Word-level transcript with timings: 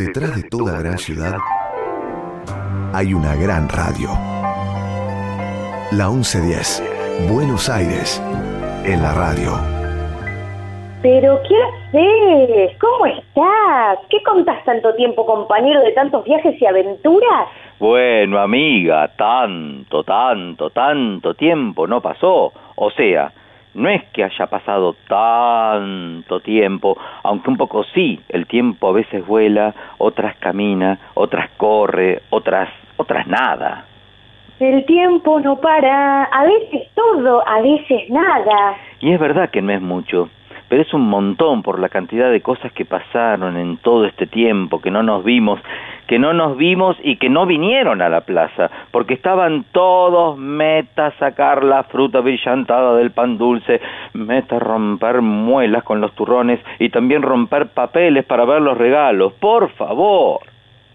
Detrás 0.00 0.34
de 0.34 0.48
toda 0.48 0.80
gran 0.80 0.96
ciudad 0.96 1.36
hay 2.94 3.12
una 3.12 3.36
gran 3.36 3.68
radio. 3.68 4.08
La 5.92 6.08
1110, 6.08 7.28
Buenos 7.30 7.68
Aires, 7.68 8.18
en 8.86 9.02
la 9.02 9.12
radio. 9.12 9.52
Pero, 11.02 11.38
¿qué 11.46 11.54
haces? 11.62 12.78
¿Cómo 12.80 13.04
estás? 13.04 13.98
¿Qué 14.08 14.22
contás 14.22 14.64
tanto 14.64 14.94
tiempo, 14.94 15.26
compañero, 15.26 15.82
de 15.82 15.92
tantos 15.92 16.24
viajes 16.24 16.58
y 16.58 16.64
aventuras? 16.64 17.48
Bueno, 17.78 18.40
amiga, 18.40 19.06
tanto, 19.18 20.02
tanto, 20.02 20.70
tanto 20.70 21.34
tiempo 21.34 21.86
no 21.86 22.00
pasó. 22.00 22.54
O 22.76 22.90
sea, 22.90 23.34
no 23.74 23.88
es 23.88 24.02
que 24.12 24.24
haya 24.24 24.46
pasado 24.46 24.96
tanto 25.08 26.40
tiempo, 26.40 26.96
aunque 27.22 27.50
un 27.50 27.56
poco 27.56 27.84
sí, 27.84 28.20
el 28.28 28.46
tiempo 28.46 28.88
a 28.88 28.92
veces 28.92 29.26
vuela, 29.26 29.74
otras 29.98 30.36
camina, 30.36 30.98
otras 31.14 31.50
corre, 31.56 32.22
otras, 32.30 32.68
otras 32.96 33.26
nada. 33.26 33.86
El 34.58 34.84
tiempo 34.84 35.40
no 35.40 35.56
para, 35.56 36.24
a 36.24 36.44
veces 36.44 36.88
todo, 36.94 37.42
a 37.48 37.62
veces 37.62 38.10
nada. 38.10 38.76
Y 39.00 39.12
es 39.12 39.18
verdad 39.18 39.50
que 39.50 39.62
no 39.62 39.72
es 39.72 39.80
mucho, 39.80 40.28
pero 40.70 40.82
es 40.82 40.94
un 40.94 41.08
montón 41.08 41.64
por 41.64 41.80
la 41.80 41.88
cantidad 41.88 42.30
de 42.30 42.40
cosas 42.40 42.72
que 42.72 42.84
pasaron 42.84 43.56
en 43.56 43.76
todo 43.78 44.04
este 44.06 44.28
tiempo, 44.28 44.80
que 44.80 44.92
no 44.92 45.02
nos 45.02 45.24
vimos, 45.24 45.60
que 46.06 46.20
no 46.20 46.32
nos 46.32 46.56
vimos 46.56 46.96
y 47.02 47.16
que 47.16 47.28
no 47.28 47.44
vinieron 47.44 48.00
a 48.00 48.08
la 48.08 48.20
plaza, 48.20 48.70
porque 48.92 49.14
estaban 49.14 49.64
todos 49.72 50.38
meta 50.38 51.12
sacar 51.18 51.64
la 51.64 51.82
fruta 51.82 52.20
brillantada 52.20 52.94
del 52.94 53.10
pan 53.10 53.36
dulce, 53.36 53.80
meta 54.14 54.60
romper 54.60 55.22
muelas 55.22 55.82
con 55.82 56.00
los 56.00 56.12
turrones 56.14 56.60
y 56.78 56.88
también 56.90 57.22
romper 57.22 57.70
papeles 57.70 58.24
para 58.24 58.44
ver 58.44 58.62
los 58.62 58.78
regalos, 58.78 59.32
por 59.40 59.70
favor. 59.70 60.38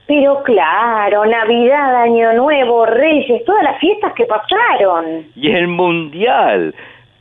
Pero 0.07 0.41
claro, 0.43 1.25
Navidad, 1.25 2.03
Año 2.03 2.31
Nuevo, 2.33 2.85
Reyes, 2.85 3.43
todas 3.43 3.63
las 3.63 3.77
fiestas 3.79 4.13
que 4.13 4.25
pasaron. 4.25 5.25
Y 5.35 5.51
el 5.51 5.67
Mundial, 5.67 6.73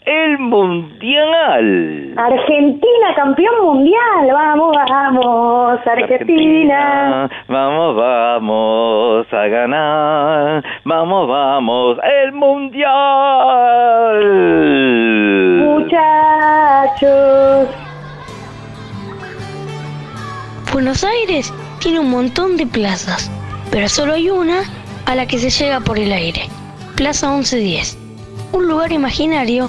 el 0.04 0.38
Mundial. 0.38 2.14
Argentina, 2.16 3.14
campeón 3.16 3.54
mundial. 3.62 4.28
Vamos, 4.32 4.76
vamos, 4.88 5.80
Argentina. 5.86 7.28
Vamos, 7.48 7.96
vamos 7.96 9.26
a 9.32 9.46
ganar. 9.46 10.64
Vamos, 10.84 11.28
vamos, 11.28 11.98
el 12.02 12.32
Mundial. 12.32 12.84
Muchachos. 15.64 17.68
Buenos 20.72 21.04
Aires 21.04 21.54
tiene 21.80 22.00
un 22.00 22.10
montón 22.10 22.56
de 22.56 22.66
plazas, 22.66 23.30
pero 23.70 23.88
solo 23.88 24.14
hay 24.14 24.28
una 24.28 24.62
a 25.06 25.14
la 25.14 25.26
que 25.26 25.38
se 25.38 25.50
llega 25.50 25.80
por 25.80 25.98
el 25.98 26.12
aire. 26.12 26.42
Plaza 26.96 27.30
1110. 27.30 27.98
Un 28.52 28.68
lugar 28.68 28.92
imaginario 28.92 29.68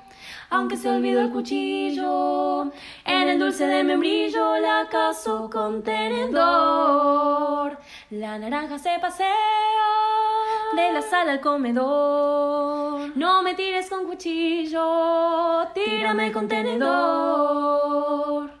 Aunque 0.51 0.75
se 0.75 0.89
olvidó 0.89 1.21
el 1.21 1.31
cuchillo, 1.31 2.63
en 3.05 3.29
el 3.29 3.39
dulce 3.39 3.65
de 3.65 3.85
membrillo 3.85 4.59
la 4.59 4.89
caso 4.91 5.49
con 5.49 5.81
tenedor. 5.81 7.77
La 8.09 8.37
naranja 8.37 8.77
se 8.77 8.99
pasea 8.99 9.31
de 10.75 10.91
la 10.91 11.01
sala 11.01 11.31
al 11.31 11.39
comedor. 11.39 13.15
No 13.15 13.43
me 13.43 13.55
tires 13.55 13.89
con 13.89 14.05
cuchillo, 14.05 15.69
tírame 15.73 16.33
con 16.33 16.49
tenedor. 16.49 18.60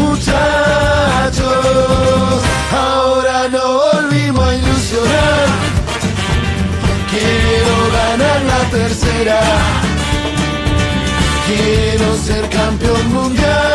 Muchachos, 0.00 1.44
ahora 2.72 3.48
no 3.48 3.64
volvimos 3.92 4.48
a 4.48 4.54
ilusionar. 4.54 5.46
Quiero 7.10 7.74
ganar 7.98 8.40
la 8.52 8.60
tercera. 8.70 9.40
Quiero 11.46 12.16
ser 12.16 12.48
campeón 12.48 13.12
mundial. 13.12 13.69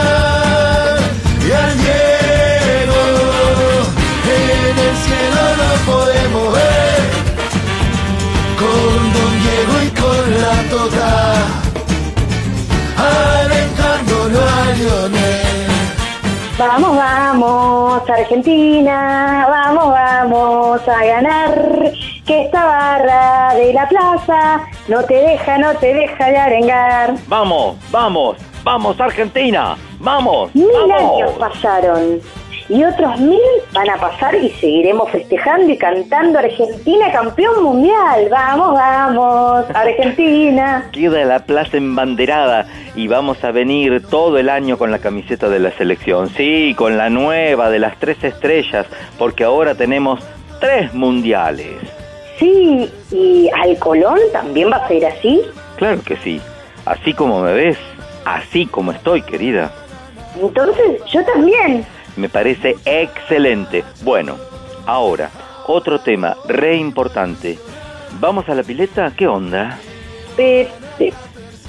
Argentina, 18.25 19.45
vamos, 19.47 19.85
vamos 19.93 20.87
a 20.87 21.05
ganar. 21.05 21.91
Que 22.25 22.45
esta 22.45 22.65
barra 22.65 23.53
de 23.53 23.71
la 23.71 23.87
plaza 23.87 24.65
no 24.87 25.03
te 25.03 25.13
deja, 25.13 25.59
no 25.59 25.75
te 25.75 25.93
deja 25.93 26.25
de 26.25 26.37
arengar. 26.37 27.13
Vamos, 27.27 27.77
vamos, 27.91 28.37
vamos 28.63 28.99
Argentina, 28.99 29.77
vamos, 29.99 30.55
Mil 30.55 30.67
vamos. 30.89 31.21
años 31.21 31.31
pasaron 31.37 32.19
y 32.67 32.83
otros 32.83 33.19
mil 33.19 33.39
van 33.73 33.89
a 33.89 33.97
pasar 33.97 34.35
y 34.35 34.49
seguiremos 34.49 35.11
festejando 35.11 35.71
y 35.71 35.77
cantando 35.77 36.39
Argentina 36.39 37.11
campeón 37.11 37.63
mundial. 37.63 38.27
Vamos, 38.29 38.73
vamos, 38.73 39.65
Argentina. 39.73 40.89
Queda 40.91 41.23
la 41.25 41.45
plaza 41.45 41.77
embanderada 41.77 42.65
y 42.95 43.07
vamos 43.07 43.43
a 43.43 43.51
venir 43.51 44.03
todo 44.07 44.37
el 44.37 44.49
año 44.49 44.77
con 44.77 44.91
la 44.91 44.99
camiseta 44.99 45.49
de 45.49 45.59
la 45.59 45.71
selección. 45.71 46.29
Sí, 46.29 46.73
con 46.77 46.97
la 46.97 47.09
nueva 47.09 47.69
de 47.69 47.79
las 47.79 47.97
tres 47.99 48.23
estrellas, 48.23 48.87
porque 49.19 49.43
ahora 49.43 49.75
tenemos 49.75 50.19
tres 50.59 50.93
mundiales. 50.93 51.75
Sí, 52.39 52.89
y 53.11 53.49
al 53.61 53.77
Colón 53.77 54.19
también 54.33 54.71
va 54.71 54.77
a 54.77 54.87
ser 54.87 55.05
así. 55.05 55.41
Claro 55.77 56.01
que 56.03 56.17
sí. 56.17 56.41
Así 56.85 57.13
como 57.13 57.41
me 57.41 57.53
ves, 57.53 57.77
así 58.25 58.65
como 58.65 58.91
estoy, 58.91 59.21
querida. 59.21 59.71
Entonces 60.41 61.01
yo 61.11 61.23
también. 61.25 61.85
Me 62.15 62.29
parece 62.29 62.75
excelente. 62.85 63.83
Bueno, 64.01 64.37
ahora, 64.85 65.29
otro 65.67 65.99
tema 65.99 66.35
re 66.47 66.75
importante. 66.75 67.59
¿Vamos 68.19 68.47
a 68.47 68.55
la 68.55 68.63
pileta? 68.63 69.11
¿Qué 69.17 69.27
onda? 69.27 69.77
Pe- 70.37 70.69
pe- 70.97 71.13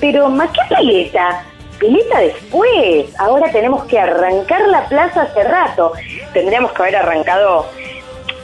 pero, 0.00 0.28
¿más 0.28 0.50
qué 0.50 0.76
pileta? 0.76 1.42
Pileta 1.78 2.20
después. 2.20 3.06
Ahora 3.18 3.50
tenemos 3.50 3.84
que 3.84 3.98
arrancar 3.98 4.60
la 4.68 4.84
plaza 4.88 5.22
hace 5.22 5.42
rato. 5.44 5.92
Tendríamos 6.32 6.72
que 6.72 6.82
haber 6.82 6.96
arrancado 6.96 7.66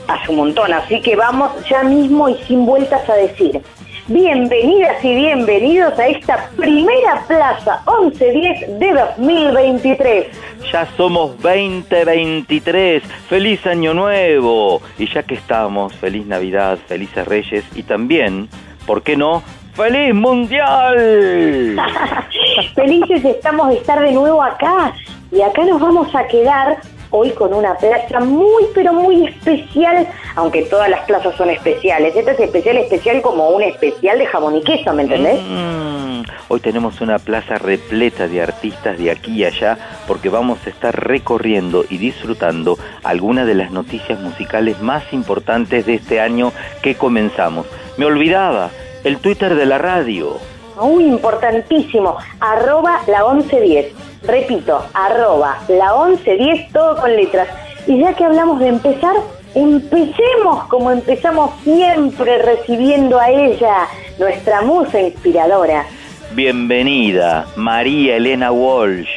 hace 0.07 0.31
un 0.31 0.37
montón, 0.37 0.73
así 0.73 1.01
que 1.01 1.15
vamos 1.15 1.51
ya 1.69 1.83
mismo 1.83 2.27
y 2.27 2.35
sin 2.43 2.65
vueltas 2.65 3.07
a 3.09 3.13
decir. 3.13 3.61
Bienvenidas 4.07 5.01
y 5.05 5.15
bienvenidos 5.15 5.97
a 5.97 6.07
esta 6.07 6.49
primera 6.57 7.23
plaza 7.25 7.81
1110 7.87 8.77
de 8.77 8.93
2023. 8.93 10.27
Ya 10.73 10.85
somos 10.97 11.41
2023. 11.41 13.01
Feliz 13.29 13.65
Año 13.65 13.93
Nuevo. 13.93 14.81
Y 14.97 15.07
ya 15.07 15.23
que 15.23 15.35
estamos, 15.35 15.93
feliz 15.93 16.25
Navidad, 16.25 16.77
felices 16.85 17.25
Reyes 17.25 17.63
y 17.75 17.83
también, 17.83 18.49
¿por 18.85 19.03
qué 19.03 19.15
no? 19.15 19.41
¡Feliz 19.73 20.13
Mundial! 20.13 21.77
Felices 22.75 23.23
estamos 23.23 23.69
de 23.69 23.75
estar 23.75 24.01
de 24.01 24.11
nuevo 24.11 24.43
acá. 24.43 24.93
Y 25.31 25.41
acá 25.41 25.63
nos 25.63 25.79
vamos 25.79 26.13
a 26.13 26.27
quedar 26.27 26.77
hoy 27.15 27.29
con 27.31 27.53
una 27.53 27.75
plaza 27.75 28.19
muy, 28.19 28.63
pero 28.73 28.91
muy 28.91 29.27
especial, 29.27 30.07
aunque 30.35 30.63
todas 30.63 30.89
las 30.89 31.01
plazas 31.01 31.35
son 31.35 31.51
especiales. 31.51 32.15
Esta 32.15 32.31
es 32.31 32.39
especial, 32.39 32.77
especial 32.77 33.21
como 33.21 33.49
un 33.49 33.61
especial 33.61 34.17
de 34.17 34.25
jamón 34.25 34.57
y 34.57 34.63
queso, 34.63 34.91
¿me 34.93 35.03
entendés? 35.03 35.39
Mm, 35.47 36.23
hoy 36.47 36.59
tenemos 36.59 37.01
una 37.01 37.19
plaza 37.19 37.59
repleta 37.59 38.27
de 38.27 38.41
artistas 38.41 38.97
de 38.97 39.11
aquí 39.11 39.31
y 39.33 39.45
allá 39.45 39.77
porque 40.07 40.29
vamos 40.29 40.57
a 40.65 40.71
estar 40.71 41.07
recorriendo 41.07 41.85
y 41.87 41.99
disfrutando 41.99 42.79
algunas 43.03 43.45
de 43.45 43.53
las 43.53 43.69
noticias 43.69 44.19
musicales 44.19 44.81
más 44.81 45.03
importantes 45.13 45.85
de 45.85 45.93
este 45.93 46.19
año 46.19 46.51
que 46.81 46.95
comenzamos. 46.95 47.67
Me 47.97 48.05
olvidaba, 48.05 48.71
el 49.03 49.17
Twitter 49.17 49.53
de 49.53 49.67
la 49.67 49.77
radio. 49.77 50.39
Muy 50.81 51.05
importantísimo, 51.05 52.17
arroba 52.39 53.01
la 53.07 53.23
1110 53.33 53.93
Repito, 54.23 54.81
arroba 54.93 55.59
la 55.67 55.93
1110, 56.07 56.71
todo 56.71 56.95
con 56.95 57.13
letras. 57.15 57.47
Y 57.87 57.99
ya 57.99 58.13
que 58.13 58.23
hablamos 58.23 58.59
de 58.59 58.69
empezar, 58.69 59.15
empecemos 59.53 60.63
como 60.69 60.91
empezamos 60.91 61.51
siempre 61.63 62.37
recibiendo 62.37 63.19
a 63.19 63.29
ella, 63.29 63.87
nuestra 64.17 64.61
musa 64.61 65.01
inspiradora. 65.01 65.85
Bienvenida, 66.33 67.45
María 67.57 68.15
Elena 68.15 68.51
Walsh. 68.51 69.09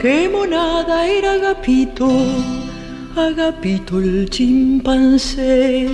Qué 0.00 0.28
monada 0.28 1.06
era 1.06 1.34
Agapito, 1.34 2.08
Agapito 3.16 3.98
el 3.98 4.28
chimpancé. 4.28 5.88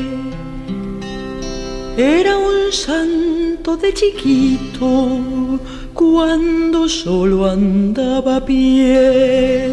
Era 1.99 2.39
un 2.39 2.71
santo 2.71 3.77
de 3.77 3.93
chiquito 3.93 5.59
cuando 5.93 6.89
solo 6.89 7.45
andaba 7.45 8.37
a 8.37 8.45
pie. 8.45 9.69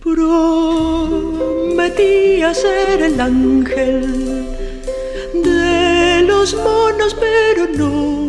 Prometía 0.00 0.92
ser 2.52 3.00
el 3.00 3.18
ángel 3.18 4.44
de 5.32 6.20
los 6.26 6.54
monos, 6.54 7.16
pero 7.18 7.66
no. 7.78 8.28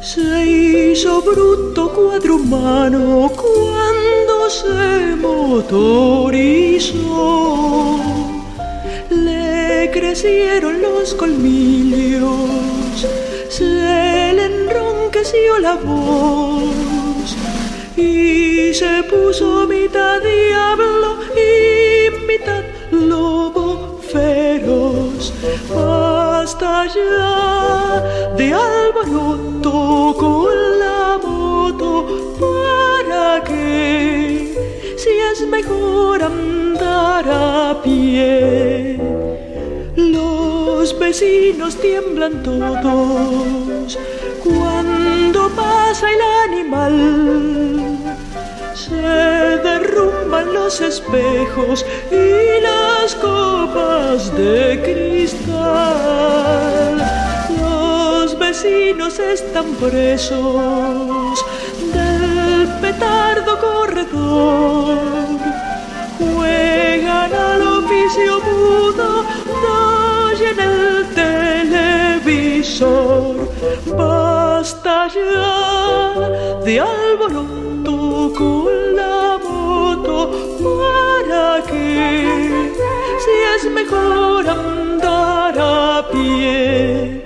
Se 0.00 0.46
hizo 0.46 1.20
bruto 1.22 1.92
cuadrumano 1.92 3.32
cuando 3.34 4.48
se 4.48 5.16
motorizó. 5.16 6.98
Crecieron 9.92 10.82
los 10.82 11.14
colmillos, 11.14 13.06
se 13.48 13.64
le 13.64 14.44
enronqueció 14.44 15.58
la 15.58 15.74
voz 15.74 17.36
y 17.96 18.72
se 18.74 19.02
puso 19.04 19.66
mitad 19.66 20.20
diablo 20.20 21.18
y 21.34 22.10
mitad 22.26 22.62
lobo 22.90 23.98
feroz. 24.12 25.32
Basta 25.74 26.86
ya 26.86 28.02
de 28.36 28.52
alboroto 28.52 30.14
con 30.18 30.78
la 30.78 31.18
moto 31.22 32.06
para 32.38 33.42
que 33.44 34.54
si 34.96 35.10
es 35.32 35.46
mejor 35.48 36.22
andar 36.22 37.24
a 37.28 37.82
pie. 37.82 38.98
Los 39.98 40.96
vecinos 40.96 41.74
tiemblan 41.74 42.40
todos 42.44 43.98
cuando 44.44 45.48
pasa 45.56 46.06
el 46.08 46.20
animal. 46.52 47.98
Se 48.74 48.94
derrumban 48.94 50.54
los 50.54 50.80
espejos 50.80 51.84
y 52.12 52.60
las 52.62 53.16
copas 53.16 54.32
de 54.36 54.80
cristal. 54.84 55.34
Los 57.60 58.38
vecinos 58.38 59.18
están 59.18 59.66
presos 59.74 61.44
del 61.92 62.68
petardo 62.80 63.58
corredor. 63.58 64.98
Juegan 66.20 67.32
al 67.34 67.62
oficio 67.62 68.40
mudo, 68.40 69.24
televisor. 72.78 73.48
Basta 73.96 75.08
ya 75.08 76.60
de 76.64 76.80
alboroto 76.80 78.32
con 78.36 78.96
la 78.96 79.38
moto 79.42 80.30
para 80.62 81.62
que 81.64 82.72
si 83.24 83.34
es 83.54 83.72
mejor 83.72 84.48
andar 84.48 85.54
a 85.58 86.08
pie. 86.12 87.22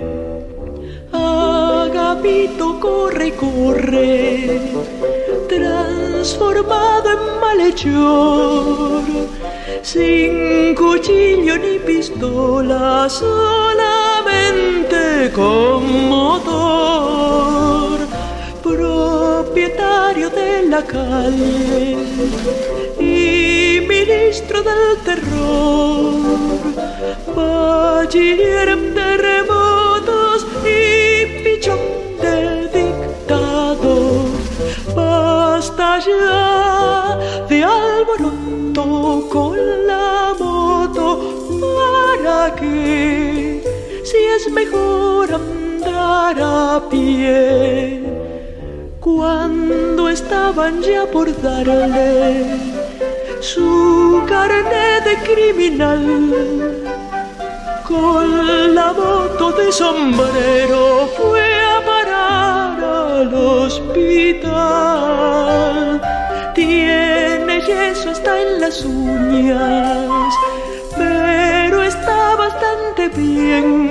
Agapito 1.11 2.79
corre 2.79 3.33
corre, 3.35 4.61
transformado 5.47 7.09
en 7.15 7.39
malhechor, 7.41 9.03
sin 9.81 10.75
cuchillo 10.75 11.57
ni 11.57 11.77
pistola, 11.79 13.07
solamente 13.09 13.82
con 15.35 16.09
motor, 16.09 17.99
propietario 18.61 20.29
de 20.29 20.63
la 20.67 20.83
calle 20.83 21.97
y 22.99 23.81
ministro 23.87 24.61
del 24.61 24.97
terror, 25.03 26.61
bachiller 27.35 28.69
en 28.69 28.93
terremotos 28.93 30.45
y 30.63 31.25
pichón 31.43 31.79
de 32.21 32.67
dictador. 32.77 34.27
Basta 34.95 35.99
ya 35.99 37.17
de 37.49 37.63
alboroto 37.63 39.27
con 39.29 39.57
la 39.87 40.33
moto 40.39 41.05
para 41.59 42.53
que 42.55 43.12
es 44.35 44.51
mejor 44.51 45.33
andar 45.33 46.35
a 46.39 46.81
pie. 46.89 48.03
Cuando 48.99 50.09
estaban 50.09 50.81
ya 50.81 51.05
por 51.05 51.27
darle 51.41 52.45
su 53.41 54.23
carnet 54.27 55.03
de 55.03 55.15
criminal, 55.29 56.03
con 57.87 58.75
la 58.75 58.93
moto 58.93 59.51
de 59.51 59.71
sombrero 59.71 61.09
fue 61.17 61.43
a 61.75 61.81
parar 61.85 62.83
al 62.83 63.33
hospital. 63.33 64.53
Tiene 66.55 67.61
yeso 67.61 68.09
hasta 68.11 68.41
en 68.41 68.61
las 68.61 68.85
uñas, 68.85 70.33
bastante 72.93 73.09
bien. 73.19 73.89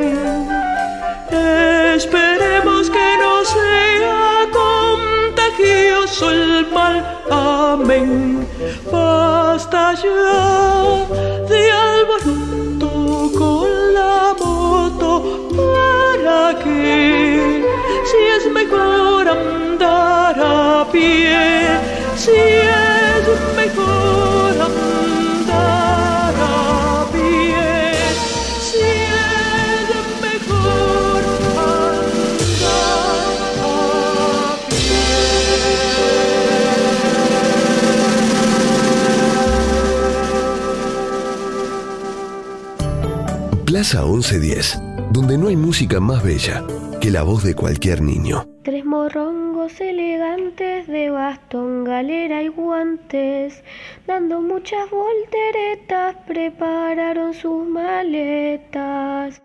Esperemos 1.95 2.91
que 2.91 3.17
no 3.19 3.45
sea 3.45 4.49
contagioso 4.53 6.31
el 6.31 6.67
mal. 6.73 7.21
Amén. 7.31 8.47
Basta 8.91 9.95
ya 9.95 11.07
de 11.49 11.71
alboroto 11.71 13.33
con 13.39 13.95
la 13.95 14.35
moto 14.39 15.49
para 15.57 16.59
que 16.59 17.65
si 18.05 18.17
es 18.37 18.53
mejor 18.53 19.29
andar 19.29 20.37
a 20.39 20.87
pie, 20.91 21.79
si 22.17 22.72
Plaza 43.83 44.05
1110. 44.05 44.81
donde 45.11 45.37
no 45.37 45.49
hay 45.49 45.57
música 45.57 45.99
más 45.99 46.23
bella 46.23 46.65
que 47.01 47.11
la 47.11 47.25
voz 47.25 47.43
de 47.43 47.57
cualquier 47.57 48.01
niño. 48.01 48.47
Tres 48.62 48.85
morrongos 48.85 49.81
elegantes 49.81 50.87
de 50.87 51.11
bastón, 51.11 51.83
galera 51.83 52.45
y 52.45 52.47
guantes, 52.47 53.65
dando 54.07 54.41
muchas 54.41 54.89
volteretas, 54.89 56.15
prepararon 56.29 57.35
sus 57.35 57.67
maletas. 57.67 59.43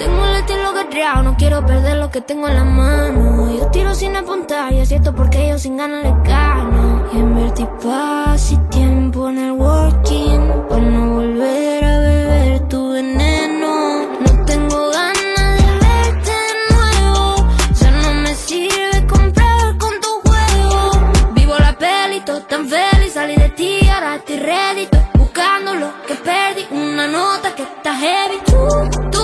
Tengo 0.00 0.26
el 0.26 0.36
estilo 0.40 0.72
guerreado, 0.72 1.22
no 1.22 1.36
quiero 1.36 1.64
perder 1.64 1.98
lo 1.98 2.10
que 2.10 2.20
tengo 2.22 2.48
en 2.48 2.54
la 2.56 2.64
mano. 2.64 3.41
Tiro 3.72 3.94
sin 3.94 4.14
apuntar 4.16 4.72
y 4.72 4.80
es 4.80 4.88
cierto 4.88 5.14
porque 5.14 5.48
yo 5.48 5.58
sin 5.58 5.76
ganas 5.78 6.02
le 6.04 6.10
gano. 6.28 7.06
Y 7.12 7.18
invertí 7.18 7.66
paz 7.82 8.52
y 8.52 8.56
tiempo 8.68 9.30
en 9.30 9.38
el 9.38 9.52
working 9.52 10.52
para 10.68 10.82
no 10.82 11.14
volver 11.14 11.84
a 11.84 11.98
beber 11.98 12.68
tu 12.68 12.92
veneno. 12.92 14.06
No 14.20 14.44
tengo 14.44 14.90
ganas 14.90 15.56
de 15.58 15.72
verte 15.86 16.32
de 16.48 16.74
nuevo, 16.74 17.46
ya 17.80 17.90
no 17.90 18.14
me 18.20 18.34
sirve 18.34 19.06
comprar 19.08 19.78
con 19.78 19.92
tu 20.00 20.10
juego. 20.28 20.90
Vivo 21.34 21.54
la 21.58 21.76
pelito 21.78 22.42
tan 22.42 22.68
feliz, 22.68 23.12
salí 23.14 23.36
de 23.36 23.48
ti, 23.50 23.88
ahora 23.88 24.16
estoy 24.16 24.36
ready. 24.36 24.88
Buscando 25.14 25.74
lo 25.74 25.88
que 26.06 26.14
perdí, 26.14 26.66
una 26.70 27.06
nota 27.08 27.54
que 27.54 27.62
está 27.62 27.94
heavy. 27.94 28.38
Tú, 28.44 29.10
tu 29.10 29.21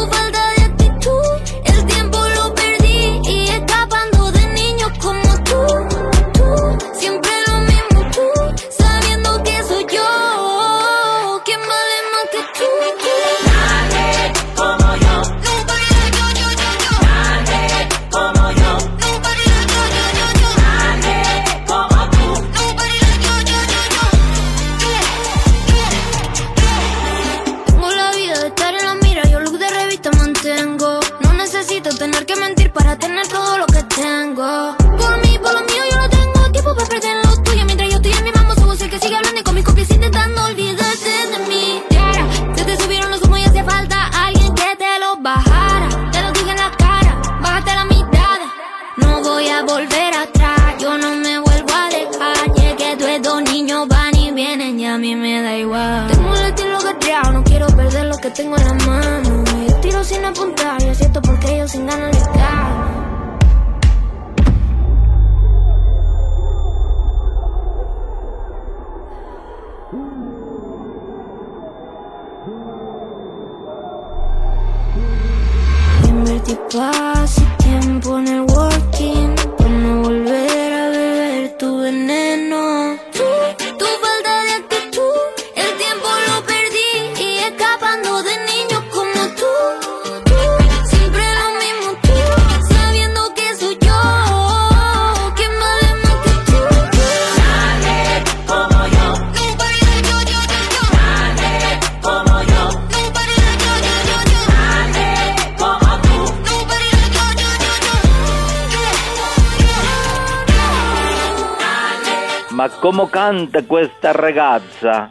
questa 114.08 114.12
ragazza? 114.12 115.10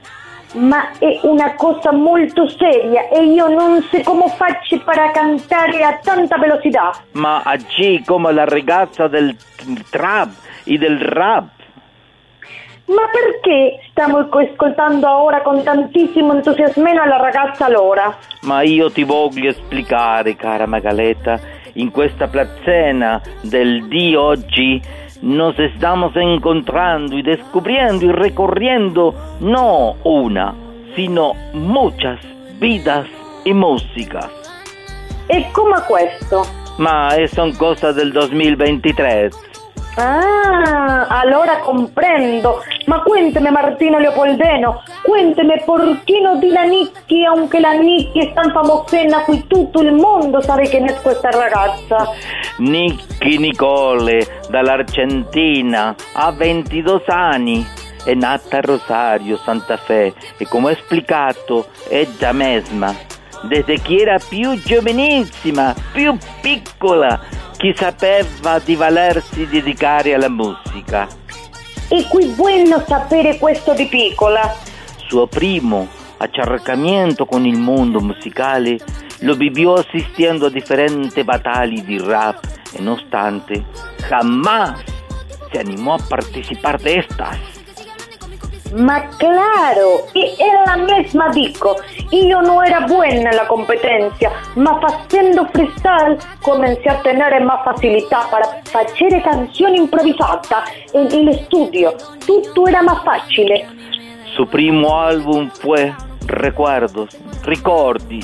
Ma 0.53 0.97
è 0.97 1.19
una 1.23 1.55
cosa 1.55 1.91
molto 1.91 2.47
seria 2.49 3.09
e 3.09 3.23
io 3.25 3.47
non 3.47 3.81
so 3.81 4.01
come 4.03 4.29
faccio 4.29 4.79
per 4.79 5.11
cantare 5.11 5.83
a 5.83 5.99
tanta 6.01 6.37
velocità. 6.37 6.91
Ma 7.11 7.41
agì 7.43 8.01
come 8.05 8.31
la 8.31 8.45
ragazza 8.45 9.07
del 9.07 9.35
trap 9.89 10.29
e 10.63 10.77
del 10.77 10.99
rap. 10.99 11.49
Ma 12.85 13.01
perché 13.11 13.81
stiamo 13.89 14.19
ascoltando 14.19 15.09
ora 15.09 15.41
con 15.41 15.61
tantissimo 15.61 16.33
entusiasmo 16.33 16.93
la 16.93 17.17
ragazza 17.17 17.69
Lora? 17.69 18.17
Ma 18.43 18.61
io 18.61 18.89
ti 18.89 19.03
voglio 19.03 19.51
spiegare, 19.51 20.37
cara 20.37 20.65
Magaleta, 20.65 21.37
in 21.73 21.91
questa 21.91 22.27
plazzena 22.27 23.21
del 23.41 23.85
di 23.89 24.15
oggi 24.15 24.81
nos 25.21 25.57
estamos 25.59 26.15
encontrando 26.15 27.17
y 27.17 27.21
descubriendo 27.21 28.05
y 28.05 28.11
recorriendo 28.11 29.15
no 29.39 29.95
una, 30.03 30.53
sino 30.95 31.33
muchas 31.53 32.19
vidas 32.59 33.07
y 33.45 33.53
músicas. 33.53 34.29
E 35.27 35.51
come 35.51 35.77
questo? 35.87 36.43
Ma 36.77 37.15
eh, 37.15 37.27
son 37.27 37.53
cosas 37.53 37.95
del 37.95 38.13
2023. 38.13 39.35
Ah, 39.99 41.07
allora 41.07 41.57
comprendo. 41.57 42.63
Ma 42.85 43.01
cuénteme, 43.01 43.49
Martino 43.49 43.97
Leopoldeno, 43.97 44.83
cuénteme 45.01 45.63
por 45.65 45.81
qué 46.05 46.21
no 46.21 46.37
di 46.37 46.49
la 46.49 46.65
Nicchi, 46.65 47.25
aunque 47.25 47.59
la 47.59 47.73
Nicchi 47.73 48.19
es 48.19 48.33
tan 48.33 48.51
famosena 48.51 49.23
qui 49.23 49.45
tutto 49.47 49.81
il 49.81 49.93
mondo 49.93 50.39
sabe 50.39 50.69
quién 50.69 50.85
es 50.85 50.99
questa 51.01 51.31
ragazza. 51.31 52.11
Nicky 52.59 53.39
Nicole 53.39 54.25
dall'Argentina 54.49 55.95
ha 56.13 56.31
22 56.31 57.03
anni, 57.07 57.65
è 58.03 58.13
nata 58.13 58.57
a 58.57 58.61
Rosario, 58.61 59.37
Santa 59.37 59.77
Fe 59.77 60.13
e 60.37 60.47
come 60.47 60.67
ho 60.67 60.71
esplicato 60.71 61.69
ella 61.89 62.33
mesma, 62.33 62.95
desde 63.49 63.81
che 63.81 63.95
era 63.95 64.17
più 64.17 64.53
giovanissima, 64.61 65.73
più 65.91 66.15
piccola, 66.41 67.19
che 67.57 67.73
sapeva 67.75 68.59
di 68.59 68.75
valersi 68.75 69.47
dedicare 69.47 70.13
alla 70.13 70.29
musica. 70.29 71.07
E 71.89 72.07
qui 72.07 72.27
bueno 72.35 72.83
sapere 72.87 73.37
questo 73.37 73.73
di 73.73 73.87
piccola. 73.87 74.55
Suo 75.07 75.25
primo 75.27 75.87
accercamento 76.17 77.25
con 77.25 77.45
il 77.45 77.57
mondo 77.57 77.99
musicale 77.99 78.77
lo 79.21 79.35
vivió 79.35 79.73
assistiendo 79.73 80.45
a 80.45 80.49
differenti 80.49 81.23
battaglie 81.23 81.83
di 81.83 81.97
rap 81.97 82.39
e 82.71 82.81
nonostante 82.81 83.65
jamás 84.07 84.79
se 85.51 85.59
animó 85.59 85.95
a 85.95 85.97
participar 85.97 86.79
de 86.79 86.99
estas. 86.99 87.56
Ma 88.73 89.07
claro, 89.17 90.07
e 90.13 90.35
era 90.37 90.75
la 90.75 90.83
misma 90.83 91.29
dico. 91.29 91.77
Io 92.11 92.41
non 92.41 92.63
era 92.65 92.81
buena 92.81 93.29
en 93.29 93.35
la 93.35 93.45
competencia, 93.45 94.31
ma 94.55 94.77
facendo 94.79 95.45
freestyle 95.51 96.17
comencé 96.41 96.89
a 96.89 97.01
tener 97.01 97.43
más 97.43 97.63
facilità 97.63 98.27
para 98.29 98.61
facere 98.63 99.21
canzoni 99.21 99.77
improvvisata 99.77 100.63
en 100.93 101.07
el 101.11 101.33
studio. 101.45 101.95
Tutto 102.25 102.67
era 102.67 102.81
más 102.81 103.03
facile. 103.03 103.65
Su 104.35 104.45
primo 104.47 104.99
álbum 104.99 105.49
fue 105.49 105.93
Recuerdos, 106.25 107.17
Ricordi, 107.43 108.19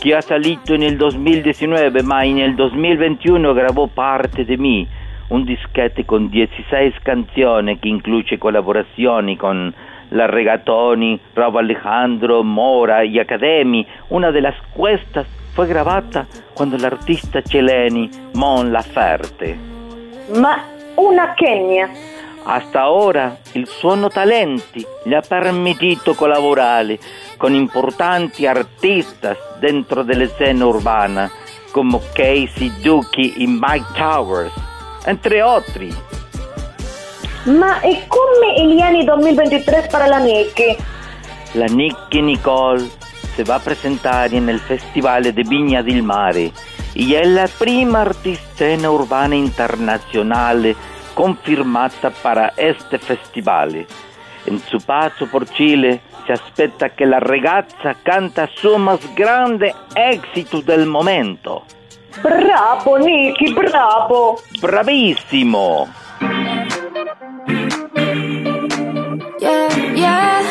que 0.00 0.14
ha 0.14 0.22
salido 0.22 0.74
en 0.74 0.82
el 0.82 0.98
2019, 0.98 2.02
ma 2.02 2.24
en 2.24 2.38
el 2.38 2.56
2021 2.56 3.54
grabó 3.54 3.88
Parte 3.88 4.44
de 4.44 4.56
mí, 4.56 4.88
un 5.30 5.44
disquete 5.44 6.04
con 6.04 6.30
16 6.30 6.94
canciones 7.02 7.80
que 7.80 7.88
incluye 7.88 8.38
colaborazioni 8.38 9.36
con 9.36 9.74
La 10.10 10.26
Regatoni, 10.26 11.20
Rob 11.34 11.58
Alejandro, 11.58 12.42
Mora 12.42 13.04
y 13.04 13.18
Academy. 13.18 13.86
Una 14.08 14.30
de 14.30 14.40
las 14.40 14.54
cuestas 14.74 15.26
fue 15.54 15.66
grabada 15.66 16.26
cuando 16.54 16.76
el 16.76 16.84
artista 16.84 17.42
Celeni 17.42 18.10
Mon 18.34 18.72
Laferte. 18.72 19.58
Ma 20.40 20.64
una 20.96 21.34
Kenya. 21.34 21.90
Hasta 22.44 22.90
ora 22.90 23.36
il 23.52 23.66
suo 23.66 24.08
talenti 24.08 24.82
gli 25.04 25.12
ha 25.12 25.20
permesso 25.20 26.14
collaborare 26.14 26.98
con 27.36 27.52
importanti 27.52 28.46
artistas 28.46 29.36
dentro 29.58 30.02
delle 30.02 30.28
scene 30.28 30.64
urbane 30.64 31.30
come 31.72 32.00
Casey 32.12 32.72
Duki 32.80 33.34
e 33.34 33.46
Mike 33.46 33.92
Towers, 33.94 34.52
entre 35.04 35.40
altri. 35.40 35.94
Ma 37.44 37.80
e 37.80 38.04
come 38.06 38.66
gli 38.66 38.80
anni 38.80 39.04
2023 39.04 39.88
para 39.90 40.06
la 40.06 40.18
Nicki? 40.18 40.76
La 41.52 41.66
Nicki 41.66 42.20
Nicole 42.20 42.86
se 43.34 43.42
va 43.44 43.54
a 43.54 43.60
presentare 43.60 44.38
nel 44.40 44.58
Festival 44.58 45.32
de 45.32 45.42
Viña 45.42 45.82
del 45.82 46.02
Mare 46.02 46.52
y 46.92 47.14
è 47.14 47.24
la 47.24 47.48
prima 47.56 48.00
artista 48.00 48.64
urbana 48.90 49.34
internazionale 49.34 50.74
confirmata 51.14 52.10
para 52.10 52.52
este 52.56 52.98
festival. 52.98 53.86
En 54.44 54.58
su 54.60 54.78
paso 54.80 55.26
por 55.26 55.46
Chile 55.48 56.00
se 56.26 56.32
aspetta 56.32 56.90
che 56.90 57.04
la 57.04 57.18
ragazza 57.18 57.96
canta 58.02 58.48
su 58.52 58.76
más 58.76 59.00
grande 59.14 59.74
éxito 59.94 60.60
del 60.60 60.86
momento. 60.86 61.64
Bravo, 62.22 62.98
Nicky, 62.98 63.54
bravo. 63.54 64.40
Bravissimo. 64.60 65.88
Yeah, 69.38 69.68
yeah. 69.94 70.42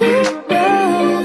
Yeah. 0.00 1.22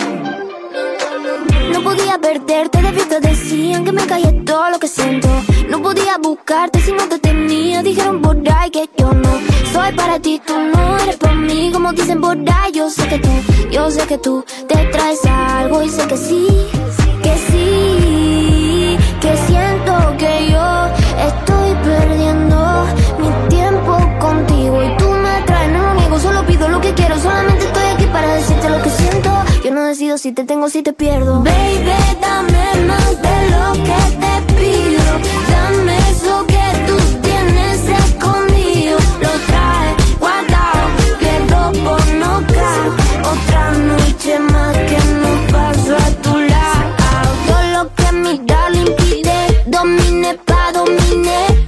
No 1.72 1.82
podía 1.84 2.17
perderte 2.20 2.82
de 2.82 2.91
vista, 2.91 3.20
decían 3.20 3.86
que 3.86 3.91
me 3.91 4.06
callé 4.06 4.32
todo 4.44 4.70
lo 4.70 4.79
que 4.79 4.88
siento. 4.88 5.27
No 5.70 5.82
podía 5.82 6.17
buscarte 6.17 6.79
si 6.82 6.91
no 6.91 7.08
te 7.08 7.20
tenía, 7.20 7.82
dijeron 7.84 8.22
por 8.22 8.38
ahí 8.51 8.70
que 8.70 8.89
yo 8.98 9.13
no 9.13 9.29
soy 9.72 9.94
para 9.94 10.20
ti, 10.20 10.41
tú 10.46 10.53
no 10.58 10.98
eres 10.98 11.17
para 11.17 11.36
mí, 11.36 11.70
como 11.72 11.94
dicen 11.94 12.20
por 12.20 12.38
ahí. 12.38 12.72
Yo 12.74 12.89
sé 12.89 13.08
que 13.08 13.20
tú, 13.20 13.29
yo 13.72 13.89
sé 13.89 14.06
que 14.08 14.17
tú 14.17 14.44
te 14.67 14.75
traes 14.88 15.25
algo 15.25 15.84
y 15.84 15.89
sé 15.89 16.08
que 16.08 16.17
sí, 16.17 16.48
que 17.24 17.34
sí, 17.50 17.76
decido 29.88 30.18
si 30.18 30.32
te 30.32 30.44
tengo, 30.44 30.70
si 30.70 30.84
te 30.84 30.94
pierdo. 30.94 31.42
Baby, 31.42 31.92
dame 32.22 32.86
más 32.86 33.22
de 33.22 33.50
lo 33.50 33.74
que 33.84 34.00
te 34.20 34.54
pido. 34.54 35.57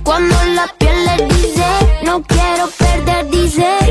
Cuando 0.09 0.35
la 0.55 0.65
piel 0.79 1.05
le 1.05 1.25
dice, 1.35 1.63
no 2.03 2.23
quiero 2.23 2.67
perder, 2.79 3.29
dice. 3.29 3.88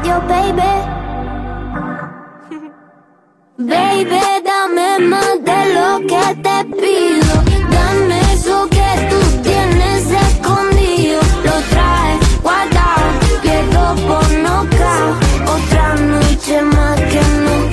Adiós, 0.00 0.22
baby. 0.28 0.72
Baby, 3.58 4.20
dame 4.44 4.98
más 5.00 5.44
de 5.44 5.74
lo 5.74 6.00
que 6.06 6.34
te 6.44 6.64
pido. 6.80 7.34
Dame 7.70 8.20
eso 8.32 8.68
que 8.70 8.90
tú 9.10 9.42
tienes 9.42 10.10
escondido. 10.10 11.20
Lo 11.44 11.56
traes 11.72 12.42
guardado, 12.42 13.06
pierdo 13.42 13.94
por 14.08 14.30
nocaut. 14.46 15.16
Otra 15.54 15.94
noche 15.96 16.62
más 16.62 17.00
que 17.00 17.20
no 17.44 17.69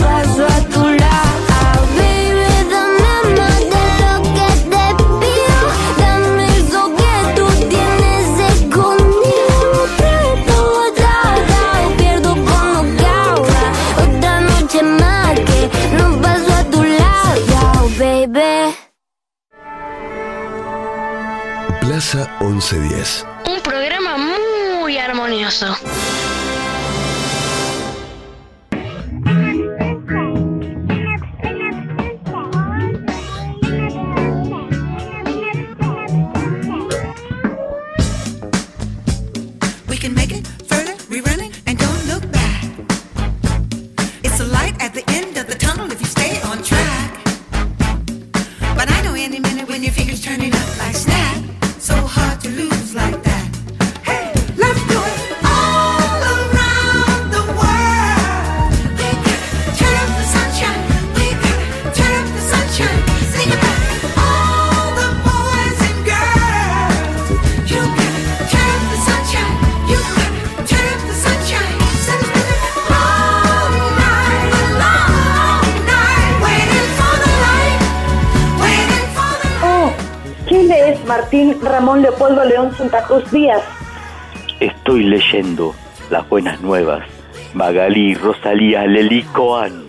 Plaza 21.88 22.30
1110. 22.42 23.26
Un 23.46 23.62
programa 23.62 24.18
muy 24.18 24.98
armonioso. 24.98 25.74
Leopoldo 82.28 82.50
León 82.50 82.76
Santa 82.76 83.04
Cruz 83.04 83.32
Díaz. 83.32 83.64
Estoy 84.60 85.04
leyendo 85.04 85.74
las 86.10 86.28
buenas 86.28 86.60
nuevas. 86.60 87.08
Magalí 87.54 88.16
Rosalía 88.16 88.86
Lelicoan. 88.86 89.86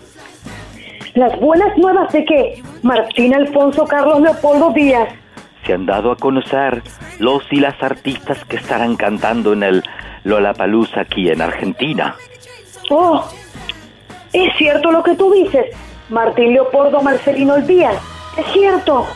Las 1.14 1.38
buenas 1.40 1.77
nuevas 1.77 2.12
de 2.12 2.24
que 2.24 2.62
Martín 2.83 3.35
Alfonso 3.35 3.85
Carlos 3.87 4.20
Leopoldo 4.20 4.70
Díaz. 4.70 5.09
Se 5.66 5.72
han 5.72 5.87
dado 5.87 6.12
a 6.12 6.16
conocer 6.16 6.81
los 7.18 7.42
y 7.51 7.57
las 7.57 7.83
artistas 7.83 8.44
que 8.44 8.57
estarán 8.57 8.94
cantando 8.94 9.53
en 9.53 9.64
el 9.64 9.83
Lollapalooza 10.22 11.01
aquí 11.01 11.31
en 11.31 11.42
Argentina. 11.42 12.14
Oh, 12.88 13.24
es 14.33 14.57
cierto 14.57 14.92
lo 14.92 15.03
que 15.03 15.16
tú 15.16 15.33
dices, 15.33 15.74
Martín 16.09 16.53
Leopoldo 16.53 17.03
Marcelino 17.03 17.57
Díaz. 17.57 17.96
Es 18.37 18.46
cierto. 18.53 19.09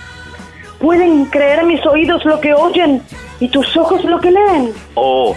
¿Pueden 0.83 1.27
creer 1.27 1.65
mis 1.65 1.87
oídos 1.87 2.25
lo 2.25 2.41
que 2.41 2.55
oyen 2.55 3.01
y 3.39 3.49
tus 3.49 3.77
ojos 3.77 4.05
lo 4.05 4.19
que 4.19 4.33
leen? 4.33 4.75
Oh, 4.97 5.37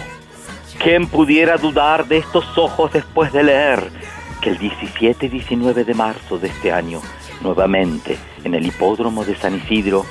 ¿quién 0.82 1.06
pudiera 1.06 1.56
dudar 1.56 2.08
de 2.08 2.18
estos 2.18 2.58
ojos 2.58 2.92
después 2.92 3.32
de 3.32 3.44
leer 3.44 3.92
que 4.40 4.50
el 4.50 4.58
17 4.58 5.26
y 5.26 5.28
19 5.28 5.84
de 5.84 5.94
marzo 5.94 6.38
de 6.38 6.48
este 6.48 6.72
año, 6.72 7.00
nuevamente 7.42 8.18
en 8.42 8.54
el 8.54 8.66
hipódromo 8.66 9.24
de 9.24 9.36
San 9.36 9.54
Isidro, 9.54 10.04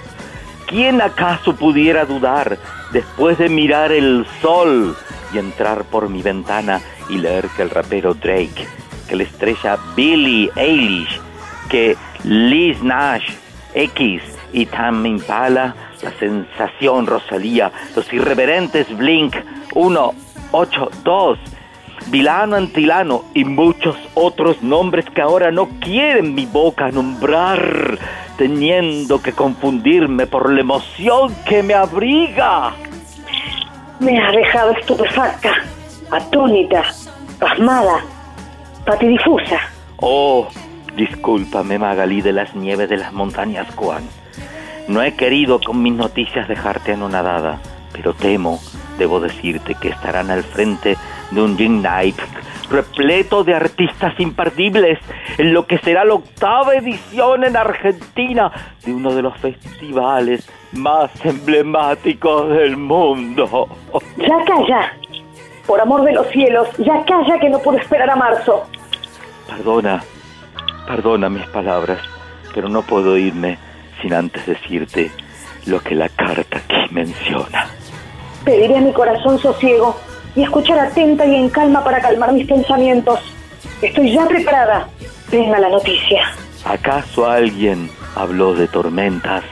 ¿quién 0.68 1.02
acaso 1.02 1.54
pudiera 1.54 2.06
dudar 2.06 2.58
después 2.94 3.38
de 3.38 3.50
mirar 3.50 3.92
el 3.92 4.26
sol 4.42 4.96
y 5.34 5.38
entrar 5.38 5.84
por 5.84 6.08
mi 6.08 6.22
ventana 6.22 6.80
y 7.10 7.18
leer 7.18 7.50
que 7.58 7.64
el 7.64 7.72
rapero 7.72 8.14
Drake, 8.14 8.66
que 9.10 9.18
la 9.18 9.24
estrella 9.24 9.78
Billie 9.98 10.50
Eilish, 10.56 11.20
que 11.68 11.98
Liz 12.24 12.82
Nash, 12.82 13.32
X 13.74 14.35
y 14.56 14.66
Tam 14.68 15.06
Impala, 15.06 15.76
la 16.02 16.12
sensación 16.14 17.06
Rosalía, 17.06 17.72
los 17.94 18.12
irreverentes 18.14 18.88
Blink 18.98 19.36
182, 19.74 21.38
Vilano 22.08 22.56
Antilano 22.56 23.26
y 23.34 23.44
muchos 23.44 23.98
otros 24.14 24.64
nombres 24.64 25.06
que 25.10 25.22
ahora 25.22 25.52
no 25.52 25.68
quieren 25.82 26.34
mi 26.34 26.46
boca 26.46 26.90
nombrar, 26.90 28.00
teniendo 28.38 29.22
que 29.22 29.34
confundirme 29.34 30.26
por 30.26 30.50
la 30.50 30.62
emoción 30.62 31.36
que 31.46 31.62
me 31.62 31.74
abriga. 31.74 32.72
Me 34.00 34.18
ha 34.18 34.32
dejado 34.32 34.72
estupefacta, 34.72 35.52
atónita, 36.12 36.82
pasmada, 37.40 38.06
patidifusa. 38.86 39.60
Oh, 39.98 40.48
discúlpame 40.96 41.78
Magalí 41.78 42.22
de 42.22 42.32
las 42.32 42.56
nieves 42.56 42.88
de 42.88 42.96
las 42.96 43.12
montañas 43.12 43.68
Juan. 43.76 44.04
No 44.88 45.02
he 45.02 45.16
querido 45.16 45.60
con 45.60 45.82
mis 45.82 45.94
noticias 45.94 46.48
dejarte 46.48 46.94
anonadada, 46.94 47.60
pero 47.92 48.14
temo, 48.14 48.60
debo 48.98 49.20
decirte 49.20 49.76
que 49.76 49.90
estarán 49.90 50.30
al 50.30 50.44
frente 50.44 50.96
de 51.32 51.42
un 51.42 51.58
Gin 51.58 51.82
Night 51.82 52.18
repleto 52.70 53.44
de 53.44 53.54
artistas 53.54 54.20
imperdibles 54.20 55.00
en 55.38 55.54
lo 55.54 55.66
que 55.66 55.78
será 55.80 56.04
la 56.06 56.16
octava 56.16 56.76
edición 56.76 57.44
en 57.44 57.56
Argentina 57.56 58.52
de 58.84 58.94
uno 58.94 59.14
de 59.14 59.22
los 59.22 59.38
festivales 59.38 60.50
más 60.74 61.12
emblemáticos 61.24 62.50
del 62.50 62.78
mundo. 62.78 63.68
Ya 64.18 64.44
calla. 64.46 64.94
Por 65.66 65.82
amor 65.82 66.04
de 66.04 66.14
los 66.14 66.28
cielos, 66.28 66.68
ya 66.78 67.04
calla 67.06 67.40
que 67.40 67.50
no 67.50 67.60
puedo 67.60 67.78
esperar 67.78 68.10
a 68.10 68.16
marzo. 68.16 68.64
Perdona, 69.48 70.04
perdona 70.88 71.30
mis 71.30 71.46
palabras, 71.48 72.00
pero 72.54 72.70
no 72.70 72.84
puedo 72.84 73.18
irme 73.18 73.58
sin 74.02 74.14
antes 74.14 74.46
decirte 74.46 75.12
lo 75.66 75.80
que 75.82 75.96
la 75.96 76.10
carta 76.10 76.58
aquí 76.58 76.94
menciona. 76.94 77.68
Pediré 78.44 78.78
a 78.78 78.82
mi 78.82 78.94
corazón 78.94 79.40
sosiego 79.40 79.98
y 80.36 80.44
escuchar 80.44 80.80
atenta 80.80 81.26
y 81.26 81.36
en 81.36 81.50
calma 81.50 81.84
para 81.84 82.00
calmar 82.00 82.34
mis 82.34 82.48
pensamientos. 82.48 83.20
Estoy 83.82 84.14
ya 84.14 84.28
preparada. 84.28 84.88
Venga 85.32 85.60
la 85.60 85.70
noticia. 85.70 86.24
¿Acaso 86.66 87.30
alguien 87.30 87.90
habló 88.16 88.54
de 88.54 88.68
tormentas? 88.68 89.44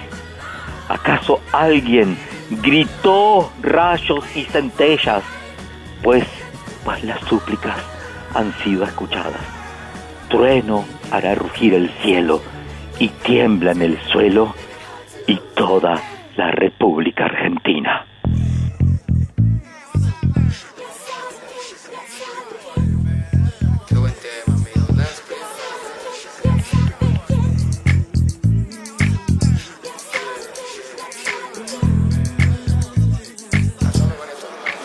¿Acaso 0.89 1.39
alguien 1.51 2.17
gritó 2.61 3.51
rayos 3.61 4.23
y 4.35 4.43
centellas? 4.43 5.23
Pues, 6.03 6.25
pues 6.83 7.03
las 7.03 7.19
súplicas 7.21 7.77
han 8.33 8.53
sido 8.63 8.83
escuchadas. 8.83 9.41
Trueno 10.29 10.85
hará 11.11 11.35
rugir 11.35 11.73
el 11.73 11.89
cielo 12.01 12.41
y 13.03 13.09
tiembla 13.09 13.73
en 13.73 13.81
el 13.81 13.99
suelo 14.13 14.55
y 15.27 15.37
toda 15.57 16.01
la 16.37 16.51
República 16.51 17.25
Argentina. 17.25 18.05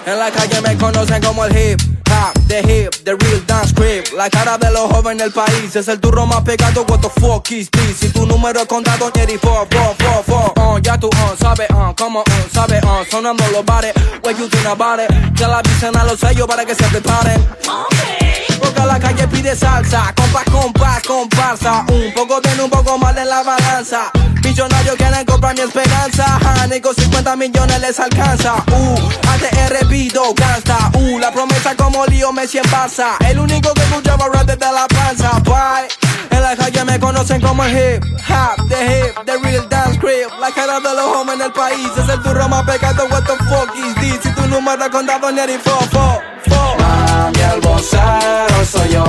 En 0.06 0.18
la 0.18 0.30
calle 0.32 0.60
me 0.62 0.76
conocen 0.76 1.22
como 1.22 1.44
el 1.44 1.56
hip 1.56 1.80
hop, 2.10 2.48
the 2.48 2.60
hip, 2.62 2.97
the 3.08 3.16
real 3.24 3.40
dance 3.46 3.72
creep. 3.72 4.12
La 4.14 4.28
cara 4.28 4.58
de 4.58 4.70
los 4.70 4.90
jóvenes 4.90 5.22
del 5.22 5.32
país 5.32 5.74
es 5.74 5.88
el 5.88 5.98
turro 5.98 6.26
más 6.26 6.42
pegado. 6.42 6.84
What 6.88 7.00
the 7.00 7.08
fuck 7.20 7.50
is 7.52 7.70
this? 7.70 7.96
Si 8.00 8.08
tu 8.10 8.26
número 8.26 8.60
es 8.60 8.66
contado, 8.66 9.10
Jerry, 9.14 9.38
four, 9.38 9.66
four, 9.70 9.96
four, 9.98 10.54
four. 10.54 10.82
Ya 10.82 10.98
tú, 10.98 11.08
uh, 11.08 11.36
sabe, 11.40 11.66
uh, 11.70 11.94
como, 11.96 12.20
uh, 12.20 12.24
sabe, 12.52 12.80
uh, 12.84 13.04
sonando 13.10 13.44
los 13.52 13.64
bares. 13.64 13.94
What 14.22 14.36
you 14.38 14.48
think 14.48 14.66
about 14.66 15.00
it? 15.00 15.08
Que 15.34 15.46
la 15.46 15.58
avisen 15.58 15.96
a 15.96 16.04
los 16.04 16.20
sellos 16.20 16.46
para 16.46 16.66
que 16.66 16.74
se 16.74 16.84
preparen. 16.84 17.46
Porque 18.60 18.84
la 18.84 18.98
calle 18.98 19.26
pide 19.28 19.56
salsa, 19.56 20.12
compas, 20.14 20.44
compas, 20.44 21.02
comparsa. 21.04 21.86
Un 21.88 22.12
poco 22.12 22.40
tiene 22.42 22.62
un 22.62 22.70
poco 22.70 22.98
más 22.98 23.14
de 23.14 23.24
la 23.24 23.42
balanza. 23.42 24.10
Millonarios 24.44 24.96
quieren 24.96 25.24
comprar 25.24 25.54
mi 25.54 25.62
esperanza. 25.62 26.38
Honey, 26.62 26.80
con 26.80 26.94
50 26.94 27.36
millones 27.36 27.80
les 27.80 27.98
alcanza. 28.00 28.54
Uh, 28.70 29.28
ATR 29.28 29.86
Vido, 29.86 30.34
gangsta. 30.34 30.90
Uh, 30.94 31.18
la 31.18 31.32
promesa 31.32 31.74
como 31.74 32.04
lío 32.06 32.32
Messi 32.32 32.58
en. 32.58 32.64
El 32.98 33.38
único 33.38 33.72
que 33.74 33.82
escuchaba 33.82 34.26
rap 34.26 34.44
desde 34.44 34.72
la 34.72 34.88
panza. 34.88 35.38
Bye. 35.44 35.88
En 36.30 36.42
la 36.42 36.56
calle 36.56 36.84
me 36.84 36.98
conocen 36.98 37.40
como 37.40 37.64
el 37.64 37.70
hip 37.70 38.04
hop, 38.28 38.68
the 38.68 38.74
hip, 38.74 39.14
the 39.24 39.38
real 39.38 39.68
dance 39.68 39.96
creep. 40.00 40.28
La 40.40 40.50
cara 40.50 40.80
de 40.80 40.94
los 40.94 41.04
hombres 41.04 41.38
en 41.38 41.46
el 41.46 41.52
país 41.52 41.88
es 41.96 42.08
el 42.08 42.20
turro 42.22 42.48
más 42.48 42.64
pecado. 42.64 43.06
What 43.08 43.22
the 43.22 43.36
fuck 43.44 43.72
is 43.76 43.94
this? 43.96 44.18
Si 44.22 44.32
tu 44.34 44.48
número 44.48 44.84
es 44.84 44.90
contado, 44.90 45.30
Neri, 45.30 45.58
fo, 45.58 45.78
fo, 45.92 46.20
fo. 46.48 46.76
Mami, 46.80 47.40
el 47.40 47.60
vocero 47.60 48.64
soy 48.64 48.88
yo. 48.88 49.04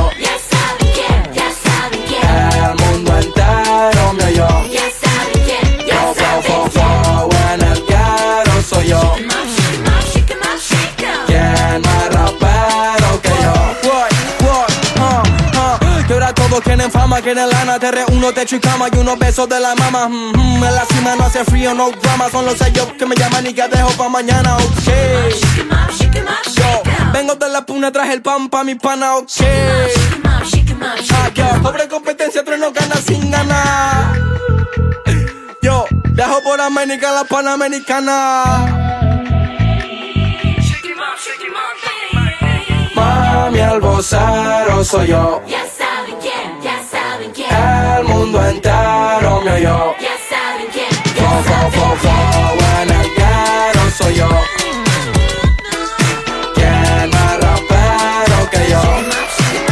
Quieren 17.21 17.49
lana, 17.49 17.79
te 17.79 17.91
reúno, 17.91 18.32
techo 18.34 18.55
y 18.55 18.60
cama 18.60 18.88
y 18.91 18.97
unos 18.97 19.17
besos 19.17 19.47
de 19.49 19.60
la 19.60 19.75
mama. 19.75 20.08
Mm, 20.08 20.32
mm, 20.36 20.63
en 20.63 20.75
la 20.75 20.86
cima 20.86 21.15
no 21.15 21.25
hace 21.25 21.43
frío, 21.45 21.73
no 21.73 21.91
drama, 21.91 22.29
son 22.29 22.45
los 22.45 22.58
sellos 22.58 22.88
que 22.97 23.05
me 23.05 23.15
llaman 23.15 23.47
y 23.47 23.53
que 23.53 23.67
dejo 23.67 23.89
pa' 23.91 24.10
mañana, 24.10 24.55
ok. 24.58 24.63
Up, 24.65 26.53
Yo, 26.55 26.84
vengo 27.13 27.36
de 27.36 27.49
la 27.49 27.65
puna, 27.65 27.91
traje 27.91 28.13
el 28.13 28.21
pan 28.21 28.49
pa' 28.49 28.63
mi 28.63 28.75
pana, 28.75 29.17
ok. 29.17 29.25
Up, 29.25 30.49
Ah, 30.82 31.60
pobre 31.62 31.88
competencia, 31.88 32.43
tres 32.43 32.60
no 32.60 32.71
gana 32.71 32.95
sin 32.95 33.32
ganar. 33.32 34.13
Yo, 35.62 35.86
viajo 36.12 36.41
por 36.43 36.62
América, 36.62 37.12
la 37.12 37.23
Panamericana. 37.23 38.89
Mami, 42.95 43.60
vocero 43.79 44.84
soy 44.84 45.08
yo. 45.08 45.41
Mundo 48.19 48.45
entero 48.45 49.41
me 49.41 49.51
oyó. 49.53 49.95
Ya 49.99 50.15
saben 50.29 50.67
quién, 50.73 50.91
Fo, 51.15 51.29
fo, 51.47 51.71
fo, 51.71 51.95
fo, 52.03 52.15
en 52.82 52.89
el 52.89 53.08
ghetto 53.15 53.84
soy 53.97 54.15
yo. 54.15 54.27
¿Quién 56.53 57.10
más 57.12 57.39
rapero 57.39 58.49
que 58.51 58.69
yo? 58.71 58.82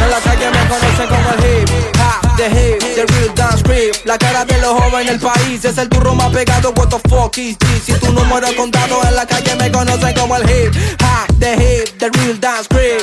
En 0.02 0.10
la 0.10 0.20
calle 0.20 0.46
me 0.50 0.68
conocen 0.68 1.08
como 1.08 1.28
el 1.34 1.40
hip 1.44 1.68
hop, 2.00 2.36
the 2.36 2.46
hip, 2.46 2.80
the 2.94 3.04
real 3.12 3.34
dance 3.34 3.62
creep. 3.62 3.94
La 4.06 4.16
cara 4.16 4.44
de 4.46 4.58
los 4.62 4.72
jóvenes 4.80 5.08
en 5.08 5.14
el 5.14 5.20
país 5.20 5.64
es 5.64 5.76
el 5.76 5.88
turro 5.90 6.14
más 6.14 6.30
pegado. 6.30 6.72
What 6.76 6.88
the 6.88 7.00
fuck 7.08 7.36
is 7.36 7.58
this? 7.58 7.82
Si 7.84 7.92
tu 7.94 8.12
número 8.12 8.46
es 8.46 8.54
contado 8.54 9.02
en 9.06 9.14
la 9.14 9.26
calle 9.26 9.54
me 9.56 9.70
conocen 9.70 10.14
como 10.14 10.36
el 10.36 10.42
hip 10.48 10.74
hop, 11.02 11.38
the 11.38 11.52
hip, 11.54 11.98
the 11.98 12.08
real 12.10 12.40
dance 12.40 12.66
creep. 12.68 13.02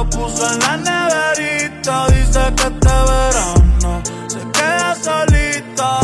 Lo 0.00 0.08
puso 0.08 0.50
en 0.50 0.58
la 0.60 0.76
neverita. 0.76 2.06
Dice 2.08 2.40
que 2.56 2.66
este 2.72 2.94
verano 3.10 4.02
se 4.28 4.38
queda 4.56 4.94
solita, 4.94 6.00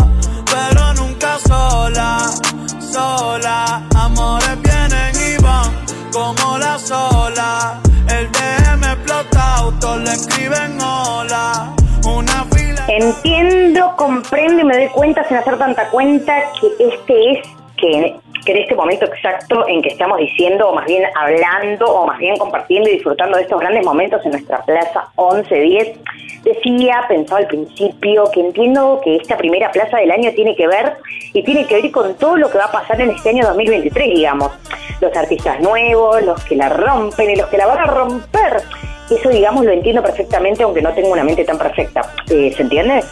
pero 0.53 0.95
nunca 0.95 1.39
sola, 1.47 2.31
sola. 2.79 3.83
Amores 3.95 4.59
vienen 4.63 5.15
y 5.17 5.43
van 5.43 5.71
como 6.13 6.59
la 6.59 6.79
sola. 6.79 7.81
El 8.09 8.31
DM 8.33 8.85
explota, 8.85 9.55
autos 9.57 10.01
le 10.01 10.13
escriben 10.13 10.81
hola. 10.81 11.75
Una 12.05 12.45
fila. 12.53 12.85
Entiendo, 12.89 13.95
comprendo 13.97 14.61
y 14.61 14.65
me 14.65 14.77
doy 14.77 14.89
cuenta 14.89 15.27
sin 15.27 15.39
hacer 15.39 15.59
tanta 15.59 15.89
cuenta 15.89 16.35
que 16.61 16.69
este 16.87 17.33
es, 17.33 17.49
que, 17.79 18.21
que 18.47 18.53
en 18.53 18.59
este 18.59 18.75
momento 18.75 19.05
exacto 19.05 19.67
en 19.69 19.83
que 19.83 19.91
estamos 19.91 20.19
diciendo, 20.19 20.71
o 20.71 20.75
más 20.75 20.87
bien 20.87 21.03
hablando, 21.15 21.85
o 21.85 22.07
más 22.07 22.19
bien 22.19 22.37
compartiendo 22.37 22.89
y 22.89 22.95
disfrutando 22.95 23.37
de 23.37 23.43
estos 23.43 23.61
grandes 23.61 23.85
momentos 23.85 24.25
en 24.25 24.31
nuestra 24.31 24.65
plaza 24.65 25.09
1110, 25.19 25.99
decía, 26.45 27.05
pensaba 27.09 27.41
al 27.41 27.49
principio, 27.49 28.31
que 28.33 28.41
entiendo 28.41 29.01
que 29.03 29.17
esta 29.17 29.37
primera 29.37 29.71
plaza 29.73 29.99
del 29.99 30.13
año 30.13 30.31
tiene 30.35 30.55
que 30.55 30.67
ver 30.69 30.95
y 31.33 31.43
tiene 31.43 31.67
que 31.67 31.83
ver 31.83 31.91
con 31.91 32.15
todo 32.15 32.37
lo 32.37 32.51
que 32.51 32.57
va 32.57 32.67
a 32.67 32.73
pasar 32.73 33.01
en 33.01 33.11
este 33.11 33.31
año 33.31 33.45
2023, 33.47 34.15
digamos. 34.15 34.53
Los 35.01 35.15
artistas 35.15 35.61
nuevos, 35.61 36.23
los 36.23 36.43
que 36.45 36.57
la 36.57 36.69
rompen 36.69 37.31
y 37.31 37.37
los 37.37 37.49
que 37.49 37.59
la 37.59 37.67
van 37.67 37.79
a 37.79 37.87
romper. 37.87 38.63
Eso, 39.11 39.29
digamos, 39.29 39.65
lo 39.65 39.73
entiendo 39.73 40.03
perfectamente, 40.03 40.63
aunque 40.63 40.83
no 40.83 40.93
tengo 40.95 41.11
una 41.11 41.25
mente 41.25 41.45
tan 41.45 41.59
perfecta. 41.59 42.01
Eh, 42.31 42.53
¿Se 42.57 42.63
entiende? 42.63 43.03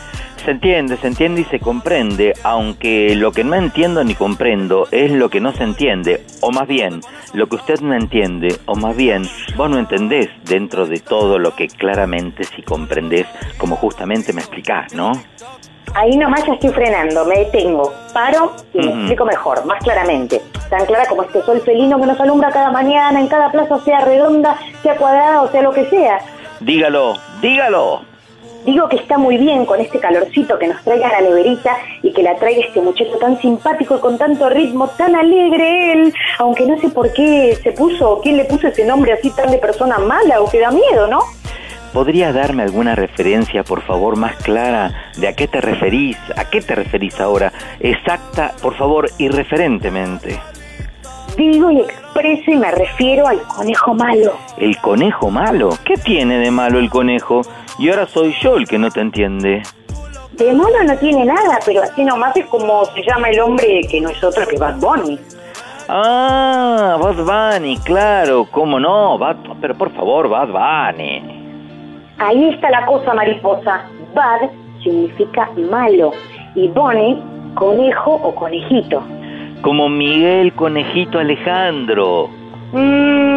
Se 0.44 0.50
entiende, 0.50 0.98
se 0.98 1.07
entiende 1.07 1.40
y 1.40 1.44
se 1.44 1.59
comprende, 1.59 2.35
aunque 2.42 3.16
lo 3.16 3.33
que 3.33 3.44
no 3.44 3.54
entiendo 3.54 4.04
ni 4.04 4.14
comprendo 4.14 4.87
es 4.90 5.11
lo 5.11 5.30
que 5.30 5.40
no 5.40 5.52
se 5.52 5.62
entiende, 5.62 6.22
o 6.42 6.50
más 6.50 6.68
bien, 6.68 7.00
lo 7.33 7.46
que 7.48 7.57
usted 7.57 7.80
no 7.80 7.94
entiende, 7.94 8.54
o 8.66 8.74
más 8.74 8.94
bien, 8.94 9.22
vos 9.57 9.70
no 9.70 9.78
entendés 9.78 10.28
dentro 10.44 10.87
de 10.87 11.00
todo 11.00 11.38
lo 11.38 11.57
que 11.57 11.68
claramente 11.68 12.44
sí 12.44 12.61
comprendés, 12.61 13.26
como 13.57 13.76
justamente 13.76 14.35
me 14.35 14.42
explicás, 14.42 14.92
¿no? 14.92 15.12
Ahí 15.94 16.14
nomás 16.18 16.44
ya 16.46 16.52
estoy 16.52 16.70
frenando, 16.70 17.24
me 17.24 17.38
detengo, 17.38 17.94
paro 18.12 18.54
y 18.74 18.80
me 18.80 18.92
explico 18.92 19.24
mejor, 19.24 19.64
más 19.64 19.83
claramente. 19.83 20.42
Tan 20.68 20.85
clara 20.85 21.07
como 21.07 21.22
este 21.22 21.40
sol 21.42 21.62
felino 21.64 21.98
que 21.98 22.07
nos 22.07 22.20
alumbra 22.20 22.50
cada 22.50 22.70
mañana, 22.70 23.18
en 23.18 23.28
cada 23.28 23.50
plaza, 23.50 23.78
sea 23.80 24.00
redonda, 24.00 24.59
sea 24.83 24.96
cuadrada 24.96 25.40
o 25.40 25.50
sea 25.50 25.62
lo 25.62 25.72
que 25.72 25.87
sea. 25.87 26.18
Dígalo, 26.61 27.14
dígalo. 27.40 28.13
Digo 28.64 28.88
que 28.88 28.96
está 28.96 29.18
muy 29.18 29.37
bien 29.37 29.66
con 29.66 29.81
este 29.81 30.00
calorcito 30.00 30.59
que 30.59 30.68
nos 30.68 30.83
traiga 30.83 31.09
la 31.12 31.20
neverita 31.20 31.77
y 32.03 32.12
que 32.12 32.22
la 32.22 32.35
traiga 32.37 32.64
este 32.66 32.81
muchacho 32.81 33.18
tan 33.18 33.38
simpático 33.38 33.96
y 33.96 34.00
con 34.00 34.16
tanto 34.16 34.48
ritmo, 34.48 34.88
tan 34.88 35.14
alegre 35.14 35.92
él, 35.92 36.14
aunque 36.38 36.64
no 36.66 36.79
sé 36.81 36.88
por 36.88 37.12
qué 37.12 37.59
se 37.62 37.72
puso, 37.72 38.20
quién 38.22 38.38
le 38.38 38.44
puso 38.46 38.68
ese 38.68 38.87
nombre 38.87 39.12
así 39.12 39.31
tan 39.31 39.50
de 39.50 39.59
persona 39.59 39.98
mala 39.98 40.40
o 40.40 40.48
que 40.48 40.61
da 40.61 40.70
miedo, 40.70 41.07
¿no? 41.09 41.20
¿Podría 41.92 42.33
darme 42.33 42.62
alguna 42.62 42.94
referencia, 42.94 43.62
por 43.62 43.83
favor, 43.83 44.16
más 44.16 44.35
clara 44.37 45.12
de 45.16 45.29
a 45.29 45.35
qué 45.35 45.46
te 45.46 45.61
referís? 45.61 46.16
¿A 46.37 46.48
qué 46.48 46.61
te 46.61 46.74
referís 46.74 47.20
ahora? 47.20 47.53
Exacta, 47.81 48.53
por 48.62 48.74
favor, 48.77 49.11
irreferentemente. 49.18 50.40
Digo 51.37 51.70
y 51.70 51.81
expreso 51.81 52.50
y 52.50 52.57
me 52.57 52.70
refiero 52.70 53.27
al 53.29 53.42
conejo 53.42 53.94
malo. 53.94 54.33
¿El 54.57 54.77
conejo 54.79 55.31
malo? 55.31 55.70
¿Qué 55.85 55.94
tiene 55.96 56.38
de 56.38 56.50
malo 56.50 56.79
el 56.79 56.90
conejo? 56.90 57.42
Y 57.78 57.90
ahora 57.90 58.06
soy 58.06 58.34
yo 58.40 58.56
el 58.56 58.66
que 58.66 58.78
no 58.78 58.90
te 58.90 59.00
entiende. 59.00 59.62
De 60.32 60.52
malo 60.52 60.82
no 60.84 60.96
tiene 60.98 61.24
nada, 61.24 61.58
pero 61.64 61.82
así 61.82 62.04
nomás 62.04 62.37
es 62.37 62.46
como 62.46 62.84
se 62.87 63.02
llama 63.02 63.30
el 63.30 63.40
hombre 63.40 63.80
que 63.88 64.00
no 64.00 64.08
es 64.08 64.22
otro 64.22 64.46
que 64.46 64.56
Bad 64.58 64.76
Bunny. 64.80 65.18
Ah, 65.88 66.98
Bad 67.00 67.56
Bunny, 67.56 67.76
claro, 67.78 68.46
cómo 68.50 68.80
no, 68.80 69.18
Bad, 69.18 69.37
pero 69.60 69.74
por 69.76 69.92
favor, 69.92 70.28
Bad 70.28 70.48
Bunny. 70.48 71.22
Ahí 72.18 72.48
está 72.48 72.70
la 72.70 72.87
cosa, 72.87 73.14
mariposa. 73.14 73.84
Bad 74.14 74.50
significa 74.82 75.50
malo 75.70 76.12
y 76.54 76.68
Bunny, 76.68 77.22
conejo 77.54 78.14
o 78.14 78.34
conejito. 78.34 79.02
Como 79.62 79.88
Miguel 79.88 80.52
Conejito 80.54 81.18
Alejandro. 81.18 82.28
Mm, 82.72 83.33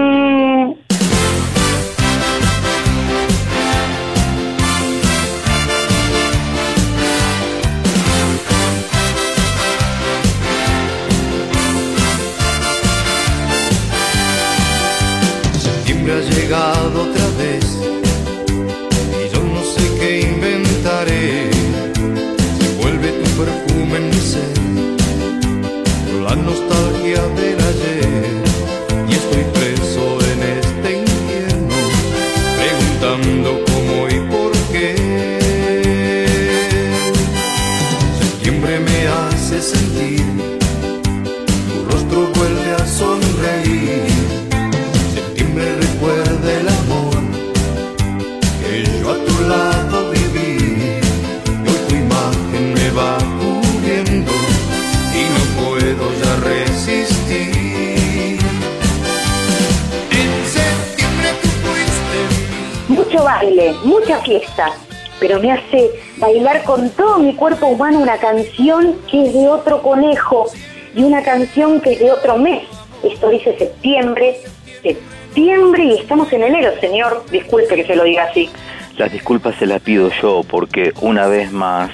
mucha 63.84 64.20
fiesta, 64.20 64.72
pero 65.20 65.40
me 65.40 65.52
hace 65.52 65.90
bailar 66.18 66.64
con 66.64 66.90
todo 66.92 67.18
mi 67.20 67.34
cuerpo 67.36 67.68
humano 67.68 68.00
una 68.00 68.18
canción 68.18 68.96
que 69.10 69.26
es 69.26 69.34
de 69.34 69.48
otro 69.48 69.82
conejo 69.82 70.50
y 70.96 71.04
una 71.04 71.24
canción 71.24 71.82
que 71.82 71.94
es 71.94 72.00
de 72.00 72.12
otro 72.12 72.38
mes. 72.38 72.64
Esto 73.04 73.30
dice 73.30 73.58
septiembre, 73.58 74.38
septiembre 74.82 75.84
y 75.84 76.00
estamos 76.00 76.32
en 76.34 76.44
enero, 76.44 76.72
señor. 76.80 77.24
Disculpe 77.32 77.76
que 77.76 77.86
se 77.86 77.96
lo 77.96 78.04
diga 78.04 78.24
así. 78.24 78.50
Las 78.98 79.12
disculpas 79.12 79.56
se 79.56 79.66
las 79.66 79.82
pido 79.82 80.10
yo 80.22 80.42
porque 80.48 80.94
una 81.02 81.28
vez 81.28 81.52
más, 81.52 81.92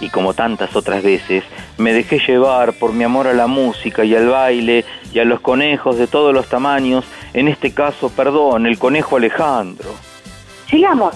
y 0.00 0.08
como 0.08 0.34
tantas 0.34 0.74
otras 0.76 1.02
veces, 1.02 1.42
me 1.78 1.92
dejé 1.92 2.20
llevar 2.20 2.72
por 2.74 2.92
mi 2.92 3.04
amor 3.04 3.26
a 3.26 3.32
la 3.32 3.46
música 3.46 4.04
y 4.04 4.14
al 4.14 4.28
baile 4.28 4.84
y 5.12 5.18
a 5.18 5.24
los 5.24 5.40
conejos 5.40 5.98
de 5.98 6.06
todos 6.06 6.32
los 6.32 6.48
tamaños, 6.48 7.04
en 7.32 7.48
este 7.48 7.72
caso, 7.72 8.08
perdón, 8.10 8.66
el 8.66 8.78
conejo 8.78 9.16
Alejandro. 9.16 9.90
Sigamos. 10.74 11.14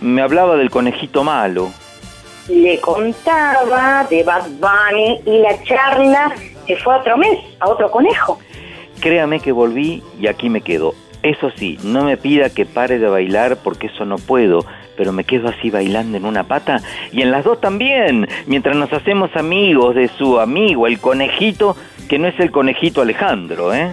Me 0.00 0.22
hablaba 0.22 0.56
del 0.56 0.70
conejito 0.70 1.24
malo. 1.24 1.70
Le 2.48 2.80
contaba 2.80 4.06
de 4.08 4.22
Bad 4.22 4.46
Bunny 4.52 5.20
y 5.26 5.40
la 5.40 5.62
charla 5.62 6.32
se 6.66 6.74
fue 6.76 6.94
a 6.94 6.98
otro 7.00 7.18
mes, 7.18 7.38
a 7.60 7.68
otro 7.68 7.90
conejo. 7.90 8.38
Créame 9.00 9.40
que 9.40 9.52
volví 9.52 10.02
y 10.18 10.26
aquí 10.26 10.48
me 10.48 10.62
quedo. 10.62 10.94
Eso 11.22 11.50
sí, 11.50 11.78
no 11.82 12.04
me 12.04 12.16
pida 12.16 12.48
que 12.48 12.64
pare 12.64 12.98
de 12.98 13.06
bailar 13.06 13.58
porque 13.62 13.88
eso 13.88 14.06
no 14.06 14.16
puedo, 14.16 14.64
pero 14.96 15.12
me 15.12 15.24
quedo 15.24 15.50
así 15.50 15.68
bailando 15.68 16.16
en 16.16 16.24
una 16.24 16.44
pata 16.44 16.80
y 17.12 17.20
en 17.20 17.30
las 17.30 17.44
dos 17.44 17.60
también, 17.60 18.26
mientras 18.46 18.74
nos 18.74 18.90
hacemos 18.90 19.36
amigos 19.36 19.94
de 19.94 20.08
su 20.08 20.40
amigo, 20.40 20.86
el 20.86 20.98
conejito, 20.98 21.76
que 22.08 22.18
no 22.18 22.26
es 22.26 22.40
el 22.40 22.50
conejito 22.50 23.02
Alejandro, 23.02 23.74
¿eh? 23.74 23.92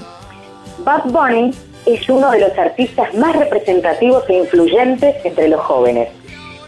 Bad 0.86 1.04
Bunny 1.08 1.52
es 1.86 2.08
uno 2.10 2.32
de 2.32 2.39
los 2.39 2.58
artistas 2.58 3.13
más 3.15 3.36
representativos 3.36 4.24
e 4.30 4.34
influyentes 4.34 5.15
entre 5.26 5.48
los 5.50 5.62
jóvenes. 5.62 6.10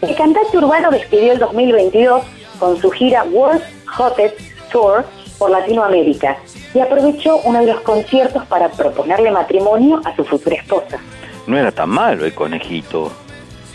El 0.00 0.14
cantante 0.14 0.58
urbano 0.58 0.90
despidió 0.90 1.32
el 1.32 1.38
2022 1.38 2.22
con 2.58 2.80
su 2.80 2.90
gira 2.90 3.24
World 3.24 3.62
Hottest 3.98 4.38
Tour 4.70 5.04
por 5.38 5.50
Latinoamérica 5.50 6.36
y 6.74 6.80
aprovechó 6.80 7.40
uno 7.44 7.60
de 7.60 7.72
los 7.72 7.80
conciertos 7.80 8.44
para 8.46 8.68
proponerle 8.70 9.30
matrimonio 9.30 10.00
a 10.04 10.14
su 10.16 10.24
futura 10.24 10.56
esposa. 10.56 10.98
No 11.46 11.58
era 11.58 11.70
tan 11.70 11.90
malo 11.90 12.24
el 12.24 12.34
conejito. 12.34 13.12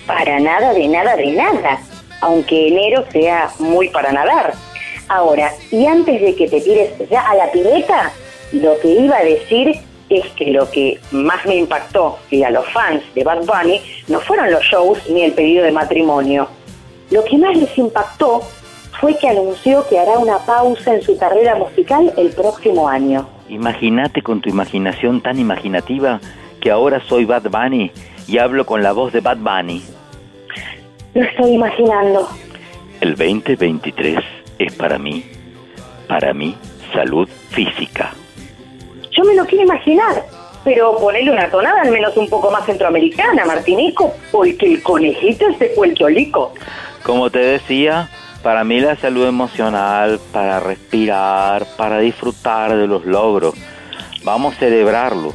Para 0.06 0.39
nada, 0.39 0.73
de 0.73 0.88
nada, 0.88 1.15
de 1.15 1.32
nada. 1.32 1.80
aunque 2.21 2.67
enero 2.67 3.06
sea 3.12 3.49
muy 3.60 3.89
para 3.89 4.12
nadar. 4.12 4.54
Ahora, 5.08 5.52
y 5.71 5.86
antes 5.86 6.21
de 6.21 6.36
que 6.36 6.49
te 6.49 6.60
tires 6.60 6.91
ya 7.10 7.21
a 7.21 7.36
la 7.36 7.52
pileta, 7.52 8.12
lo 8.52 8.78
que 8.80 8.89
iba 8.89 9.17
a 9.17 9.23
decir 9.23 9.80
es 10.10 10.26
que 10.34 10.52
lo 10.52 10.69
que 10.69 11.00
más 11.12 11.45
me 11.45 11.56
impactó 11.56 12.17
y 12.30 12.43
a 12.43 12.50
los 12.50 12.67
fans 12.72 13.04
de 13.13 13.24
Bad 13.24 13.45
Bunny 13.45 13.82
no 14.08 14.19
fueron 14.19 14.52
los 14.52 14.63
shows 14.63 15.00
ni 15.10 15.24
el 15.24 15.34
pedido 15.34 15.63
de 15.63 15.72
matrimonio. 15.72 16.48
Lo 17.12 17.24
que 17.24 17.38
más 17.38 17.56
les 17.56 17.78
impactó 17.78 18.41
fue 19.00 19.17
que 19.17 19.30
anunció 19.30 19.88
que 19.88 19.98
hará 19.98 20.17
una 20.17 20.39
pausa 20.39 20.93
en 20.93 21.02
su 21.02 21.17
carrera 21.17 21.56
musical 21.56 22.12
el 22.17 22.30
próximo 22.30 22.89
año. 22.89 23.28
Imagínate 23.48 24.22
con 24.22 24.41
tu 24.41 24.50
imaginación 24.50 25.22
tan 25.22 25.39
imaginativa 25.39 26.19
que 26.60 26.72
ahora 26.72 27.02
soy 27.08 27.26
Bad 27.26 27.50
Bunny 27.50 27.91
y 28.28 28.38
hablo 28.38 28.65
con 28.65 28.84
la 28.84 28.91
voz 28.91 29.13
de 29.13 29.22
Bad 29.22 29.38
Bunny. 29.38 29.82
Lo 31.13 31.24
estoy 31.24 31.52
imaginando. 31.52 32.28
El 33.02 33.15
2023 33.15 34.19
es 34.60 34.76
para 34.76 35.00
mí, 35.00 35.24
para 36.08 36.34
mí, 36.34 36.56
salud 36.93 37.28
física. 37.50 38.13
Yo 39.19 39.25
me 39.25 39.36
lo 39.36 39.45
quiero 39.45 39.65
imaginar, 39.65 40.23
pero 40.63 40.95
ponerle 40.95 41.32
una 41.32 41.51
tonada 41.51 41.82
al 41.82 41.91
menos 41.91 42.15
un 42.15 42.29
poco 42.29 42.49
más 42.51 42.65
centroamericana, 42.65 43.43
Martinico, 43.43 44.13
porque 44.32 44.65
el 44.65 44.82
conejito 44.82 45.45
es 45.49 45.60
de 45.60 45.65
Puerto 45.75 46.08
Rico. 46.08 46.53
Como 47.03 47.29
te 47.29 47.39
decía, 47.39 48.10
para 48.41 48.63
mí 48.63 48.79
la 48.79 48.95
salud 48.95 49.27
emocional, 49.27 50.21
para 50.32 50.62
respirar, 50.62 51.65
para 51.75 51.99
disfrutar 51.99 52.77
de 52.77 52.88
los 52.88 53.05
logros, 53.05 53.55
vamos 54.23 54.55
a 54.55 54.60
celebrarlo. 54.60 55.34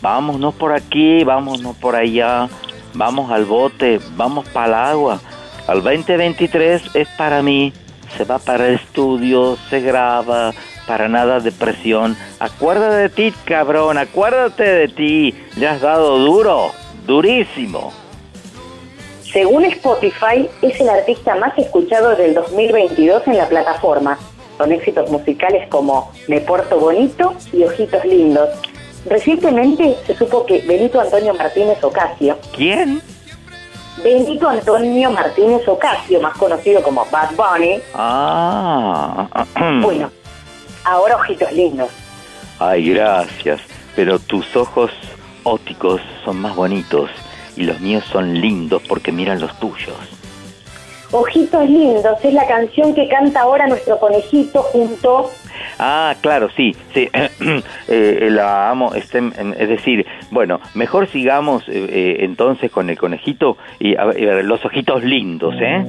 Vámonos 0.00 0.54
por 0.54 0.72
aquí, 0.72 1.22
vámonos 1.22 1.76
por 1.76 1.94
allá, 1.94 2.48
vamos 2.94 3.30
al 3.30 3.44
bote, 3.44 4.00
vamos 4.16 4.48
para 4.48 4.66
el 4.66 4.74
agua. 4.74 5.20
Al 5.66 5.82
2023 5.82 6.82
es 6.94 7.08
para 7.18 7.42
mí, 7.42 7.74
se 8.16 8.24
va 8.24 8.38
para 8.38 8.68
el 8.68 8.76
estudio, 8.76 9.58
se 9.68 9.82
graba, 9.82 10.54
para 10.86 11.08
nada 11.08 11.40
depresión. 11.40 12.16
Acuérdate 12.38 12.96
de 12.96 13.08
ti, 13.08 13.34
cabrón, 13.44 13.98
acuérdate 13.98 14.64
de 14.64 14.88
ti. 14.88 15.34
Le 15.56 15.68
has 15.68 15.80
dado 15.80 16.18
duro, 16.18 16.72
durísimo. 17.06 17.92
Según 19.32 19.64
Spotify, 19.64 20.48
es 20.62 20.80
el 20.80 20.88
artista 20.88 21.34
más 21.34 21.58
escuchado 21.58 22.16
del 22.16 22.34
2022 22.34 23.26
en 23.26 23.36
la 23.36 23.48
plataforma, 23.48 24.18
con 24.56 24.72
éxitos 24.72 25.10
musicales 25.10 25.68
como 25.68 26.10
Me 26.28 26.40
Porto 26.40 26.78
Bonito 26.78 27.34
y 27.52 27.64
Ojitos 27.64 28.04
Lindos. 28.04 28.48
Recientemente 29.04 29.96
se 30.06 30.16
supo 30.16 30.46
que 30.46 30.62
Benito 30.62 31.00
Antonio 31.00 31.34
Martínez 31.34 31.82
Ocasio. 31.82 32.38
¿Quién? 32.56 33.02
Benito 34.02 34.48
Antonio 34.48 35.10
Martínez 35.10 35.66
Ocasio, 35.68 36.20
más 36.20 36.36
conocido 36.36 36.82
como 36.82 37.04
Bad 37.10 37.30
Bunny. 37.36 37.80
Ah. 37.94 39.28
Bueno, 39.82 40.10
ahora 40.86 41.16
Ojitos 41.16 41.52
Lindos. 41.52 41.90
Ay, 42.58 42.90
gracias. 42.90 43.60
Pero 43.94 44.18
tus 44.18 44.54
ojos 44.56 44.90
ópticos 45.42 46.00
son 46.24 46.40
más 46.40 46.54
bonitos 46.54 47.10
y 47.56 47.64
los 47.64 47.80
míos 47.80 48.04
son 48.10 48.40
lindos 48.40 48.82
porque 48.88 49.12
miran 49.12 49.40
los 49.40 49.58
tuyos. 49.58 49.96
Ojitos 51.12 51.68
Lindos 51.68 52.18
es 52.22 52.34
la 52.34 52.46
canción 52.46 52.94
que 52.94 53.08
canta 53.08 53.42
ahora 53.42 53.66
nuestro 53.66 53.98
conejito 53.98 54.62
junto 54.62 55.30
Ah, 55.78 56.14
claro, 56.20 56.48
sí, 56.56 56.74
sí, 56.94 57.08
eh, 57.88 58.28
la 58.30 58.70
amo, 58.70 58.94
este, 58.94 59.18
es 59.58 59.68
decir, 59.68 60.06
bueno, 60.30 60.60
mejor 60.74 61.08
sigamos 61.08 61.68
eh, 61.68 61.86
eh, 61.88 62.16
entonces 62.20 62.70
con 62.70 62.88
el 62.88 62.98
conejito 62.98 63.58
y 63.78 63.96
a 63.96 64.06
ver, 64.06 64.44
los 64.44 64.64
ojitos 64.64 65.04
lindos, 65.04 65.54
¿eh? 65.60 65.84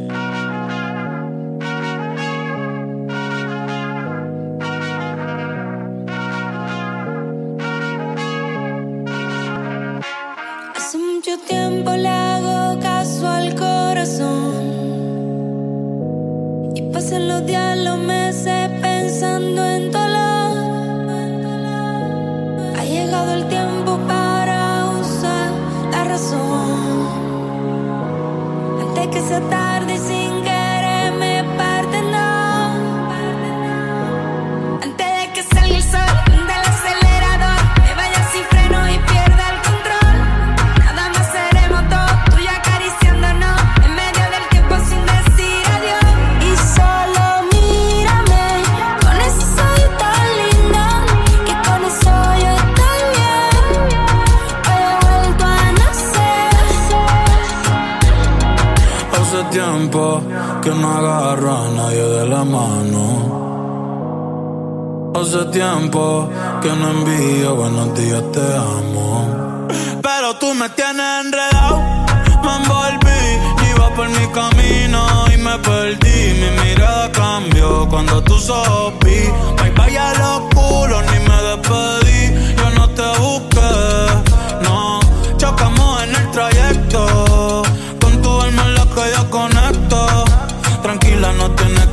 Le 11.95 12.09
hago 12.09 12.79
caso 12.79 13.27
al 13.27 13.55
corazón. 13.55 14.53
Y 16.75 16.81
pasan 16.93 17.27
los 17.27 17.45
días, 17.45 17.77
los 17.77 17.99
meses 17.99 18.69
pensando 18.81 19.65
en 19.65 19.91
dolor. 19.91 20.57
Ha 22.77 22.83
llegado 22.83 23.33
el 23.35 23.47
tiempo 23.47 23.97
para 24.07 24.89
usar 24.99 25.51
la 25.91 26.03
razón. 26.03 27.07
Antes 28.81 29.07
que 29.07 29.21
sea 29.21 29.41
tarde 29.49 29.96
que 60.67 60.75
no 60.75 60.91
agarro 60.91 61.51
a 61.63 61.69
nadie 61.69 62.03
de 62.17 62.25
la 62.27 62.43
mano. 62.43 63.03
Hace 65.15 65.45
tiempo 65.45 66.29
que 66.61 66.69
no 66.79 66.89
envío 66.89 67.55
buenos 67.55 67.95
días, 67.97 68.23
te 68.33 68.45
amo. 68.75 69.67
Pero 70.01 70.35
tú 70.41 70.53
me 70.55 70.67
tienes 70.71 71.25
enredado, 71.25 71.77
me 72.43 72.53
envolví, 72.59 73.23
iba 73.71 73.87
por 73.95 74.09
mi 74.09 74.27
camino 74.39 75.01
y 75.33 75.37
me 75.37 75.57
perdí. 75.59 76.19
Mi 76.41 76.49
mirada 76.61 77.11
cambió 77.13 77.87
cuando 77.89 78.21
tú 78.23 78.37
sopí. 78.37 79.19
Bye 79.57 79.71
bye 79.71 79.97
a 79.97 80.13
los 80.21 80.39
culos, 80.53 81.01
ni 81.11 81.19
me 81.29 81.37
despedí. 81.47 82.06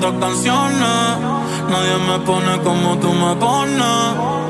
200 0.00 0.20
canciones. 0.20 0.80
Nadie 1.70 1.96
me 2.08 2.18
pone 2.24 2.62
como 2.62 2.98
tú 2.98 3.12
me 3.12 3.36
pones. 3.36 4.40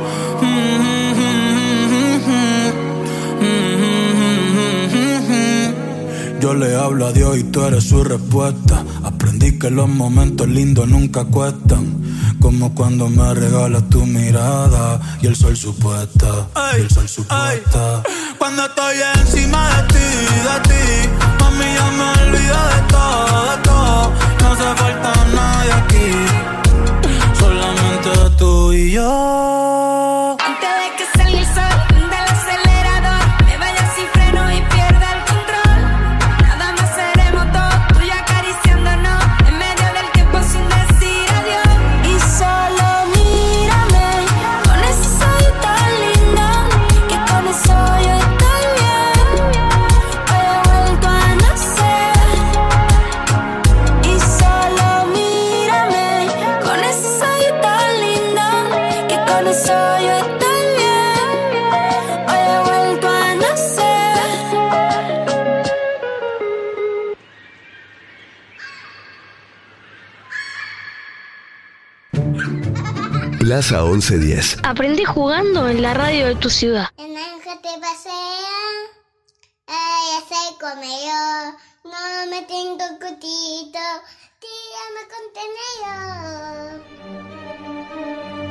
Yo 6.40 6.54
le 6.54 6.74
hablo 6.74 7.06
a 7.06 7.12
Dios 7.12 7.36
y 7.36 7.44
tú 7.44 7.64
eres 7.64 7.84
su 7.84 8.02
respuesta. 8.02 8.82
Aprendí 9.04 9.58
que 9.58 9.70
los 9.70 9.88
momentos 9.88 10.48
lindos 10.48 10.88
nunca 10.88 11.24
cuestan. 11.24 12.00
Como 12.40 12.74
cuando 12.74 13.10
me 13.10 13.34
regalas 13.34 13.88
tu 13.90 14.06
mirada 14.06 15.00
y 15.20 15.26
el 15.26 15.36
sol 15.36 15.56
supuesta. 15.56 16.48
y 16.78 16.80
el 16.80 16.90
sol 16.90 17.08
supuesta. 17.08 18.02
Cuando 18.38 18.64
estoy 18.64 18.96
encima 19.18 19.68
de 19.68 19.82
ti, 19.88 20.08
de 20.48 20.60
ti, 20.68 21.08
mami 21.40 21.64
ya 21.76 21.90
me 21.98 22.22
olvido 22.22 22.56
de 22.72 22.80
todo, 22.88 23.19
yo. 29.00 29.29
Plaza 73.60 73.84
1110. 73.84 74.60
Aprendí 74.62 75.04
jugando 75.04 75.68
en 75.68 75.82
la 75.82 75.92
radio 75.92 76.28
de 76.28 76.34
tu 76.34 76.48
ciudad. 76.48 76.86
El 76.96 77.12
naranja 77.12 77.60
te 77.60 77.78
pasea, 77.78 78.56
ay, 79.66 80.16
ese 80.16 80.56
comello, 80.58 81.58
no 81.84 82.26
me 82.30 82.40
tengo 82.44 82.86
cutito, 82.98 83.84
tírame 84.40 85.02
contenedor. 85.12 86.80
Hola, 88.40 88.49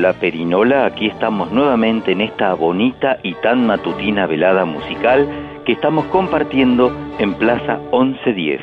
hola 0.00 0.14
Perinola, 0.14 0.86
aquí 0.86 1.08
estamos 1.08 1.52
nuevamente 1.52 2.12
en 2.12 2.22
esta 2.22 2.54
bonita 2.54 3.18
y 3.22 3.34
tan 3.34 3.66
matutina 3.66 4.26
velada 4.26 4.64
musical 4.64 5.28
que 5.66 5.72
estamos 5.72 6.06
compartiendo 6.06 6.90
en 7.18 7.34
Plaza 7.34 7.76
1110. 7.92 8.62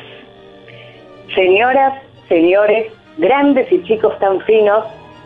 Señoras, 1.36 2.02
señores, 2.28 2.92
grandes 3.18 3.70
y 3.70 3.84
chicos 3.84 4.18
tan 4.18 4.40
finos, 4.40 4.84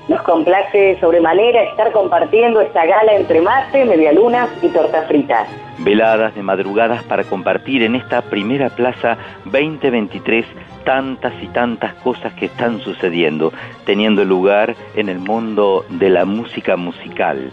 nos 0.08 0.20
complace 0.20 0.98
sobremanera 1.00 1.62
estar 1.62 1.90
compartiendo 1.92 2.60
esta 2.60 2.84
gala 2.84 3.14
entre 3.14 3.40
mate, 3.40 3.86
medialunas 3.86 4.50
y 4.60 4.68
torta 4.68 5.04
frita. 5.04 5.46
Veladas 5.78 6.34
de 6.34 6.42
madrugadas 6.42 7.02
para 7.04 7.24
compartir 7.24 7.82
en 7.84 7.94
esta 7.94 8.20
primera 8.20 8.68
plaza 8.68 9.16
2023 9.46 10.44
tantas 10.84 11.32
y 11.42 11.46
tantas 11.48 11.94
cosas 11.94 12.32
que 12.34 12.46
están 12.46 12.80
sucediendo, 12.80 13.52
teniendo 13.84 14.24
lugar 14.24 14.74
en 14.94 15.08
el 15.08 15.18
mundo 15.18 15.84
de 15.88 16.10
la 16.10 16.24
música 16.24 16.76
musical. 16.76 17.50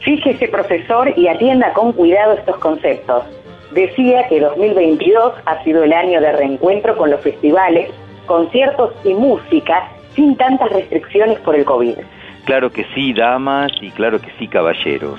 Fíjese, 0.00 0.48
profesor, 0.48 1.12
y 1.16 1.28
atienda 1.28 1.72
con 1.72 1.92
cuidado 1.92 2.34
estos 2.34 2.58
conceptos. 2.58 3.24
Decía 3.72 4.28
que 4.28 4.38
2022 4.38 5.32
ha 5.46 5.64
sido 5.64 5.82
el 5.82 5.92
año 5.92 6.20
de 6.20 6.32
reencuentro 6.32 6.96
con 6.96 7.10
los 7.10 7.20
festivales, 7.20 7.90
conciertos 8.26 8.92
y 9.04 9.14
música 9.14 9.88
sin 10.14 10.36
tantas 10.36 10.70
restricciones 10.70 11.38
por 11.40 11.56
el 11.56 11.64
COVID. 11.64 11.96
Claro 12.44 12.70
que 12.70 12.84
sí, 12.94 13.12
damas, 13.12 13.72
y 13.80 13.90
claro 13.90 14.20
que 14.20 14.30
sí, 14.38 14.46
caballeros. 14.46 15.18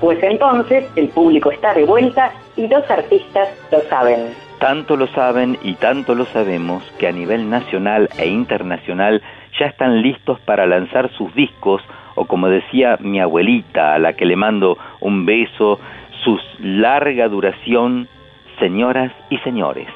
Pues 0.00 0.22
entonces 0.22 0.84
el 0.94 1.08
público 1.08 1.50
está 1.50 1.74
de 1.74 1.84
vuelta 1.84 2.32
y 2.56 2.68
los 2.68 2.88
artistas 2.90 3.48
lo 3.72 3.80
saben. 3.88 4.28
Tanto 4.58 4.96
lo 4.96 5.06
saben 5.08 5.56
y 5.62 5.74
tanto 5.74 6.14
lo 6.14 6.24
sabemos 6.26 6.82
que 6.98 7.06
a 7.06 7.12
nivel 7.12 7.48
nacional 7.48 8.08
e 8.18 8.26
internacional 8.26 9.22
ya 9.58 9.66
están 9.66 10.02
listos 10.02 10.40
para 10.40 10.66
lanzar 10.66 11.10
sus 11.12 11.32
discos 11.34 11.82
o 12.16 12.24
como 12.24 12.48
decía 12.48 12.96
mi 12.98 13.20
abuelita 13.20 13.94
a 13.94 13.98
la 14.00 14.14
que 14.14 14.24
le 14.24 14.34
mando 14.34 14.76
un 15.00 15.24
beso, 15.24 15.78
su 16.24 16.36
larga 16.58 17.28
duración, 17.28 18.08
señoras 18.58 19.12
y 19.30 19.38
señores. 19.38 19.86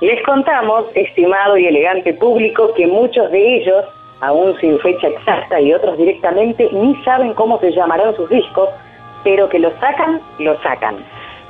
Les 0.00 0.20
contamos, 0.24 0.86
estimado 0.94 1.56
y 1.56 1.66
elegante 1.66 2.14
público, 2.14 2.74
que 2.74 2.86
muchos 2.88 3.30
de 3.30 3.56
ellos, 3.56 3.84
aún 4.20 4.58
sin 4.58 4.80
fecha 4.80 5.06
exacta 5.06 5.60
y 5.60 5.72
otros 5.72 5.96
directamente, 5.96 6.68
ni 6.72 6.96
saben 7.04 7.34
cómo 7.34 7.60
se 7.60 7.70
llamarán 7.70 8.16
sus 8.16 8.28
discos, 8.28 8.68
pero 9.22 9.48
que 9.48 9.60
lo 9.60 9.70
sacan, 9.78 10.20
lo 10.38 10.60
sacan. 10.62 10.96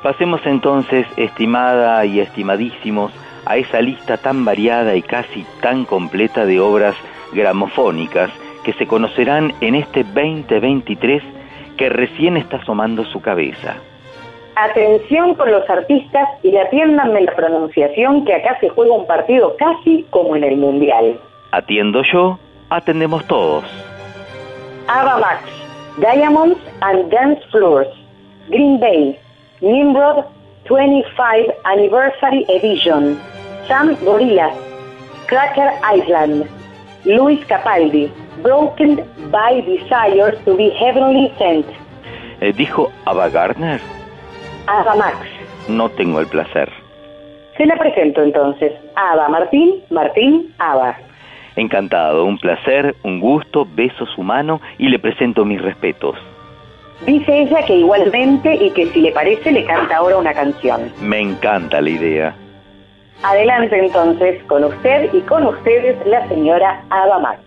Pasemos 0.02 0.40
entonces, 0.46 1.06
estimada 1.16 2.04
y 2.06 2.20
estimadísimos, 2.20 3.12
a 3.44 3.56
esa 3.56 3.80
lista 3.80 4.16
tan 4.16 4.44
variada 4.44 4.94
y 4.96 5.02
casi 5.02 5.44
tan 5.60 5.84
completa 5.84 6.46
de 6.46 6.60
obras 6.60 6.94
gramofónicas 7.32 8.30
que 8.64 8.72
se 8.74 8.86
conocerán 8.86 9.52
en 9.60 9.74
este 9.74 10.04
2023 10.04 11.22
que 11.76 11.88
recién 11.88 12.36
está 12.36 12.58
asomando 12.58 13.04
su 13.04 13.20
cabeza. 13.20 13.76
Atención 14.56 15.34
con 15.34 15.50
los 15.50 15.68
artistas 15.70 16.28
y 16.42 16.56
atiéndanme 16.56 17.22
la 17.22 17.34
pronunciación 17.34 18.24
que 18.24 18.34
acá 18.34 18.58
se 18.60 18.68
juega 18.68 18.92
un 18.92 19.06
partido 19.06 19.56
casi 19.58 20.04
como 20.10 20.36
en 20.36 20.44
el 20.44 20.56
Mundial. 20.56 21.18
Atiendo 21.52 22.02
yo, 22.12 22.38
atendemos 22.68 23.26
todos. 23.26 23.64
Ava 24.88 25.18
Max, 25.18 25.42
Diamonds 25.98 26.58
and 26.80 27.10
Dance 27.10 27.42
Floors, 27.50 27.88
Green 28.48 28.78
Bay, 28.80 29.18
Nimrod 29.60 30.24
25 30.68 31.52
Anniversary 31.64 32.44
Edition, 32.48 33.18
Sam 33.68 33.96
Gorilla, 34.04 34.50
Cracker 35.26 35.70
Island, 35.94 36.46
Luis 37.04 37.40
Capaldi, 37.46 38.10
Broken 38.42 38.96
by 39.30 39.60
Desire 39.62 40.32
to 40.44 40.56
be 40.56 40.70
Heavenly 40.70 41.30
Sent, 41.38 41.66
Eh, 42.42 42.54
¿Dijo 42.56 42.90
Ava 43.04 43.28
Gardner? 43.28 43.80
Ava 44.66 44.94
Max. 44.96 45.16
No 45.68 45.90
tengo 45.90 46.20
el 46.20 46.26
placer. 46.26 46.70
Se 47.58 47.66
la 47.66 47.76
presento 47.76 48.22
entonces. 48.22 48.72
Ava 48.96 49.28
Martín, 49.28 49.74
Martín, 49.90 50.50
Ava. 50.58 50.96
Encantado, 51.56 52.24
un 52.24 52.38
placer, 52.38 52.94
un 53.02 53.20
gusto, 53.20 53.66
beso 53.74 54.06
su 54.06 54.22
mano 54.22 54.62
y 54.78 54.88
le 54.88 54.98
presento 54.98 55.44
mis 55.44 55.60
respetos. 55.60 56.16
Dice 57.06 57.42
ella 57.42 57.64
que 57.64 57.76
igualmente 57.76 58.54
y 58.54 58.70
que 58.70 58.86
si 58.92 59.00
le 59.00 59.12
parece 59.12 59.52
le 59.52 59.64
canta 59.64 59.96
ahora 59.96 60.18
una 60.18 60.34
canción. 60.34 60.92
Me 61.00 61.20
encanta 61.20 61.80
la 61.80 61.90
idea. 61.90 62.34
Adelante 63.22 63.78
entonces 63.78 64.42
con 64.44 64.64
usted 64.64 65.12
y 65.12 65.20
con 65.22 65.46
ustedes 65.46 65.96
la 66.06 66.26
señora 66.28 66.82
Ava 66.90 67.18
Max. 67.18 67.40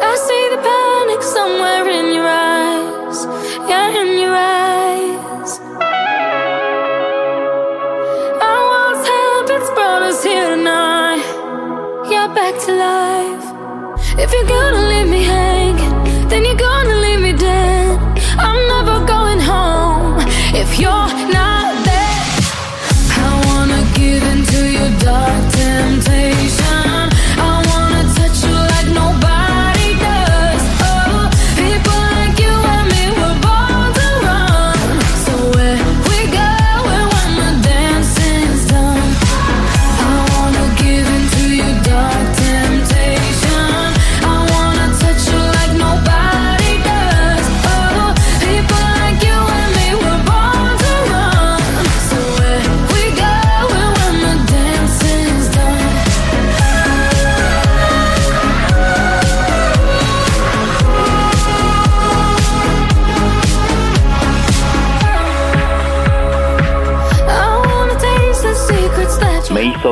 I 0.00 0.16
see 0.16 0.48
the 0.50 0.62
panic 0.62 1.22
somewhere 1.22 1.88
in 1.88 2.14
your 2.14 2.26
eyes. 2.26 3.26
Yeah, 3.68 4.02
in 4.02 4.18
your 4.18 4.34
eyes. 4.34 4.67
Back 12.50 12.64
to 12.64 12.72
life. 12.72 13.46
If 14.18 14.32
you're 14.32 14.48
gonna 14.56 14.88
leave 14.88 15.08
me 15.08 15.22
hanging, 15.22 16.28
then 16.28 16.44
you're 16.44 16.62
gonna 16.68 16.96
leave 16.96 17.20
me 17.20 17.32
dead. 17.32 17.98
I'm 18.38 18.60
never 18.74 19.06
going 19.06 19.40
home 19.40 20.16
if 20.54 20.78
you're 20.78 21.32
not 21.32 21.37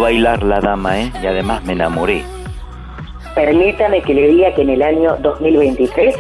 bailar 0.07 0.45
la 0.45 0.61
dama, 0.61 1.01
¿eh? 1.01 1.13
Y 1.21 1.27
además 1.27 1.65
me 1.65 1.73
enamoré. 1.73 2.23
Permítame 3.35 4.03
que 4.03 4.15
le 4.15 4.29
diga 4.29 4.55
que 4.55 4.63
en 4.63 4.71
el 4.71 4.83
año 4.83 5.17
2023 5.21 6.15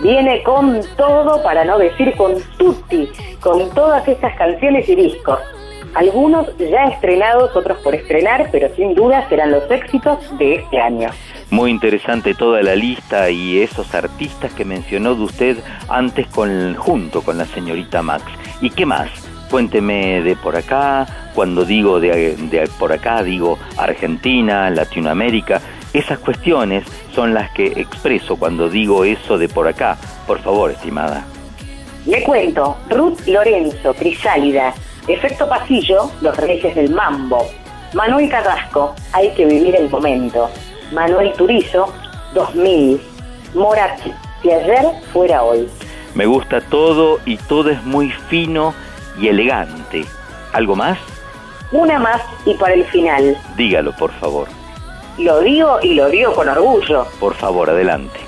viene 0.00 0.44
con 0.44 0.80
todo, 0.96 1.42
para 1.42 1.64
no 1.64 1.76
decir 1.76 2.14
con 2.16 2.34
tutti, 2.56 3.08
con 3.40 3.68
todas 3.70 4.06
estas 4.06 4.36
canciones 4.36 4.88
y 4.88 4.94
discos. 4.94 5.40
Algunos 5.94 6.56
ya 6.56 6.84
estrenados, 6.84 7.56
otros 7.56 7.78
por 7.78 7.96
estrenar, 7.96 8.48
pero 8.52 8.72
sin 8.76 8.94
duda 8.94 9.28
serán 9.28 9.50
los 9.50 9.68
éxitos 9.68 10.18
de 10.38 10.54
este 10.54 10.78
año. 10.78 11.10
Muy 11.50 11.72
interesante 11.72 12.34
toda 12.34 12.62
la 12.62 12.76
lista 12.76 13.28
y 13.28 13.60
esos 13.60 13.92
artistas 13.92 14.52
que 14.52 14.64
mencionó 14.64 15.16
de 15.16 15.22
usted 15.22 15.56
antes 15.88 16.28
con, 16.28 16.76
junto 16.76 17.22
con 17.22 17.38
la 17.38 17.46
señorita 17.46 18.02
Max. 18.02 18.22
¿Y 18.60 18.70
qué 18.70 18.86
más? 18.86 19.10
Cuénteme 19.52 20.22
de 20.22 20.34
por 20.34 20.56
acá, 20.56 21.06
cuando 21.34 21.66
digo 21.66 22.00
de, 22.00 22.36
de 22.36 22.70
por 22.78 22.90
acá 22.90 23.22
digo 23.22 23.58
Argentina, 23.76 24.70
Latinoamérica, 24.70 25.60
esas 25.92 26.18
cuestiones 26.20 26.84
son 27.14 27.34
las 27.34 27.50
que 27.50 27.66
expreso 27.66 28.36
cuando 28.36 28.70
digo 28.70 29.04
eso 29.04 29.36
de 29.36 29.50
por 29.50 29.68
acá. 29.68 29.98
Por 30.26 30.38
favor, 30.40 30.70
estimada. 30.70 31.26
Le 32.06 32.22
cuento, 32.22 32.78
Ruth 32.88 33.26
Lorenzo, 33.26 33.92
Crisálida, 33.92 34.72
Efecto 35.06 35.46
Pasillo, 35.46 36.10
Los 36.22 36.34
Reyes 36.38 36.74
del 36.74 36.88
Mambo, 36.88 37.46
Manuel 37.92 38.30
Carrasco, 38.30 38.94
Hay 39.12 39.32
que 39.32 39.44
vivir 39.44 39.76
el 39.76 39.90
momento, 39.90 40.48
Manuel 40.94 41.30
Turizo, 41.34 41.92
2000, 42.32 42.98
Morat, 43.52 44.00
Si 44.40 44.50
ayer 44.50 44.86
fuera 45.12 45.42
hoy. 45.42 45.68
Me 46.14 46.24
gusta 46.24 46.62
todo 46.62 47.20
y 47.26 47.36
todo 47.36 47.68
es 47.68 47.84
muy 47.84 48.10
fino 48.30 48.74
y 49.18 49.28
elegante. 49.28 50.04
¿Algo 50.52 50.76
más? 50.76 50.98
Una 51.72 51.98
más 51.98 52.20
y 52.44 52.54
para 52.54 52.74
el 52.74 52.84
final. 52.84 53.36
Dígalo, 53.56 53.92
por 53.96 54.12
favor. 54.12 54.48
Lo 55.18 55.40
digo 55.40 55.78
y 55.82 55.94
lo 55.94 56.08
digo 56.08 56.34
con 56.34 56.48
orgullo. 56.48 57.06
Por 57.20 57.34
favor, 57.34 57.70
adelante. 57.70 58.18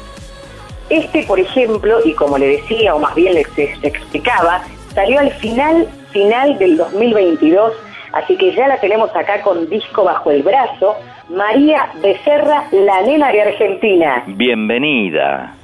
Este, 0.91 1.23
por 1.25 1.41
ejemplo, 1.41 1.99
y 2.05 2.13
como 2.15 2.37
le 2.39 2.47
decía, 2.59 2.95
o 2.95 2.99
más 2.99 3.15
bien 3.15 3.35
le 3.35 3.45
se- 3.45 3.75
se 3.81 3.87
explicaba, 3.87 4.63
salió 4.95 5.19
al 5.21 5.31
final, 5.33 5.89
final 6.13 6.59
del 6.59 6.77
2022, 6.77 7.73
así 8.13 8.37
que 8.37 8.55
ya 8.55 8.69
la 8.69 8.79
tenemos 8.81 9.15
acá 9.17 9.41
con 9.43 9.69
disco 9.69 10.05
bajo 10.05 10.31
el 10.31 10.43
brazo, 10.43 10.95
María 11.31 11.89
Becerra, 12.03 12.65
la 12.71 13.01
nena 13.03 13.33
de 13.33 13.43
Argentina. 13.43 14.23
Bienvenida. 14.27 15.55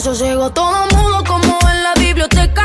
Yo 0.00 0.14
llego 0.14 0.50
todo 0.50 0.86
mudo 0.96 1.22
como 1.22 1.58
en 1.70 1.82
la 1.82 1.92
biblioteca. 1.94 2.64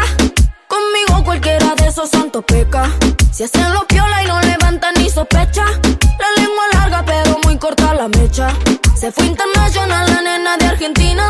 Conmigo 0.68 1.24
cualquiera 1.26 1.76
de 1.76 1.88
esos 1.88 2.10
santos 2.10 2.44
peca. 2.48 2.90
Si 3.32 3.44
hacen 3.44 3.74
los 3.74 3.84
piola 3.86 4.24
y 4.24 4.28
no 4.28 4.40
levantan 4.42 4.94
ni 4.98 5.10
sospecha. 5.10 5.66
La 5.66 6.42
lengua 6.42 6.64
larga 6.74 7.04
pero 7.06 7.38
muy 7.44 7.58
corta 7.58 7.94
la 7.94 8.08
mecha. 8.08 8.48
Se 8.96 9.12
fue 9.12 9.26
internacional 9.26 10.10
la 10.10 10.22
nena 10.22 10.58
de 10.58 10.68
Argentina. 10.68 11.30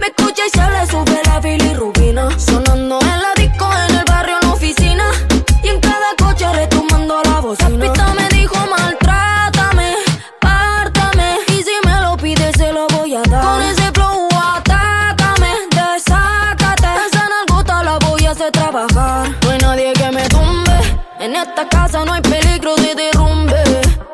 Me 0.00 0.06
escucha 0.06 0.42
y 0.46 0.50
se 0.50 0.70
le 0.70 0.86
sube 0.86 1.20
la 1.26 1.38
bilirrubina. 1.38 2.30
Sonando 2.38 2.98
en 3.02 3.22
la 3.22 3.34
disco, 3.36 3.68
en 3.88 3.96
el 3.96 4.04
barrio, 4.06 4.36
en 4.40 4.48
la 4.48 4.54
oficina. 4.54 5.04
Y 5.62 5.68
en 5.68 5.78
cada 5.78 6.16
coche 6.18 6.50
retumbando 6.52 7.22
la 7.22 7.40
bocina. 7.40 7.68
La 7.68 8.33
Casa 21.68 22.04
no 22.04 22.12
hay 22.12 22.22
peligro 22.22 22.74
de 22.76 22.94
derrumbe. 22.94 23.62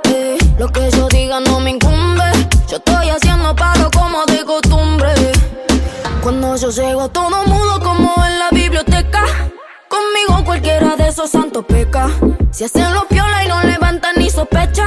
Eh, 0.05 0.38
Lo 0.59 0.68
que 0.68 0.90
yo 0.90 1.09
diga 1.09 1.40
no 1.40 1.61
me 1.61 1.70
incumbe. 1.70 2.24
Yo 2.68 2.76
estoy 2.76 3.09
haciendo 3.09 3.55
paro 3.55 3.90
como 3.90 4.24
de 4.26 4.44
costumbre. 4.44 5.12
Cuando 6.22 6.57
yo 6.57 6.70
llego 6.70 7.09
todo 7.09 7.44
mudo 7.46 7.80
como 7.80 8.14
en 8.26 8.38
la 8.38 8.51
biblioteca. 8.51 9.24
Conmigo 9.88 10.44
cualquiera 10.44 10.96
de 10.96 11.09
esos 11.09 11.30
santos 11.30 11.64
peca. 11.66 12.09
Si 12.51 12.64
hacen 12.64 12.92
los 12.94 13.05
piola 13.07 13.44
y 13.44 13.48
no 13.48 13.62
levantan 13.62 14.16
ni 14.16 14.30
sospecha 14.30 14.86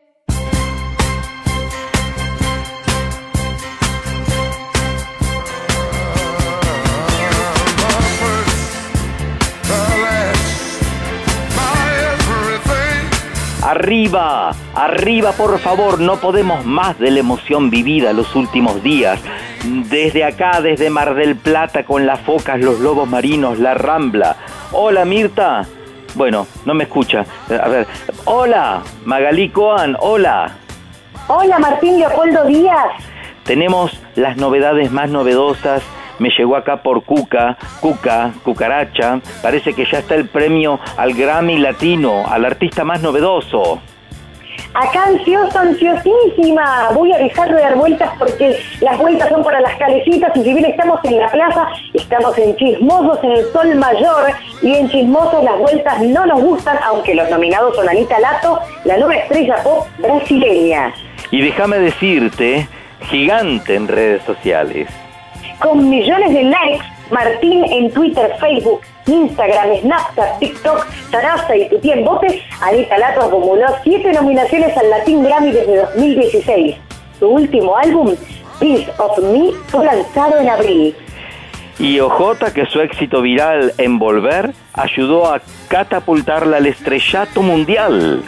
Arriba, 13.71 14.51
arriba 14.75 15.31
por 15.31 15.57
favor, 15.57 16.01
no 16.01 16.17
podemos 16.17 16.65
más 16.65 16.99
de 16.99 17.09
la 17.09 17.19
emoción 17.19 17.69
vivida 17.69 18.11
los 18.11 18.35
últimos 18.35 18.83
días. 18.83 19.17
Desde 19.63 20.25
acá, 20.25 20.59
desde 20.59 20.89
Mar 20.89 21.15
del 21.15 21.37
Plata, 21.37 21.85
con 21.85 22.05
las 22.05 22.19
focas, 22.19 22.59
los 22.59 22.81
lobos 22.81 23.07
marinos, 23.07 23.59
la 23.59 23.73
rambla. 23.73 24.35
Hola 24.73 25.05
Mirta. 25.05 25.65
Bueno, 26.15 26.47
no 26.65 26.73
me 26.73 26.83
escucha. 26.83 27.25
A 27.49 27.69
ver, 27.69 27.87
hola 28.25 28.81
Magalí 29.05 29.47
Coan, 29.47 29.95
hola. 30.01 30.51
Hola 31.29 31.57
Martín 31.57 31.97
Leopoldo 31.97 32.43
Díaz. 32.43 32.91
Tenemos 33.45 33.97
las 34.15 34.35
novedades 34.35 34.91
más 34.91 35.09
novedosas. 35.09 35.81
Me 36.21 36.29
llegó 36.29 36.55
acá 36.55 36.83
por 36.83 37.03
Cuca, 37.03 37.57
Cuca, 37.79 38.31
Cucaracha. 38.43 39.19
Parece 39.41 39.73
que 39.73 39.85
ya 39.91 39.97
está 39.97 40.13
el 40.13 40.29
premio 40.29 40.79
al 40.95 41.15
Grammy 41.15 41.57
Latino, 41.57 42.25
al 42.29 42.45
artista 42.45 42.83
más 42.83 43.01
novedoso. 43.01 43.81
Acá 44.75 45.05
ansiosa, 45.05 45.61
ansiosísima. 45.61 46.89
Voy 46.93 47.11
a 47.11 47.17
dejar 47.17 47.51
de 47.51 47.59
dar 47.59 47.75
vueltas 47.75 48.11
porque 48.19 48.55
las 48.81 48.99
vueltas 48.99 49.29
son 49.29 49.43
para 49.43 49.61
las 49.61 49.75
calecitas 49.77 50.31
y 50.37 50.43
si 50.43 50.53
bien 50.53 50.65
estamos 50.65 50.99
en 51.05 51.17
la 51.17 51.27
plaza, 51.27 51.67
estamos 51.95 52.37
en 52.37 52.55
Chismosos 52.55 53.23
en 53.23 53.31
el 53.31 53.45
Sol 53.51 53.75
Mayor 53.77 54.31
y 54.61 54.75
en 54.75 54.89
Chismosos 54.91 55.43
las 55.43 55.57
vueltas 55.57 56.03
no 56.03 56.27
nos 56.27 56.39
gustan, 56.39 56.77
aunque 56.83 57.15
los 57.15 57.31
nominados 57.31 57.75
son 57.75 57.89
Anita 57.89 58.19
Lato, 58.19 58.59
la 58.85 58.95
nueva 58.97 59.15
estrella 59.15 59.55
pop 59.63 59.87
brasileña. 59.97 60.93
Y 61.31 61.41
déjame 61.41 61.79
decirte, 61.79 62.67
gigante 63.09 63.73
en 63.73 63.87
redes 63.87 64.21
sociales. 64.21 65.00
Con 65.61 65.89
millones 65.89 66.33
de 66.33 66.43
likes, 66.43 66.85
Martín 67.11 67.63
en 67.65 67.91
Twitter, 67.91 68.35
Facebook, 68.39 68.81
Instagram, 69.05 69.77
Snapchat, 69.81 70.39
TikTok, 70.39 70.87
Sarasa 71.11 71.55
y 71.55 71.69
Tuti 71.69 71.91
en 71.91 72.03
Botes, 72.03 72.41
Anita 72.61 72.97
Lato 72.97 73.21
acumuló 73.21 73.67
siete 73.83 74.11
nominaciones 74.11 74.75
al 74.75 74.89
Latin 74.89 75.23
Grammy 75.23 75.51
desde 75.51 75.77
2016. 75.77 76.75
Su 77.19 77.27
último 77.27 77.77
álbum, 77.77 78.15
Piece 78.59 78.91
of 78.97 79.19
Me, 79.19 79.51
fue 79.67 79.85
lanzado 79.85 80.39
en 80.39 80.49
abril. 80.49 80.95
Y 81.77 81.99
OJ 81.99 82.51
que 82.53 82.65
su 82.65 82.79
éxito 82.81 83.21
viral 83.21 83.73
en 83.77 83.99
Volver 83.99 84.53
ayudó 84.73 85.31
a 85.31 85.41
catapultarla 85.67 86.57
al 86.57 86.65
estrellato 86.65 87.41
mundial. 87.41 88.23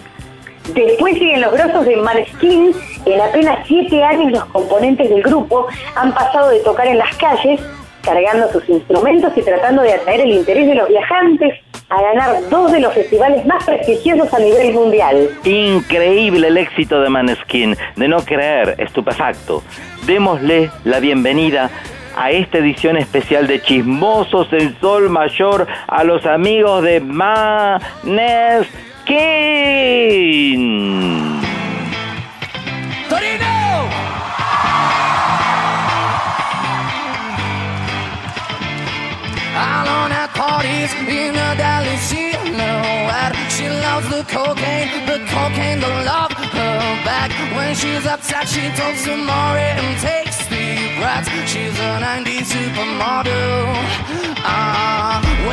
Después 0.70 1.16
siguen 1.16 1.41
los 1.41 1.51
grosos 1.51 1.86
de 1.86 1.97
Maneskin. 1.97 2.72
En 3.05 3.22
apenas 3.22 3.59
siete 3.68 4.03
años 4.03 4.32
los 4.32 4.45
componentes 4.45 5.09
del 5.09 5.22
grupo 5.22 5.68
han 5.95 6.14
pasado 6.14 6.49
de 6.49 6.59
tocar 6.59 6.88
en 6.88 6.97
las 6.97 7.16
calles, 7.18 7.59
cargando 8.01 8.49
sus 8.51 8.68
instrumentos 8.70 9.34
y 9.36 9.41
tratando 9.41 9.82
de 9.82 9.93
atraer 9.93 10.22
el 10.22 10.32
interés 10.32 10.68
de 10.68 10.76
los 10.76 10.88
viajantes 10.88 11.59
a 11.89 12.01
ganar 12.01 12.49
dos 12.49 12.72
de 12.72 12.80
los 12.80 12.93
festivales 12.93 13.45
más 13.45 13.64
prestigiosos 13.66 14.34
a 14.34 14.39
nivel 14.39 14.74
mundial. 14.74 15.30
Increíble 15.43 16.47
el 16.47 16.57
éxito 16.57 17.01
de 17.01 17.09
Maneskin, 17.09 17.76
de 17.95 18.07
no 18.07 18.20
creer, 18.20 18.76
estupefacto. 18.78 19.61
Démosle 20.07 20.72
la 20.86 20.99
bienvenida 20.99 21.70
a 22.16 22.32
esta 22.32 22.59
edición 22.59 22.97
especial 22.97 23.47
de 23.47 23.61
Chismosos 23.61 24.47
en 24.53 24.80
Sol 24.80 25.09
Mayor 25.09 25.68
a 25.88 26.03
los 26.03 26.26
amigos 26.26 26.84
de 26.84 26.99
Maneskin. 29.08 30.93
Alone 39.56 40.12
at 40.12 40.30
parties 40.34 40.93
in 41.08 41.36
a 41.36 41.56
deli, 41.56 41.97
she 41.97 42.32
that 43.08 43.34
she 43.56 43.70
loves 43.70 44.10
the 44.10 44.24
cocaine, 44.24 44.89
the 45.06 45.20
cocaine 45.30 45.80
don't 45.80 46.06
love 46.06 46.32
her 46.32 47.04
back. 47.06 47.32
When 47.56 47.76
she's 47.76 48.06
upset, 48.06 48.47
she 48.47 48.70
talks 48.76 49.04
to 49.06 49.16
Maury 49.16 49.62
and 49.62 49.99
takes 50.01 50.47
deep 50.47 50.97
breaths. 50.97 51.30
She's 51.45 51.78
a 51.80 51.99
90s 52.01 52.49
supermodel. 52.49 53.68
Ah, 54.45 55.03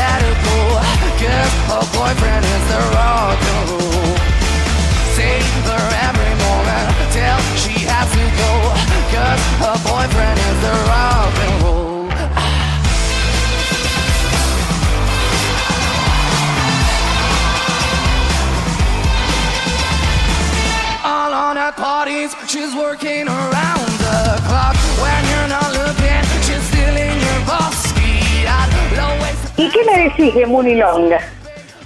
let 0.00 0.18
it 0.30 0.38
go. 0.46 0.58
Cause 1.20 1.54
her 1.70 1.84
boyfriend 1.96 2.44
is 2.44 2.64
the 2.72 2.80
rock 2.96 3.38
and 3.54 3.64
roll. 3.70 4.16
Save 5.16 5.64
her 5.70 5.84
every 6.08 6.34
moment 6.46 6.86
till 7.14 7.40
she 7.62 7.74
has 7.88 8.08
to 8.18 8.26
go. 8.42 8.52
Cause 9.14 9.42
her 9.64 9.78
boyfriend 9.88 10.38
is 10.48 10.58
the 10.66 10.74
rock 10.90 11.34
and 11.46 11.56
roll. 11.62 11.84
All 21.04 21.32
on 21.32 21.56
at 21.58 21.76
parties, 21.76 22.34
she's 22.48 22.74
working 22.74 23.28
around 23.28 23.53
¿Y 29.56 29.68
qué 29.68 29.78
me 29.84 30.04
decís 30.04 30.34
de 30.34 30.46
Mooney 30.46 30.74
Long? 30.76 31.12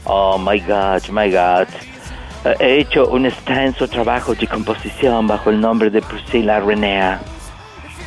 Oh 0.04 0.38
my 0.38 0.58
God, 0.60 1.02
my 1.10 1.30
God. 1.30 1.68
Eh, 2.44 2.54
He 2.60 2.78
hecho 2.80 3.06
un 3.08 3.26
extenso 3.26 3.86
trabajo 3.88 4.34
de 4.34 4.46
composición 4.46 5.26
bajo 5.26 5.50
el 5.50 5.60
nombre 5.60 5.90
de 5.90 6.00
Priscilla 6.00 6.60
Renea. 6.60 7.20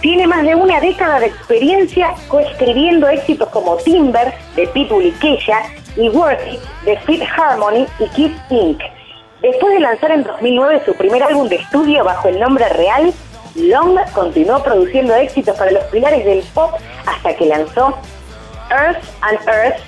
Tiene 0.01 0.26
más 0.26 0.41
de 0.43 0.55
una 0.55 0.80
década 0.80 1.20
de 1.20 1.28
experiencia 1.28 2.16
coescribiendo 2.28 3.07
éxitos 3.07 3.49
como 3.49 3.78
Timber 3.78 4.34
de 4.55 4.68
Pitbull 4.68 5.05
y 5.05 5.12
Kesha 5.12 5.62
y 5.95 6.09
Worthy 6.09 6.57
de 6.86 6.97
Fit 7.01 7.22
Harmony 7.38 7.86
y 7.99 8.07
Kiss 8.16 8.32
Inc. 8.49 8.82
Después 9.43 9.74
de 9.74 9.80
lanzar 9.80 10.12
en 10.12 10.24
2009 10.24 10.82
su 10.86 10.95
primer 10.95 11.22
álbum 11.22 11.47
de 11.49 11.57
estudio 11.57 12.03
bajo 12.03 12.30
el 12.30 12.39
nombre 12.39 12.68
real, 12.70 13.14
Long 13.55 13.99
continuó 14.14 14.64
produciendo 14.64 15.14
éxitos 15.16 15.55
para 15.55 15.72
los 15.72 15.84
pilares 15.86 16.26
del 16.26 16.41
pop 16.53 16.72
hasta 17.05 17.36
que 17.36 17.45
lanzó 17.45 17.95
Earth 18.72 19.03
and 19.22 19.39
Earth, 19.47 19.80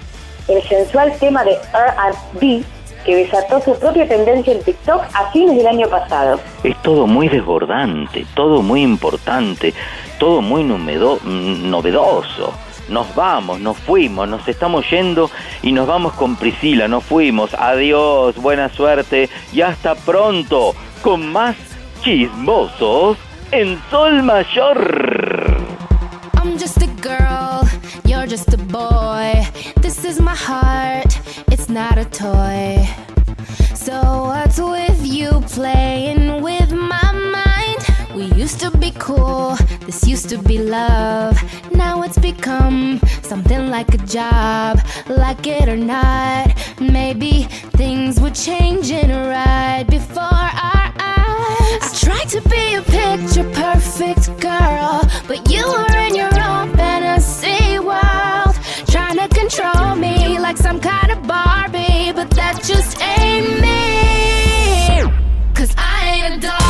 el 0.48 0.62
sensual 0.64 1.14
tema 1.20 1.44
de 1.44 1.54
R&B 1.74 2.64
que 3.06 3.16
desató 3.18 3.60
su 3.62 3.78
propia 3.80 4.08
tendencia 4.08 4.54
en 4.54 4.64
TikTok 4.64 5.02
a 5.14 5.30
fines 5.32 5.58
del 5.58 5.68
año 5.68 5.88
pasado. 5.90 6.40
Es 6.64 6.76
todo 6.84 7.06
muy 7.08 7.28
desbordante, 7.28 8.26
todo 8.34 8.62
muy 8.62 8.82
importante, 8.82 9.74
todo 10.20 10.42
muy 10.42 10.64
numedo- 10.64 11.20
mm, 11.22 11.70
novedoso. 11.70 12.54
Nos 12.90 13.14
vamos, 13.16 13.60
nos 13.60 13.78
fuimos, 13.78 14.28
nos 14.28 14.48
estamos 14.48 14.90
yendo 14.90 15.30
y 15.62 15.72
nos 15.72 15.88
vamos 15.88 16.14
con 16.14 16.36
Priscila, 16.36 16.88
nos 16.88 17.04
fuimos. 17.04 17.54
Adiós, 17.54 18.36
buena 18.38 18.70
suerte 18.70 19.30
y 19.52 19.62
hasta 19.62 19.96
pronto 19.96 20.74
con 21.02 21.32
más 21.32 21.56
chismosos 22.04 23.18
en 23.52 23.82
Sol 23.90 24.24
Mayor. 24.24 25.58
Just 28.34 28.52
a 28.52 28.58
boy. 28.58 29.46
This 29.82 30.04
is 30.04 30.20
my 30.20 30.34
heart, 30.34 31.20
it's 31.52 31.70
not 31.70 32.00
a 32.00 32.06
toy. 32.06 32.84
So 33.76 33.94
what's 34.30 34.60
with 34.60 35.06
you 35.06 35.30
playing 35.58 36.42
with 36.42 36.72
my 36.72 37.12
mind? 37.12 37.82
We 38.16 38.24
used 38.42 38.60
to 38.62 38.76
be 38.76 38.90
cool, 38.98 39.56
this 39.86 40.08
used 40.08 40.30
to 40.30 40.40
be 40.40 40.58
love. 40.58 41.38
Now 41.74 42.02
it's 42.02 42.18
become 42.18 43.00
something 43.22 43.70
like 43.70 43.94
a 43.94 44.00
job, 44.00 44.80
like 45.08 45.46
it 45.46 45.70
or 45.70 45.78
not. 45.78 46.56
Maybe 46.82 47.44
things 47.78 48.20
were 48.20 48.32
changing 48.32 49.12
right 49.12 49.86
before 49.88 50.40
our 50.72 50.90
eyes. 50.98 51.84
I 51.86 51.90
tried 52.06 52.30
to 52.30 52.42
be 52.50 52.64
a 52.74 52.82
picture 52.82 53.48
perfect 53.54 54.26
girl, 54.42 55.04
but 55.28 55.40
you 55.52 55.64
were 55.68 55.98
in 56.08 56.16
your 56.16 56.34
own 56.34 56.74
fantasy 56.76 57.78
world, 57.78 58.23
to 59.30 59.40
control 59.40 59.96
me 59.96 60.40
like 60.40 60.58
some 60.58 60.80
kind 60.80 61.12
of 61.12 61.26
Barbie, 61.28 62.12
but 62.14 62.30
that 62.32 62.62
just 62.64 63.00
ain't 63.02 63.62
me. 63.62 65.02
Cause 65.54 65.74
I 65.78 66.24
ain't 66.26 66.44
a 66.44 66.48
doll, 66.48 66.63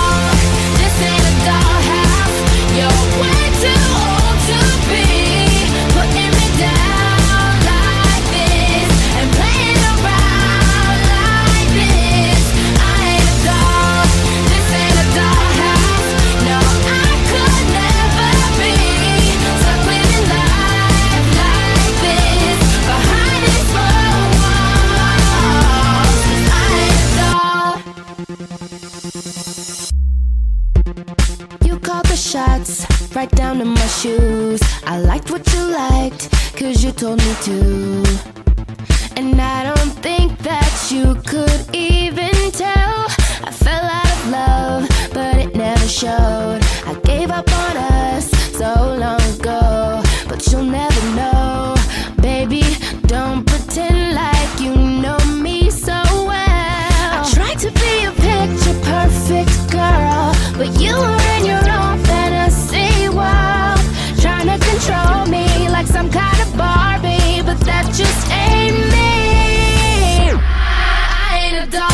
right 33.15 33.31
down 33.31 33.59
to 33.59 33.65
my 33.65 33.87
shoes. 33.87 34.61
I 34.85 34.99
liked 34.99 35.29
what 35.29 35.45
you 35.53 35.61
liked, 35.65 36.31
cause 36.57 36.83
you 36.83 36.91
told 36.91 37.19
me 37.19 37.33
to. 37.43 38.03
And 39.17 39.39
I 39.39 39.63
don't 39.63 39.93
think 40.01 40.37
that 40.39 40.89
you 40.89 41.15
could 41.27 41.75
even 41.75 42.33
tell. 42.51 43.05
I 43.43 43.51
fell 43.51 43.83
out 43.83 44.11
of 44.17 44.29
love, 44.29 45.11
but 45.13 45.37
it 45.37 45.55
never 45.55 45.87
showed. 45.87 46.61
I 46.85 46.99
gave 47.03 47.29
up 47.29 47.49
on 47.51 47.77
us 47.77 48.29
so 48.57 48.73
long 48.97 49.21
ago, 49.35 50.01
but 50.27 50.45
you'll 50.51 50.63
never 50.63 51.15
know. 51.15 51.75
Baby, 52.21 52.63
don't 53.05 53.45
pretend 53.45 54.15
like 54.15 54.59
you 54.59 54.75
know 54.75 55.19
me 55.41 55.69
so 55.69 56.01
well. 56.31 57.19
I 57.19 57.29
tried 57.33 57.59
to 57.59 57.71
be 57.71 58.05
a 58.05 58.11
picture 58.11 58.79
perfect 58.81 59.71
girl, 59.71 60.33
but 60.57 60.69
you 60.81 60.95
were 60.95 61.42
some 66.03 66.11
kind 66.11 66.41
of 66.41 66.57
Barbie, 66.57 67.41
but 67.45 67.59
that 67.61 67.85
just 67.93 68.27
ain't 68.31 68.75
me. 68.91 70.33
I 70.35 71.39
ain't 71.43 71.67
a 71.67 71.71
doll, 71.71 71.92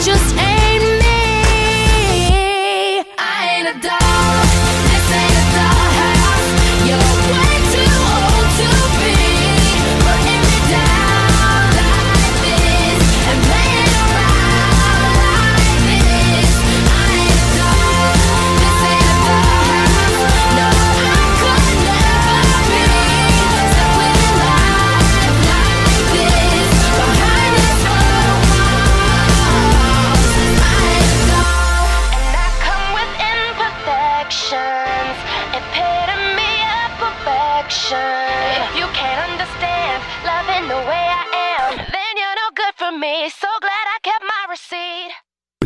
just 0.00 0.47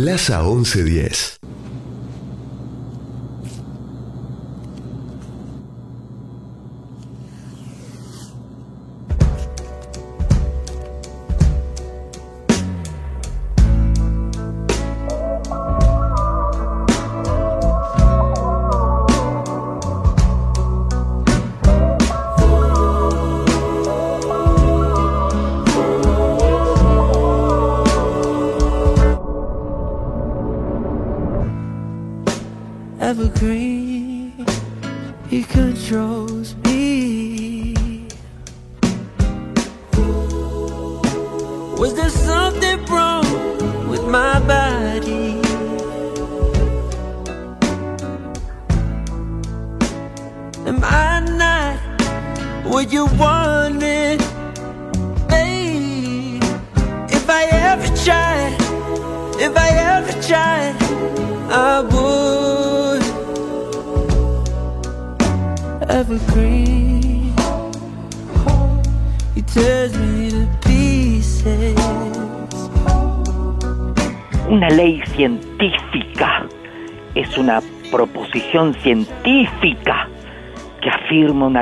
Plaza 0.02 0.42
1110. 0.42 1.41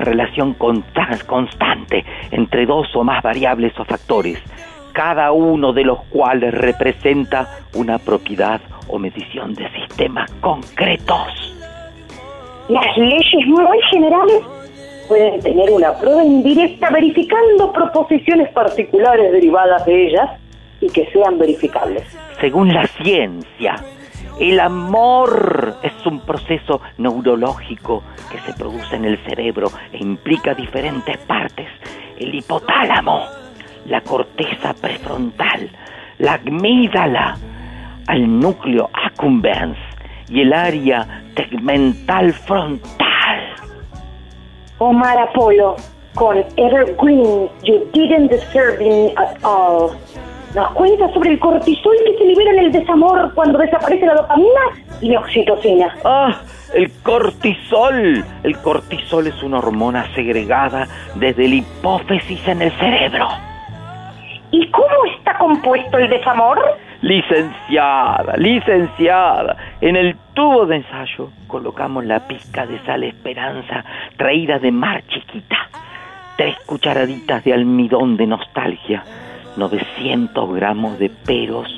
Una 0.00 0.04
relación 0.04 0.54
consta- 0.54 1.18
constante 1.26 2.04
entre 2.30 2.66
dos 2.66 2.88
o 2.94 3.04
más 3.04 3.22
variables 3.22 3.78
o 3.78 3.84
factores, 3.84 4.38
cada 4.92 5.32
uno 5.32 5.72
de 5.72 5.84
los 5.84 6.02
cuales 6.04 6.54
representa 6.54 7.58
una 7.74 7.98
propiedad 7.98 8.60
o 8.88 8.98
medición 8.98 9.54
de 9.54 9.68
sistemas 9.72 10.30
concretos. 10.40 11.54
Las 12.68 12.96
leyes 12.96 13.46
muy 13.46 13.78
generales 13.90 14.42
pueden 15.08 15.40
tener 15.40 15.70
una 15.70 15.92
prueba 15.98 16.24
indirecta 16.24 16.88
verificando 16.90 17.72
proposiciones 17.72 18.48
particulares 18.52 19.32
derivadas 19.32 19.84
de 19.84 20.06
ellas 20.06 20.30
y 20.80 20.88
que 20.88 21.06
sean 21.12 21.38
verificables. 21.38 22.04
Según 22.40 22.72
la 22.72 22.86
ciencia, 22.86 23.76
el 24.40 24.58
amor 24.58 25.76
es 25.82 26.06
un 26.06 26.20
proceso 26.20 26.80
neurológico 26.96 28.02
que 28.32 28.38
se 28.40 28.54
produce 28.54 28.96
en 28.96 29.04
el 29.04 29.18
cerebro 29.24 29.68
e 29.92 29.98
implica 29.98 30.54
diferentes 30.54 31.18
partes. 31.18 31.68
El 32.18 32.34
hipotálamo, 32.34 33.26
la 33.84 34.00
corteza 34.00 34.72
prefrontal, 34.72 35.70
la 36.18 36.34
amígdala, 36.34 37.36
al 38.06 38.40
núcleo 38.40 38.88
accumbens 38.94 39.76
y 40.30 40.40
el 40.40 40.54
área 40.54 41.22
tegmental 41.34 42.32
frontal. 42.32 43.40
Omar 44.78 45.18
Apolo, 45.18 45.76
con 46.14 46.38
Evergreen, 46.56 47.50
You 47.62 47.84
Didn't 47.92 48.30
Deserve 48.30 48.78
Me 48.78 49.12
at 49.16 49.36
All. 49.44 49.90
Nos 50.54 50.72
cuenta 50.72 51.12
sobre 51.12 51.30
el 51.30 51.38
cortisol 51.38 51.96
que 52.04 52.18
se 52.18 52.24
libera 52.24 52.50
en 52.52 52.58
el 52.58 52.72
desamor 52.72 53.32
cuando 53.34 53.58
desaparece 53.58 54.04
la 54.06 54.14
dopamina 54.14 54.60
y 55.00 55.10
la 55.10 55.20
oxitocina. 55.20 55.94
¡Ah! 56.04 56.40
El 56.74 56.90
cortisol. 57.02 58.24
El 58.42 58.58
cortisol 58.58 59.26
es 59.26 59.42
una 59.42 59.58
hormona 59.58 60.06
segregada 60.14 60.86
desde 61.16 61.48
la 61.48 61.54
hipófisis 61.56 62.46
en 62.48 62.62
el 62.62 62.72
cerebro. 62.72 63.28
¿Y 64.52 64.68
cómo 64.70 65.04
está 65.16 65.38
compuesto 65.38 65.98
el 65.98 66.10
desamor? 66.10 66.58
Licenciada, 67.02 68.36
licenciada, 68.36 69.56
en 69.80 69.96
el 69.96 70.16
tubo 70.34 70.66
de 70.66 70.76
ensayo 70.76 71.30
colocamos 71.46 72.04
la 72.04 72.26
pizca 72.26 72.66
de 72.66 72.78
sal 72.84 73.04
esperanza 73.04 73.84
traída 74.16 74.58
de 74.58 74.70
mar 74.70 75.02
chiquita, 75.08 75.56
tres 76.36 76.56
cucharaditas 76.66 77.42
de 77.44 77.54
almidón 77.54 78.16
de 78.16 78.26
nostalgia, 78.26 79.02
900 79.60 80.54
gramos 80.54 80.98
de 80.98 81.10
peros, 81.10 81.68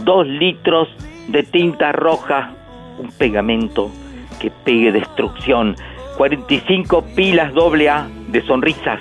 dos 0.00 0.26
litros 0.26 0.88
de 1.28 1.42
tinta 1.42 1.90
roja, 1.90 2.52
un 2.98 3.10
pegamento 3.10 3.90
que 4.38 4.50
pegue 4.50 4.92
destrucción, 4.92 5.74
45 6.18 7.04
pilas 7.16 7.52
doble 7.54 7.88
A 7.88 8.06
de 8.28 8.42
sonrisas 8.42 9.00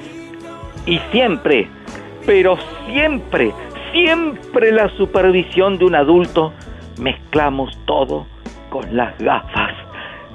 y 0.86 0.98
siempre, 1.12 1.68
pero 2.26 2.58
siempre, 2.88 3.52
siempre 3.92 4.72
la 4.72 4.88
supervisión 4.90 5.78
de 5.78 5.86
un 5.86 5.96
adulto, 5.96 6.54
mezclamos 6.98 7.78
todo 7.86 8.28
con 8.70 8.96
las 8.96 9.18
gafas 9.18 9.74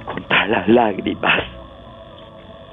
contra 0.04 0.46
las 0.48 0.68
lágrimas. 0.68 1.44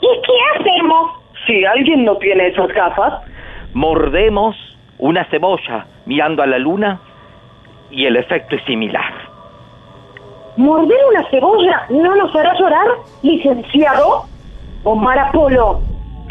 ¿Y 0.02 0.08
qué 0.08 0.60
hacemos 0.60 1.12
si 1.46 1.64
alguien 1.64 2.04
no 2.04 2.18
tiene 2.18 2.48
esas 2.48 2.68
gafas? 2.70 3.14
Mordemos 3.74 4.56
una 5.00 5.26
cebolla 5.26 5.86
mirando 6.06 6.44
a 6.44 6.48
la 6.48 6.58
luna 6.58 7.00
y 7.92 8.06
el 8.06 8.18
efecto 8.18 8.56
es 8.56 8.64
similar. 8.66 9.14
¿Morder 10.58 10.98
una 11.10 11.30
cebolla 11.30 11.86
no 11.90 12.16
nos 12.16 12.36
hará 12.36 12.54
llorar, 12.58 12.88
licenciado? 13.22 14.26
Omar 14.84 15.20
Apolo, 15.20 15.82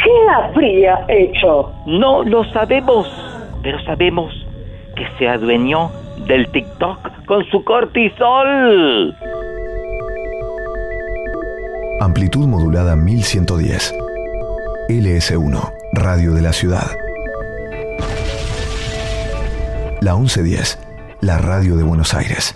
¿qué 0.03 0.11
habría 0.35 1.05
hecho? 1.09 1.73
No 1.87 2.25
lo 2.25 2.45
sabemos, 2.53 3.07
pero 3.62 3.79
sabemos 3.85 4.35
que 4.97 5.07
se 5.19 5.29
adueñó 5.29 5.91
del 6.27 6.51
TikTok 6.51 7.27
con 7.27 7.45
su 7.51 7.62
cortisol. 7.64 9.14
Amplitud 12.01 12.47
modulada 12.47 12.97
1110. 12.97 13.95
LS1, 14.89 15.73
Radio 15.93 16.35
de 16.35 16.43
la 16.43 16.53
Ciudad. 16.53 17.06
La 20.01 20.14
1110, 20.14 20.78
la 21.20 21.38
radio 21.38 21.76
de 21.76 21.82
Buenos 21.82 22.12
Aires. 22.12 22.55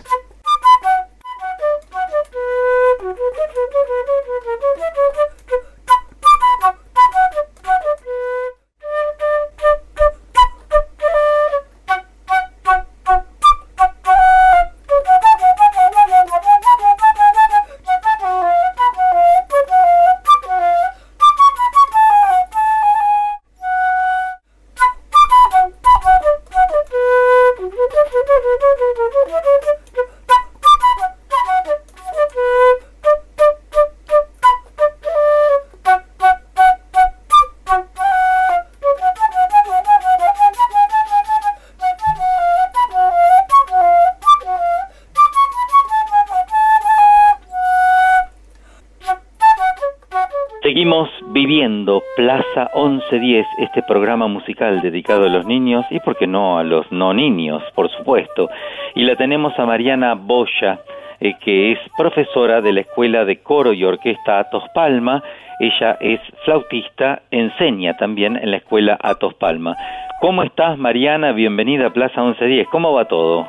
Plaza 52.60 52.70
1110, 52.74 53.46
este 53.58 53.82
programa 53.82 54.26
musical 54.26 54.82
dedicado 54.82 55.24
a 55.24 55.28
los 55.28 55.46
niños 55.46 55.86
y, 55.90 56.00
por 56.00 56.16
qué 56.16 56.26
no, 56.26 56.58
a 56.58 56.64
los 56.64 56.90
no 56.92 57.14
niños, 57.14 57.62
por 57.74 57.90
supuesto. 57.90 58.50
Y 58.94 59.04
la 59.04 59.16
tenemos 59.16 59.58
a 59.58 59.64
Mariana 59.64 60.14
Boya 60.14 60.80
eh, 61.20 61.34
que 61.40 61.72
es 61.72 61.78
profesora 61.96 62.60
de 62.60 62.72
la 62.72 62.80
Escuela 62.80 63.24
de 63.24 63.38
Coro 63.38 63.72
y 63.72 63.84
Orquesta 63.84 64.40
Atos 64.40 64.64
Palma. 64.74 65.22
Ella 65.58 65.96
es 66.00 66.20
flautista, 66.44 67.22
enseña 67.30 67.96
también 67.96 68.36
en 68.36 68.50
la 68.50 68.58
Escuela 68.58 68.98
Atos 69.00 69.34
Palma. 69.34 69.76
¿Cómo 70.20 70.42
estás, 70.42 70.76
Mariana? 70.76 71.32
Bienvenida 71.32 71.86
a 71.86 71.90
Plaza 71.90 72.22
1110. 72.22 72.68
¿Cómo 72.68 72.92
va 72.92 73.06
todo? 73.06 73.48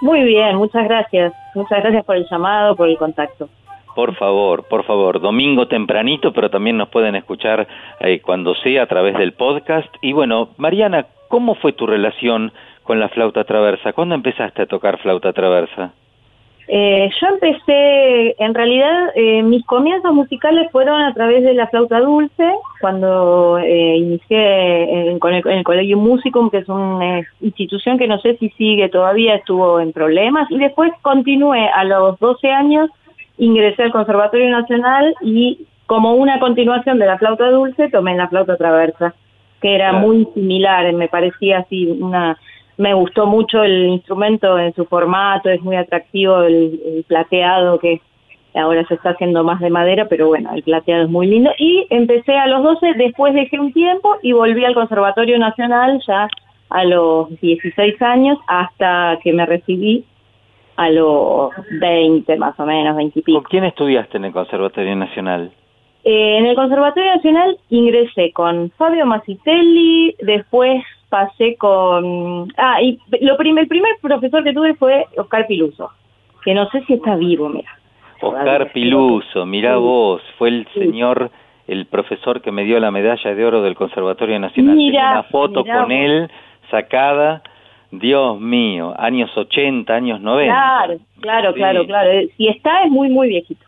Muy 0.00 0.22
bien, 0.22 0.56
muchas 0.56 0.84
gracias. 0.84 1.32
Muchas 1.54 1.82
gracias 1.82 2.04
por 2.04 2.16
el 2.16 2.26
llamado, 2.30 2.76
por 2.76 2.88
el 2.88 2.96
contacto. 2.96 3.48
Por 3.94 4.14
favor, 4.16 4.64
por 4.68 4.84
favor, 4.84 5.20
domingo 5.20 5.68
tempranito, 5.68 6.32
pero 6.32 6.50
también 6.50 6.76
nos 6.76 6.88
pueden 6.88 7.14
escuchar 7.14 7.66
eh, 8.00 8.20
cuando 8.20 8.54
sea 8.54 8.84
a 8.84 8.86
través 8.86 9.16
del 9.18 9.32
podcast. 9.32 9.88
Y 10.00 10.12
bueno, 10.12 10.50
Mariana, 10.56 11.06
¿cómo 11.28 11.54
fue 11.54 11.72
tu 11.72 11.86
relación 11.86 12.52
con 12.82 13.00
la 13.00 13.08
flauta 13.08 13.44
traversa? 13.44 13.92
¿Cuándo 13.92 14.14
empezaste 14.14 14.62
a 14.62 14.66
tocar 14.66 14.98
flauta 14.98 15.32
traversa? 15.32 15.92
Eh, 16.68 17.10
yo 17.20 17.26
empecé, 17.26 18.34
en 18.38 18.54
realidad, 18.54 19.10
eh, 19.14 19.42
mis 19.42 19.64
comienzos 19.66 20.14
musicales 20.14 20.70
fueron 20.70 21.02
a 21.02 21.12
través 21.12 21.42
de 21.42 21.54
la 21.54 21.66
flauta 21.66 22.00
dulce, 22.00 22.50
cuando 22.80 23.58
eh, 23.58 23.96
inicié 23.96 25.10
en, 25.10 25.18
con 25.18 25.34
el, 25.34 25.46
el 25.46 25.64
Colegio 25.64 25.98
Musicum, 25.98 26.50
que 26.50 26.58
es 26.58 26.68
una 26.68 27.18
eh, 27.18 27.26
institución 27.40 27.98
que 27.98 28.06
no 28.06 28.18
sé 28.20 28.36
si 28.38 28.48
sigue 28.50 28.88
todavía, 28.88 29.34
estuvo 29.34 29.80
en 29.80 29.92
problemas, 29.92 30.50
y 30.50 30.58
después 30.58 30.92
continué 31.02 31.68
a 31.68 31.84
los 31.84 32.18
12 32.20 32.48
años, 32.50 32.90
ingresé 33.44 33.82
al 33.82 33.92
Conservatorio 33.92 34.50
Nacional 34.50 35.14
y 35.20 35.66
como 35.86 36.14
una 36.14 36.38
continuación 36.38 36.98
de 36.98 37.06
la 37.06 37.18
flauta 37.18 37.50
dulce, 37.50 37.90
tomé 37.90 38.14
la 38.16 38.28
flauta 38.28 38.56
traversa, 38.56 39.14
que 39.60 39.74
era 39.74 39.90
Claro. 39.90 40.06
muy 40.06 40.26
similar, 40.34 40.92
me 40.92 41.08
parecía 41.08 41.58
así 41.58 41.86
una 41.86 42.36
me 42.78 42.94
gustó 42.94 43.26
mucho 43.26 43.62
el 43.62 43.88
instrumento 43.88 44.58
en 44.58 44.72
su 44.74 44.86
formato, 44.86 45.50
es 45.50 45.60
muy 45.60 45.76
atractivo 45.76 46.42
el, 46.42 46.80
el 46.86 47.04
plateado 47.06 47.78
que 47.78 48.00
ahora 48.54 48.84
se 48.86 48.94
está 48.94 49.10
haciendo 49.10 49.44
más 49.44 49.60
de 49.60 49.70
madera, 49.70 50.06
pero 50.08 50.28
bueno, 50.28 50.50
el 50.54 50.62
plateado 50.62 51.04
es 51.04 51.10
muy 51.10 51.26
lindo. 51.26 51.50
Y 51.58 51.86
empecé 51.90 52.34
a 52.36 52.46
los 52.46 52.62
12, 52.62 52.94
después 52.94 53.34
dejé 53.34 53.60
un 53.60 53.72
tiempo 53.72 54.16
y 54.22 54.32
volví 54.32 54.64
al 54.64 54.74
Conservatorio 54.74 55.38
Nacional 55.38 56.00
ya 56.06 56.28
a 56.70 56.84
los 56.84 57.28
16 57.40 58.00
años 58.02 58.38
hasta 58.48 59.18
que 59.22 59.32
me 59.32 59.44
recibí 59.46 60.04
a 60.76 60.90
los 60.90 61.50
20 61.80 62.36
más 62.36 62.58
o 62.58 62.64
menos, 62.66 62.96
20 62.96 63.18
y 63.18 63.22
pico. 63.22 63.42
¿Con 63.42 63.50
quién 63.50 63.64
estudiaste 63.64 64.16
en 64.16 64.24
el 64.26 64.32
Conservatorio 64.32 64.94
Nacional? 64.96 65.50
Eh, 66.04 66.38
en 66.38 66.46
el 66.46 66.56
Conservatorio 66.56 67.14
Nacional 67.14 67.56
ingresé 67.70 68.32
con 68.32 68.70
Fabio 68.72 69.06
Masitelli, 69.06 70.16
después 70.20 70.82
pasé 71.08 71.56
con... 71.56 72.52
Ah, 72.56 72.80
y 72.82 72.98
lo 73.20 73.36
prim- 73.36 73.58
el 73.58 73.68
primer 73.68 73.92
profesor 74.00 74.42
que 74.42 74.52
tuve 74.54 74.74
fue 74.74 75.06
Oscar 75.16 75.46
Piluso, 75.46 75.90
que 76.44 76.54
no 76.54 76.68
sé 76.70 76.82
si 76.86 76.94
está 76.94 77.14
vivo, 77.16 77.48
mira. 77.48 77.68
Oscar 78.20 78.72
Piluso, 78.72 79.44
mirá 79.46 79.74
Sí. 79.74 79.80
vos, 79.80 80.22
fue 80.38 80.48
el 80.48 80.66
señor, 80.74 81.30
el 81.68 81.86
profesor 81.86 82.40
que 82.40 82.50
me 82.50 82.64
dio 82.64 82.80
la 82.80 82.90
medalla 82.90 83.34
de 83.34 83.44
oro 83.44 83.62
del 83.62 83.74
Conservatorio 83.74 84.38
Nacional. 84.38 84.74
Mira, 84.76 85.00
Tengo 85.00 85.12
una 85.12 85.22
foto 85.24 85.62
mirá 85.64 85.74
con 85.80 85.88
vos. 85.88 85.92
él 85.98 86.30
sacada, 86.70 87.42
Dios 87.92 88.40
mío, 88.40 88.94
años 88.98 89.30
80, 89.36 89.94
años 89.94 90.20
90. 90.20 90.52
Claro, 90.54 90.98
claro, 91.20 91.50
Sí. 91.52 91.54
claro, 91.58 91.86
claro. 91.86 92.10
Eh, 92.10 92.28
Si 92.36 92.48
está 92.48 92.82
es 92.84 92.90
muy, 92.90 93.08
muy 93.10 93.28
viejito. 93.28 93.64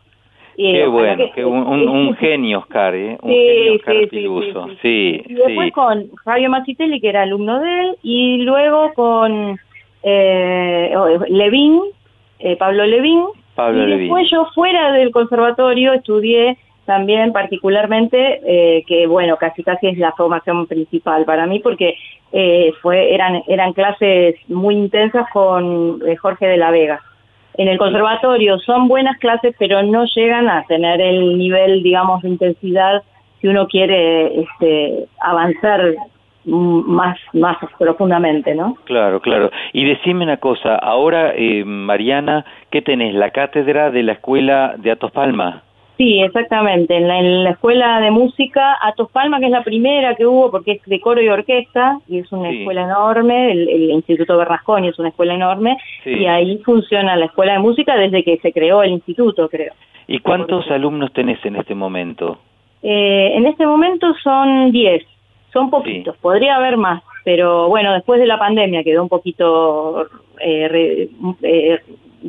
Y, 0.57 0.71
Qué 0.71 0.87
bueno, 0.87 1.17
que- 1.25 1.31
qué 1.35 1.45
un, 1.45 1.67
un- 1.67 1.87
un 1.89 2.15
genio 2.15 2.59
Oscar, 2.59 2.95
¿eh? 2.95 3.17
Un 3.21 3.29
Sí, 3.29 3.35
genio 3.37 3.73
Oscar 3.75 3.93
sí, 3.95 4.01
sí, 4.03 4.07
Piluso. 4.09 4.67
sí, 4.81 5.21
Y 5.27 5.33
después 5.33 5.71
con 5.73 6.05
Fabio 6.23 6.49
Masitelli, 6.49 6.99
que 7.01 7.09
era 7.09 7.23
alumno 7.23 7.59
de 7.59 7.79
él, 7.81 7.95
y 8.03 8.37
luego 8.39 8.93
con 8.93 9.59
eh, 10.03 10.93
Levín, 11.29 11.81
eh, 12.39 12.55
Pablo 12.57 12.85
Levín, 12.85 13.23
Pablo 13.55 13.83
y 13.83 13.87
Levín. 13.87 13.99
después 14.07 14.29
yo 14.31 14.45
fuera 14.53 14.91
del 14.93 15.11
conservatorio 15.11 15.93
estudié 15.93 16.57
también 16.85 17.33
particularmente, 17.33 18.41
eh, 18.45 18.83
que 18.87 19.07
bueno, 19.07 19.37
casi 19.37 19.63
casi 19.63 19.87
es 19.87 19.97
la 19.97 20.11
formación 20.13 20.67
principal 20.67 21.25
para 21.25 21.45
mí, 21.47 21.59
porque 21.59 21.95
eh, 22.31 22.71
fue 22.81 23.13
eran 23.13 23.41
eran 23.47 23.73
clases 23.73 24.35
muy 24.47 24.75
intensas 24.75 25.27
con 25.31 25.99
eh, 26.07 26.15
Jorge 26.15 26.47
de 26.47 26.57
la 26.57 26.71
Vega. 26.71 27.01
En 27.57 27.67
el 27.67 27.77
conservatorio 27.77 28.59
son 28.59 28.87
buenas 28.87 29.17
clases, 29.19 29.55
pero 29.57 29.81
no 29.81 30.05
llegan 30.05 30.49
a 30.49 30.63
tener 30.63 30.99
el 30.99 31.37
nivel, 31.37 31.83
digamos, 31.83 32.21
de 32.21 32.29
intensidad 32.29 33.01
si 33.39 33.47
uno 33.47 33.67
quiere 33.67 34.41
este, 34.41 35.05
avanzar 35.21 35.95
más, 36.45 37.17
más 37.33 37.57
profundamente, 37.77 38.53
¿no? 38.55 38.75
Claro, 38.85 39.19
claro. 39.19 39.51
Y 39.73 39.85
decime 39.85 40.23
una 40.23 40.37
cosa, 40.37 40.75
ahora, 40.75 41.33
eh, 41.35 41.63
Mariana, 41.65 42.45
¿qué 42.69 42.81
tenés? 42.81 43.15
¿La 43.15 43.31
cátedra 43.31 43.89
de 43.89 44.03
la 44.03 44.13
escuela 44.13 44.75
de 44.77 44.91
Atos 44.91 45.11
Palma? 45.11 45.63
Sí, 45.97 46.19
exactamente. 46.21 46.95
En 46.97 47.07
la, 47.07 47.19
en 47.19 47.43
la 47.45 47.51
escuela 47.51 48.01
de 48.01 48.11
música, 48.11 48.77
Atos 48.81 49.09
Palma, 49.11 49.39
que 49.39 49.45
es 49.45 49.51
la 49.51 49.63
primera 49.63 50.15
que 50.15 50.25
hubo 50.25 50.51
porque 50.51 50.73
es 50.73 50.81
de 50.85 50.99
coro 50.99 51.21
y 51.21 51.29
orquesta, 51.29 51.99
y 52.09 52.19
es 52.19 52.31
una 52.33 52.49
Sí. 52.49 52.59
escuela 52.59 52.83
enorme, 52.83 53.51
el, 53.51 53.69
el 53.69 53.91
Instituto 53.91 54.37
Bernasconi 54.37 54.89
es 54.89 54.99
una 54.99 55.09
escuela 55.09 55.33
enorme, 55.35 55.77
Sí. 56.03 56.09
y 56.11 56.25
ahí 56.25 56.57
funciona 56.65 57.15
la 57.15 57.25
escuela 57.25 57.53
de 57.53 57.59
música 57.59 57.95
desde 57.95 58.23
que 58.23 58.37
se 58.39 58.51
creó 58.51 58.83
el 58.83 58.91
instituto, 58.91 59.47
creo. 59.47 59.71
¿Y 60.07 60.19
cuántos 60.19 60.69
alumnos 60.69 61.13
tenés 61.13 61.43
en 61.45 61.55
este 61.55 61.73
momento? 61.75 62.39
Eh, 62.83 63.31
en 63.35 63.45
este 63.47 63.65
momento 63.65 64.13
son 64.21 64.71
10, 64.71 65.03
son 65.53 65.69
poquitos, 65.69 66.15
podría 66.17 66.57
haber 66.57 66.75
más, 66.77 67.01
pero 67.23 67.69
bueno, 67.69 67.93
después 67.93 68.19
de 68.19 68.27
la 68.27 68.37
pandemia 68.37 68.83
quedó 68.83 69.01
un 69.01 69.09
poquito, 69.09 70.07
eh, 70.41 70.67
re- 70.67 71.09
eh, 71.41 71.79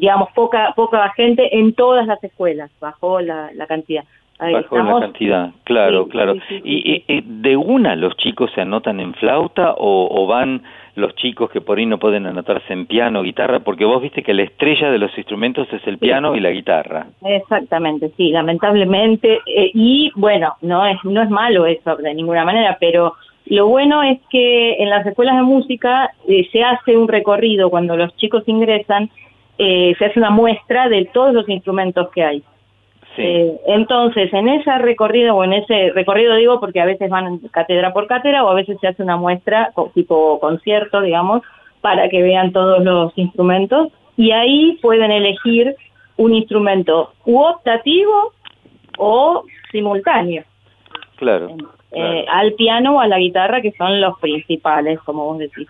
digamos, 0.00 0.28
poca 0.34 0.72
poca 0.76 1.08
gente 1.16 1.58
en 1.58 1.72
todas 1.74 2.06
las 2.06 2.22
escuelas, 2.22 2.70
bajó 2.80 3.20
la, 3.20 3.50
la 3.54 3.66
cantidad. 3.66 4.04
Ahí 4.38 4.52
Bajó 4.52 4.76
estamos- 4.76 5.00
la 5.00 5.06
cantidad, 5.06 5.50
claro, 5.64 6.04
Sí, 6.04 6.10
claro. 6.10 6.34
sí, 6.34 6.40
sí, 6.48 6.54
sí, 6.56 6.62
¿Y, 6.64 6.92
y- 6.92 7.04
y 7.18 7.20
de 7.24 7.56
una 7.56 7.96
los 7.96 8.14
chicos 8.18 8.50
se 8.54 8.60
anotan 8.60 9.00
en 9.00 9.14
flauta 9.14 9.72
o, 9.72 10.08
o 10.10 10.26
van 10.26 10.62
los 10.94 11.14
chicos 11.16 11.50
que 11.50 11.62
por 11.62 11.78
ahí 11.78 11.86
no 11.86 11.98
pueden 11.98 12.26
anotarse 12.26 12.70
en 12.74 12.84
piano, 12.84 13.22
guitarra? 13.22 13.60
Porque 13.60 13.86
vos 13.86 14.02
viste 14.02 14.22
que 14.22 14.34
la 14.34 14.42
estrella 14.42 14.90
de 14.90 14.98
los 14.98 15.16
instrumentos 15.16 15.66
es 15.72 15.86
el 15.86 15.96
piano 15.96 16.36
y 16.36 16.40
la 16.40 16.50
guitarra. 16.50 17.06
Exactamente, 17.24 18.10
sí, 18.18 18.30
lamentablemente. 18.30 19.40
eh, 19.46 19.70
y 19.72 20.10
bueno, 20.16 20.54
no 20.60 20.84
es, 20.86 20.98
no 21.04 21.22
es 21.22 21.30
malo 21.30 21.64
eso 21.64 21.96
de 21.96 22.12
ninguna 22.14 22.44
manera, 22.44 22.76
pero 22.78 23.14
lo 23.46 23.68
bueno 23.68 24.02
es 24.02 24.18
que 24.30 24.74
en 24.82 24.90
las 24.90 25.06
escuelas 25.06 25.36
de 25.36 25.42
música 25.44 26.10
eh, 26.28 26.46
se 26.52 26.62
hace 26.62 26.96
un 26.96 27.08
recorrido 27.08 27.70
cuando 27.70 27.96
los 27.96 28.14
chicos 28.16 28.42
ingresan, 28.46 29.08
eh, 29.58 29.94
se 29.98 30.04
hace 30.04 30.18
una 30.18 30.30
muestra 30.30 30.88
de 30.88 31.06
todos 31.06 31.32
los 31.34 31.48
instrumentos 31.48 32.10
que 32.10 32.24
hay. 32.24 32.44
Eh, 33.18 33.58
entonces, 33.66 34.32
en 34.34 34.48
ese 34.48 34.76
recorrido, 34.78 35.36
o 35.36 35.44
en 35.44 35.54
ese 35.54 35.90
recorrido 35.94 36.34
digo 36.34 36.60
porque 36.60 36.80
a 36.80 36.84
veces 36.84 37.08
van 37.08 37.38
cátedra 37.50 37.92
por 37.92 38.06
cátedra 38.06 38.44
o 38.44 38.50
a 38.50 38.54
veces 38.54 38.76
se 38.80 38.88
hace 38.88 39.02
una 39.02 39.16
muestra 39.16 39.72
tipo 39.94 40.38
concierto, 40.38 41.00
digamos, 41.00 41.42
para 41.80 42.08
que 42.08 42.22
vean 42.22 42.52
todos 42.52 42.84
los 42.84 43.16
instrumentos 43.16 43.88
y 44.16 44.32
ahí 44.32 44.78
pueden 44.82 45.10
elegir 45.10 45.76
un 46.16 46.34
instrumento 46.34 47.12
u 47.24 47.38
optativo 47.38 48.32
o 48.98 49.44
simultáneo, 49.70 50.44
Claro. 51.16 51.48
eh, 51.92 52.24
al 52.30 52.52
piano 52.54 52.96
o 52.96 53.00
a 53.00 53.06
la 53.06 53.18
guitarra, 53.18 53.60
que 53.60 53.72
son 53.72 54.00
los 54.00 54.18
principales, 54.18 54.98
como 55.00 55.24
vos 55.24 55.38
decís. 55.38 55.68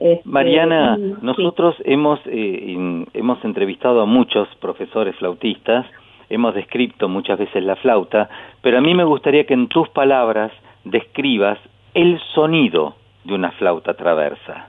Este, 0.00 0.22
Mariana, 0.28 0.96
sí. 0.96 1.14
nosotros 1.22 1.76
hemos, 1.84 2.20
eh, 2.26 3.04
hemos 3.14 3.44
entrevistado 3.44 4.00
a 4.00 4.06
muchos 4.06 4.48
profesores 4.60 5.14
flautistas, 5.16 5.86
hemos 6.30 6.54
descrito 6.54 7.08
muchas 7.08 7.38
veces 7.38 7.62
la 7.64 7.76
flauta, 7.76 8.28
pero 8.60 8.78
a 8.78 8.80
mí 8.80 8.94
me 8.94 9.04
gustaría 9.04 9.44
que 9.44 9.54
en 9.54 9.68
tus 9.68 9.88
palabras 9.90 10.50
describas 10.84 11.58
el 11.94 12.18
sonido 12.34 12.96
de 13.24 13.34
una 13.34 13.52
flauta 13.52 13.94
traversa. 13.94 14.68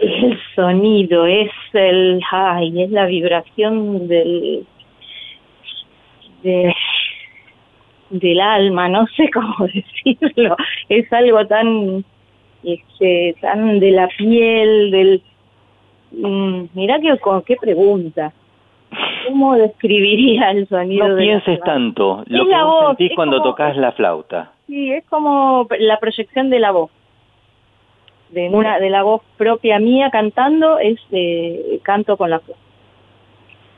El 0.00 0.38
sonido 0.54 1.26
es 1.26 1.50
el, 1.72 2.20
ay, 2.30 2.82
es 2.82 2.90
la 2.90 3.06
vibración 3.06 4.06
del, 4.06 4.64
de- 6.42 6.74
del 8.10 8.40
alma, 8.40 8.88
no 8.88 9.06
sé 9.16 9.28
cómo 9.30 9.54
decirlo, 9.74 10.56
es 10.88 11.12
algo 11.12 11.46
tan, 11.46 12.04
este, 12.64 13.36
tan 13.40 13.78
de 13.80 13.90
la 13.90 14.08
piel, 14.08 14.90
del, 14.90 15.22
mm, 16.12 16.62
mirá 16.74 16.98
que, 17.00 17.16
con 17.18 17.42
qué 17.42 17.56
pregunta, 17.56 18.32
¿cómo 19.26 19.54
describiría 19.56 20.50
el 20.50 20.66
sonido 20.68 21.08
No 21.08 21.14
de 21.14 21.22
pienses 21.22 21.44
flauta? 21.44 21.64
tanto 21.64 22.24
lo 22.26 22.42
Es 22.42 22.48
que 22.48 22.54
vos 22.64 22.64
voz, 22.64 22.86
sentís 22.96 23.14
cuando 23.14 23.38
como- 23.38 23.50
tocas 23.50 23.76
la 23.76 23.92
flauta. 23.92 24.52
Sí, 24.66 24.92
es 24.92 25.04
como 25.06 25.66
la 25.78 25.98
proyección 25.98 26.50
de 26.50 26.58
la 26.60 26.70
voz. 26.72 26.90
De 28.30 28.50
una 28.50 28.78
de 28.78 28.90
la 28.90 29.02
voz 29.02 29.22
propia 29.38 29.78
mía 29.78 30.10
cantando 30.10 30.78
es 30.78 31.00
eh, 31.12 31.80
canto 31.82 32.18
con 32.18 32.28
la 32.28 32.38
voz. 32.38 32.56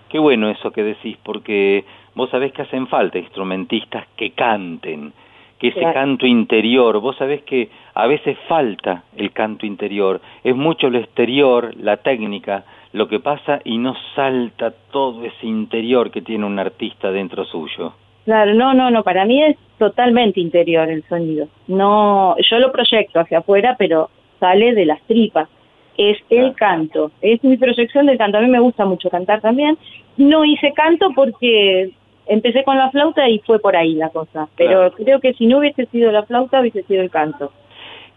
Qué 0.09 0.18
bueno 0.18 0.51
eso 0.51 0.72
que 0.72 0.83
decís, 0.83 1.16
porque 1.22 1.85
vos 2.16 2.28
sabés 2.31 2.53
que 2.53 2.62
hacen 2.62 2.89
falta 2.89 3.18
instrumentistas 3.18 4.07
que 4.16 4.33
canten, 4.33 5.12
que 5.61 5.68
ese 5.68 5.80
Claro. 5.80 5.94
canto 5.94 6.26
interior, 6.26 6.98
vos 7.00 7.16
sabés 7.16 7.42
que 7.42 7.68
a 7.94 8.06
veces 8.06 8.36
falta 8.48 9.04
el 9.16 9.30
canto 9.32 9.66
interior, 9.66 10.20
es 10.42 10.56
mucho 10.56 10.88
lo 10.88 10.98
exterior, 10.98 11.74
la 11.76 11.98
técnica, 11.98 12.64
lo 12.92 13.06
que 13.08 13.20
pasa 13.20 13.61
y 13.64 13.78
no 13.78 13.94
salta 14.16 14.72
todo 14.90 15.24
ese 15.24 15.46
interior 15.46 16.11
que 16.11 16.22
tiene 16.22 16.46
un 16.46 16.58
artista 16.58 17.12
dentro 17.12 17.44
suyo. 17.44 17.92
Claro, 18.24 18.54
no, 18.54 18.74
no, 18.74 18.90
no, 18.90 19.02
para 19.02 19.24
mí 19.24 19.42
es 19.42 19.56
totalmente 19.78 20.40
interior 20.40 20.88
el 20.88 21.04
sonido. 21.04 21.48
No, 21.68 22.36
yo 22.50 22.58
lo 22.58 22.72
proyecto 22.72 23.20
hacia 23.20 23.38
afuera, 23.38 23.76
pero 23.78 24.11
sale 24.38 24.74
de 24.74 24.86
las 24.86 25.00
tripas. 25.02 25.48
Es 25.96 26.18
el 26.30 26.54
canto, 26.54 27.11
es 27.20 27.42
mi 27.44 27.58
proyección 27.58 28.06
del 28.06 28.16
canto. 28.16 28.38
A 28.38 28.41
mí 28.41 28.49
me 28.49 28.61
gusta 28.61 28.87
mucho 28.87 29.11
cantar 29.11 29.41
también. 29.42 29.76
No 30.16 30.45
hice 30.45 30.72
canto 30.72 31.11
porque 31.14 31.91
empecé 32.30 32.64
con 32.64 32.78
la 32.78 32.90
flauta 32.90 33.28
y 33.28 33.40
fue 33.40 33.58
por 33.58 33.76
ahí 33.76 33.94
la 33.94 34.08
cosa. 34.08 34.48
Pero 34.57 34.92
creo 34.92 35.20
que 35.20 35.34
si 35.34 35.46
no 35.46 35.58
hubiese 35.58 35.86
sido 35.86 36.11
la 36.12 36.22
flauta, 36.22 36.61
hubiese 36.61 36.82
sido 36.84 37.02
el 37.02 37.11
canto. 37.11 37.52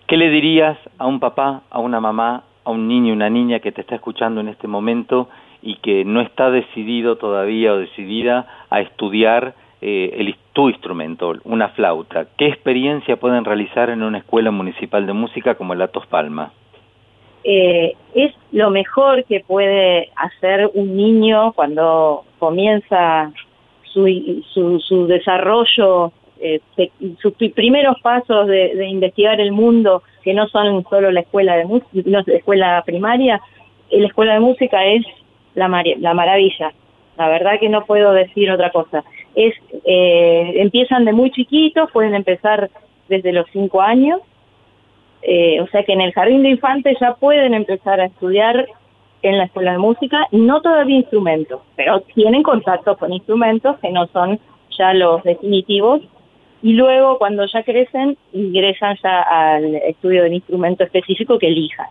¿Qué 0.08 0.18
le 0.18 0.30
dirías 0.30 0.78
a 0.98 1.08
un 1.08 1.20
papá, 1.20 1.64
a 1.70 1.80
una 1.80 2.00
mamá, 2.00 2.44
a 2.64 2.72
un 2.72 2.88
niño, 2.88 3.14
una 3.14 3.30
niña 3.30 3.60
que 3.60 3.72
te 3.72 3.82
está 3.82 3.96
escuchando 3.96 4.40
en 4.40 4.48
este 4.48 4.68
momento 4.68 5.30
y 5.62 5.78
que 5.78 6.06
no 6.06 6.22
está 6.22 6.52
decidido 6.52 7.18
todavía 7.18 7.74
o 7.74 7.78
decidida 7.78 8.48
a 8.70 8.82
estudiar 8.82 9.56
eh, 9.82 10.16
el, 10.18 10.36
tu 10.54 10.70
instrumento, 10.70 11.34
una 11.44 11.70
flauta? 11.70 12.28
¿Qué 12.38 12.48
experiencia 12.48 13.18
pueden 13.18 13.44
realizar 13.44 13.90
en 13.90 14.04
una 14.04 14.20
escuela 14.20 14.52
municipal 14.52 15.08
de 15.08 15.14
música 15.14 15.56
como 15.56 15.74
la 15.74 15.88
Tos 15.88 16.06
Palma? 16.08 16.52
eh, 17.44 17.96
es 18.14 18.34
lo 18.52 18.70
mejor 18.70 19.26
que 19.26 19.42
puede 19.42 20.10
hacer 20.16 20.70
un 20.74 20.96
niño 20.96 21.52
cuando 21.54 22.24
comienza 22.40 23.32
su, 23.94 24.44
su, 24.54 24.80
su 24.80 25.08
desarrollo, 25.08 26.12
eh, 26.40 26.60
sus 27.22 27.34
primeros 27.54 28.00
pasos 28.02 28.48
de, 28.48 28.76
de 28.76 28.88
investigar 28.88 29.40
el 29.40 29.52
mundo, 29.52 30.04
que 30.24 30.34
no 30.34 30.48
son 30.48 30.84
solo 30.90 31.12
la 31.12 31.22
escuela 31.22 31.56
de 31.58 31.66
no, 31.66 31.82
la 32.06 32.24
escuela 32.36 32.82
primaria, 32.86 33.40
eh, 33.90 34.00
la 34.00 34.08
escuela 34.08 34.34
de 34.34 34.40
música 34.40 34.84
es 34.86 35.06
la, 35.56 35.68
mari- 35.68 35.96
la 36.00 36.14
maravilla. 36.14 36.74
La 37.18 37.30
verdad 37.30 37.60
que 37.60 37.70
no 37.70 37.86
puedo 37.86 38.12
decir 38.12 38.50
otra 38.50 38.72
cosa. 38.72 39.04
Es, 39.36 39.54
eh, 39.86 40.54
empiezan 40.58 41.06
de 41.06 41.14
muy 41.14 41.30
chiquitos, 41.32 41.92
pueden 41.92 42.16
empezar 42.16 42.70
desde 43.08 43.32
los 43.32 43.46
cinco 43.52 43.82
años, 43.82 44.20
eh, 45.22 45.62
o 45.62 45.68
sea 45.68 45.84
que 45.84 45.94
en 45.94 46.02
el 46.02 46.12
jardín 46.14 46.44
de 46.44 46.50
infantes 46.50 46.98
ya 47.00 47.14
pueden 47.16 47.54
empezar 47.54 48.00
a 48.00 48.06
estudiar 48.06 48.68
en 49.24 49.38
la 49.38 49.46
escuela 49.46 49.72
de 49.72 49.78
música, 49.80 50.28
no 50.32 50.62
todavía 50.62 50.98
instrumentos, 50.98 51.62
pero 51.76 52.02
tienen 52.14 52.44
contacto 52.44 52.96
con 52.98 53.12
instrumentos 53.14 53.78
que 53.80 53.90
no 53.92 54.06
son 54.08 54.40
ya 54.78 54.94
los 54.94 55.24
definitivos 55.24 56.02
y 56.62 56.74
luego 56.74 57.18
cuando 57.18 57.46
ya 57.46 57.64
crecen 57.64 58.18
ingresan 58.34 58.98
ya 59.04 59.22
al 59.22 59.76
estudio 59.76 60.24
del 60.24 60.34
instrumento 60.34 60.84
específico 60.84 61.40
que 61.40 61.48
elijan. 61.48 61.88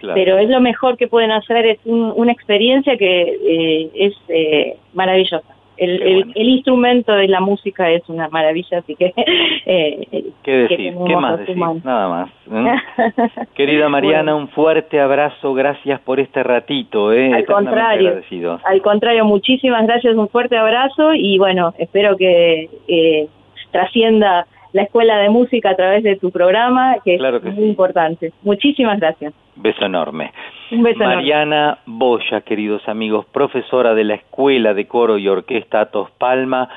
Claro. 0.00 0.14
Pero 0.14 0.38
es 0.38 0.48
lo 0.48 0.60
mejor 0.60 0.96
que 0.96 1.06
pueden 1.08 1.30
hacer, 1.30 1.64
es 1.66 1.78
un- 1.84 2.12
una 2.16 2.32
experiencia 2.32 2.96
que 2.96 3.22
eh, 3.22 3.90
es 3.94 4.14
eh, 4.28 4.76
maravillosa. 4.94 5.54
El, 5.82 6.02
el- 6.02 6.32
el 6.34 6.48
instrumento 6.48 7.12
de 7.12 7.28
la 7.28 7.40
música 7.40 7.90
es 7.90 8.02
una 8.08 8.28
maravilla, 8.28 8.78
así 8.78 8.94
que... 8.94 9.12
eh, 9.66 10.24
¿Qué 10.42 10.52
decir? 10.52 10.94
¿Qué 11.06 11.16
más 11.16 11.38
decir? 11.38 11.56
Nada 11.56 12.08
más. 12.08 12.30
¿eh? 12.50 13.46
Querida 13.54 13.88
Mariana, 13.88 14.34
un 14.34 14.48
fuerte 14.48 15.00
abrazo, 15.00 15.54
gracias 15.54 16.00
por 16.00 16.20
este 16.20 16.42
ratito, 16.42 17.12
¿eh? 17.12 17.32
Al 17.32 17.44
contrario. 17.46 18.08
agradecidos. 18.08 18.60
Al 18.64 18.82
contrario, 18.82 19.24
muchísimas 19.24 19.86
gracias, 19.86 20.14
un 20.16 20.28
fuerte 20.28 20.56
abrazo 20.56 21.14
y 21.14 21.38
bueno, 21.38 21.72
espero 21.78 22.16
que 22.16 22.68
eh, 22.88 23.26
trascienda 23.70 24.46
la 24.72 24.82
escuela 24.82 25.18
de 25.18 25.28
música 25.28 25.70
a 25.70 25.76
través 25.76 26.02
de 26.02 26.16
tu 26.16 26.30
programa, 26.30 26.96
que 27.04 27.18
Claro 27.18 27.38
es 27.38 27.42
que 27.42 27.50
muy 27.50 27.68
importante. 27.68 28.32
Muchísimas 28.42 28.98
gracias. 28.98 29.34
Beso 29.56 29.84
enorme. 29.84 30.32
Un 30.70 30.82
beso 30.82 31.02
enorme. 31.02 31.16
Mariana 31.16 31.78
Boya, 31.86 32.40
queridos 32.40 32.88
amigos, 32.88 33.26
profesora 33.26 33.94
de 33.94 34.04
la 34.04 34.14
Escuela 34.14 34.74
de 34.74 34.86
Coro 34.86 35.18
y 35.18 35.28
Orquesta 35.28 35.80
Atos 35.80 36.10
Palma, 36.12 36.68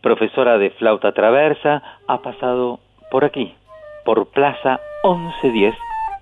profesora 0.00 0.58
de 0.58 0.70
flauta 0.70 1.12
traversa, 1.12 1.82
ha 2.08 2.18
pasado 2.22 2.80
por 3.10 3.24
aquí, 3.24 3.54
por 4.04 4.26
Plaza 4.30 4.80
1110, 5.04 5.74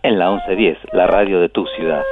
en 0.02 0.18
la 0.18 0.30
1110, 0.30 0.78
la 0.92 1.06
radio 1.06 1.40
de 1.40 1.48
tu 1.48 1.66
ciudad. 1.66 2.02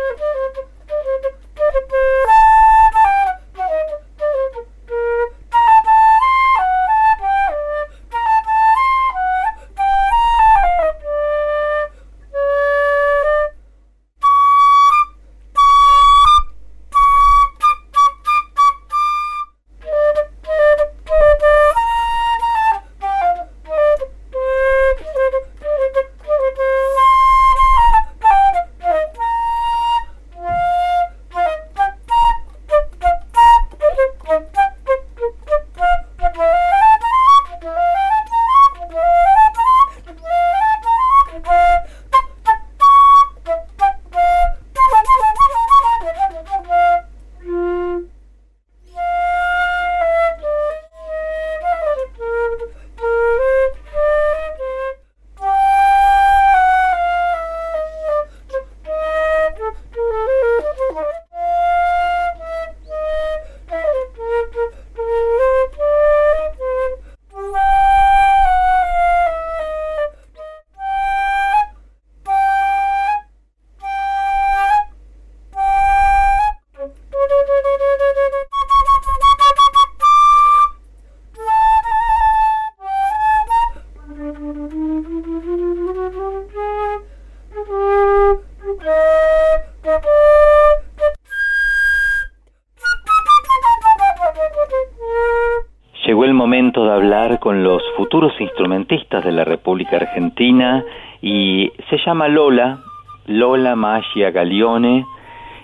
Los 97.80 97.96
futuros 97.96 98.32
instrumentistas 98.40 99.24
de 99.24 99.32
la 99.32 99.44
República 99.44 99.96
Argentina 99.96 100.84
y 101.22 101.70
se 101.88 101.98
llama 102.04 102.28
Lola, 102.28 102.78
Lola 103.26 103.76
Magia 103.76 104.30
Galione, 104.30 105.06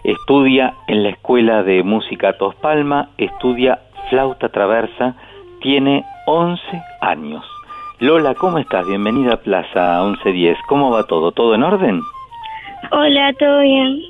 estudia 0.05 0.74
en 0.88 1.02
la 1.02 1.10
Escuela 1.10 1.62
de 1.62 1.82
Música 1.82 2.32
Tos 2.38 2.55
Palma, 2.56 3.10
estudia 3.18 3.80
flauta 4.09 4.48
traversa, 4.48 5.14
tiene 5.60 6.05
11 6.26 6.60
años. 7.01 7.44
Lola, 7.98 8.34
¿cómo 8.34 8.59
estás? 8.59 8.86
Bienvenida 8.86 9.34
a 9.34 9.36
Plaza 9.38 10.02
1110. 10.05 10.59
¿Cómo 10.68 10.90
va 10.90 11.05
todo? 11.05 11.32
¿Todo 11.32 11.55
en 11.55 11.62
orden? 11.62 12.01
Hola, 12.93 13.32
¿todo 13.38 13.60
bien? 13.60 14.02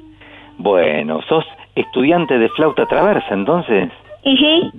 Bueno, 0.58 1.22
sos 1.28 1.44
estudiante 1.74 2.38
de 2.38 2.48
flauta 2.50 2.86
traversa, 2.86 3.32
entonces. 3.32 3.90
Ujú. 4.24 4.72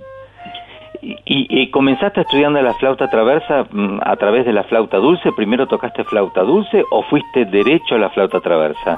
¿Y, 1.38 1.46
y 1.50 1.70
comenzaste 1.70 2.22
estudiando 2.22 2.60
la 2.64 2.74
flauta 2.74 3.08
traversa 3.12 3.68
mm, 3.70 4.00
a 4.02 4.16
través 4.16 4.44
de 4.44 4.54
la 4.54 4.64
flauta 4.64 4.98
dulce? 4.98 5.32
¿Primero 5.34 5.68
tocaste 5.68 6.04
flauta 6.04 6.42
dulce 6.42 6.84
o 6.90 7.04
fuiste 7.04 7.46
derecho 7.46 7.94
a 7.94 8.00
la 8.00 8.10
flauta 8.10 8.40
traversa? 8.40 8.96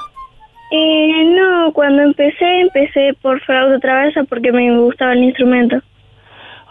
Eh, 0.72 1.24
no, 1.36 1.74
cuando 1.74 2.02
empecé, 2.02 2.62
empecé 2.62 3.14
por 3.22 3.42
flauta 3.42 3.78
traversa 3.80 4.24
porque 4.24 4.54
me 4.54 4.78
gustaba 4.80 5.12
el 5.14 5.24
instrumento. 5.26 5.82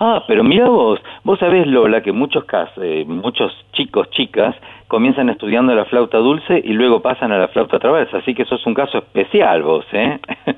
Ah, 0.00 0.24
pero 0.26 0.42
mira 0.42 0.70
vos, 0.70 1.00
vos 1.22 1.38
sabés 1.38 1.66
Lola 1.66 2.00
que 2.00 2.12
muchos 2.12 2.44
casos, 2.44 2.82
eh, 2.82 3.04
muchos 3.06 3.52
chicos, 3.72 4.08
chicas, 4.10 4.56
comienzan 4.86 5.28
estudiando 5.28 5.74
la 5.74 5.84
flauta 5.84 6.16
dulce 6.16 6.62
y 6.64 6.72
luego 6.72 7.02
pasan 7.02 7.30
a 7.32 7.38
la 7.38 7.48
flauta 7.48 7.78
traversa, 7.78 8.18
así 8.18 8.32
que 8.34 8.46
sos 8.46 8.64
un 8.64 8.74
caso 8.74 8.98
especial 8.98 9.62
vos, 9.62 9.84
¿eh? 9.92 10.18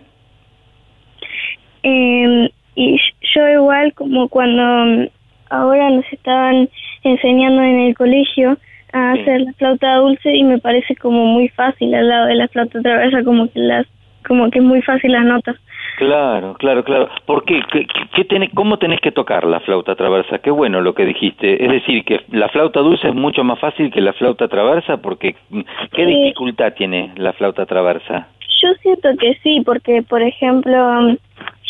Eh, 1.82 2.50
y 2.74 2.98
yo 3.34 3.48
igual 3.48 3.92
como 3.94 4.28
cuando 4.28 4.62
mm, 4.62 5.08
ahora 5.50 5.90
nos 5.90 6.04
estaban 6.12 6.68
enseñando 7.02 7.62
en 7.62 7.80
el 7.80 7.94
colegio 7.94 8.56
a 8.92 9.12
hacer 9.12 9.40
la 9.42 9.52
flauta 9.54 9.96
dulce 9.96 10.34
y 10.34 10.42
me 10.44 10.58
parece 10.58 10.96
como 10.96 11.24
muy 11.26 11.48
fácil 11.48 11.94
al 11.94 12.08
lado 12.08 12.26
de 12.26 12.34
la 12.34 12.48
flauta 12.48 12.80
traversa 12.82 13.22
como 13.24 13.50
que 13.50 13.60
las 13.60 13.86
como 14.26 14.50
que 14.50 14.58
es 14.58 14.64
muy 14.64 14.82
fácil 14.82 15.12
las 15.12 15.24
notas. 15.24 15.56
Claro, 15.96 16.54
claro, 16.54 16.84
claro. 16.84 17.08
¿Por 17.26 17.44
qué? 17.44 17.60
¿Qué, 17.72 17.86
qué 18.14 18.26
tenés- 18.28 18.50
¿Cómo 18.54 18.78
tenés 18.78 19.00
que 19.00 19.12
tocar 19.12 19.44
la 19.44 19.60
flauta 19.60 19.94
traversa? 19.94 20.38
Qué 20.38 20.50
bueno 20.50 20.80
lo 20.82 20.94
que 20.94 21.04
dijiste. 21.06 21.62
Es 21.64 21.70
decir, 21.70 22.04
que 22.04 22.20
la 22.30 22.48
flauta 22.48 22.80
dulce 22.80 23.08
es 23.08 23.14
mucho 23.14 23.44
más 23.44 23.58
fácil 23.58 23.90
que 23.90 24.00
la 24.00 24.12
flauta 24.12 24.46
traversa, 24.48 24.98
porque 24.98 25.36
mm, 25.50 25.60
¿qué 25.92 26.04
Sí. 26.04 26.14
dificultad 26.14 26.74
tiene 26.74 27.12
la 27.16 27.32
flauta 27.32 27.64
traversa? 27.66 28.28
Yo 28.62 28.68
siento 28.82 29.08
que 29.18 29.34
sí, 29.42 29.62
porque 29.64 30.02
por 30.02 30.22
ejemplo, 30.22 31.16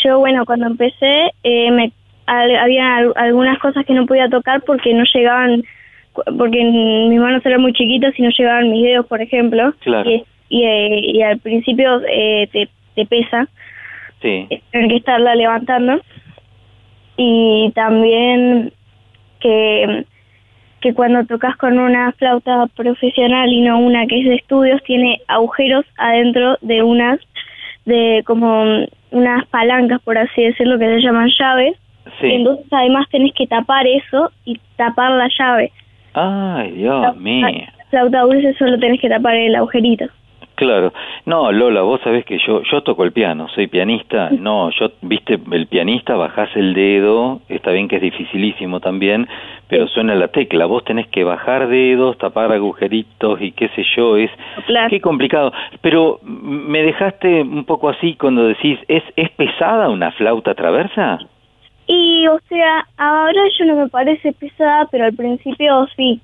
yo 0.04 0.18
bueno, 0.18 0.44
cuando 0.46 0.66
empecé, 0.66 1.30
eh, 1.44 1.70
me, 1.70 1.92
al- 2.26 2.56
había 2.56 2.96
al- 2.96 3.12
algunas 3.16 3.58
cosas 3.58 3.84
que 3.86 3.92
no 3.94 4.06
podía 4.06 4.28
tocar 4.28 4.62
porque 4.62 4.92
no 4.94 5.04
llegaban, 5.14 5.62
porque 6.38 6.64
mis 6.64 7.20
manos 7.20 7.44
eran 7.46 7.60
muy 7.60 7.72
chiquitas 7.72 8.18
y 8.18 8.22
no 8.22 8.30
llegaban 8.36 8.70
mis 8.70 8.82
dedos, 8.84 9.06
por 9.06 9.20
ejemplo. 9.20 9.72
Claro. 9.80 10.10
Y, 10.10 10.24
y, 10.48 10.64
eh, 10.64 11.00
y 11.02 11.22
al 11.22 11.38
principio 11.38 12.00
eh, 12.08 12.48
te, 12.52 12.68
te 12.94 13.06
pesa 13.06 13.46
Sí. 14.22 14.46
tener 14.72 14.88
que 14.88 14.96
estarla 14.96 15.34
levantando. 15.34 16.00
Y 17.16 17.70
también 17.74 18.72
que, 19.40 20.04
que 20.80 20.94
cuando 20.94 21.24
tocas 21.24 21.56
con 21.56 21.78
una 21.78 22.12
flauta 22.12 22.66
profesional 22.74 23.52
y 23.52 23.60
no 23.60 23.78
una 23.78 24.06
que 24.06 24.20
es 24.20 24.28
de 24.28 24.34
estudios, 24.36 24.82
tiene 24.84 25.20
agujeros 25.28 25.84
adentro 25.96 26.56
de 26.62 26.82
unas, 26.82 27.20
de 27.84 28.22
como 28.26 28.86
unas 29.10 29.46
palancas, 29.48 30.00
por 30.02 30.16
así 30.18 30.42
decirlo, 30.42 30.78
que 30.78 30.86
se 30.86 31.02
llaman 31.02 31.30
llaves. 31.38 31.76
Sí. 32.20 32.26
Entonces 32.32 32.66
además 32.70 33.06
tenés 33.10 33.32
que 33.34 33.46
tapar 33.46 33.86
eso 33.86 34.30
y 34.44 34.58
tapar 34.76 35.12
la 35.12 35.28
llave. 35.38 35.70
Ay, 36.14 36.72
Dios 36.72 37.16
mío. 37.16 37.46
La 37.46 37.84
flauta 37.90 38.20
dulce 38.22 38.54
solo 38.54 38.78
tenés 38.78 39.00
que 39.00 39.08
tapar 39.08 39.34
el 39.34 39.54
agujerito. 39.54 40.06
Claro. 40.60 40.92
No, 41.24 41.50
Lola, 41.50 41.80
vos 41.80 42.02
sabés 42.04 42.26
que 42.26 42.36
yo 42.46 42.60
yo 42.70 42.82
toco 42.82 43.04
el 43.04 43.12
piano, 43.12 43.48
soy 43.54 43.66
pianista. 43.66 44.28
No, 44.40 44.70
yo, 44.70 44.90
viste, 45.00 45.38
el 45.52 45.66
pianista 45.68 46.16
bajás 46.16 46.50
el 46.54 46.74
dedo, 46.74 47.40
está 47.48 47.70
bien 47.70 47.88
que 47.88 47.96
es 47.96 48.02
dificilísimo 48.02 48.80
también, 48.80 49.26
pero 49.68 49.88
suena 49.88 50.14
la 50.14 50.28
tecla. 50.28 50.66
Vos 50.66 50.84
tenés 50.84 51.06
que 51.08 51.24
bajar 51.24 51.68
dedos, 51.68 52.18
tapar 52.18 52.52
agujeritos 52.52 53.40
y 53.40 53.52
qué 53.52 53.68
sé 53.70 53.84
yo, 53.96 54.18
es 54.18 54.30
qué 54.90 55.00
complicado. 55.00 55.50
Pero 55.80 56.20
me 56.22 56.82
dejaste 56.82 57.40
un 57.40 57.64
poco 57.64 57.88
así 57.88 58.16
cuando 58.16 58.44
decís, 58.44 58.78
¿es 58.88 59.02
es 59.16 59.30
pesada 59.30 59.88
una 59.88 60.12
flauta 60.12 60.54
traversa? 60.54 61.20
Y, 61.86 62.26
o 62.28 62.38
sea, 62.50 62.86
ahora 62.98 63.42
yo 63.58 63.64
no 63.64 63.76
me 63.76 63.88
parece 63.88 64.32
pesada, 64.34 64.86
pero 64.90 65.06
al 65.06 65.14
principio 65.14 65.88
sí. 65.96 66.20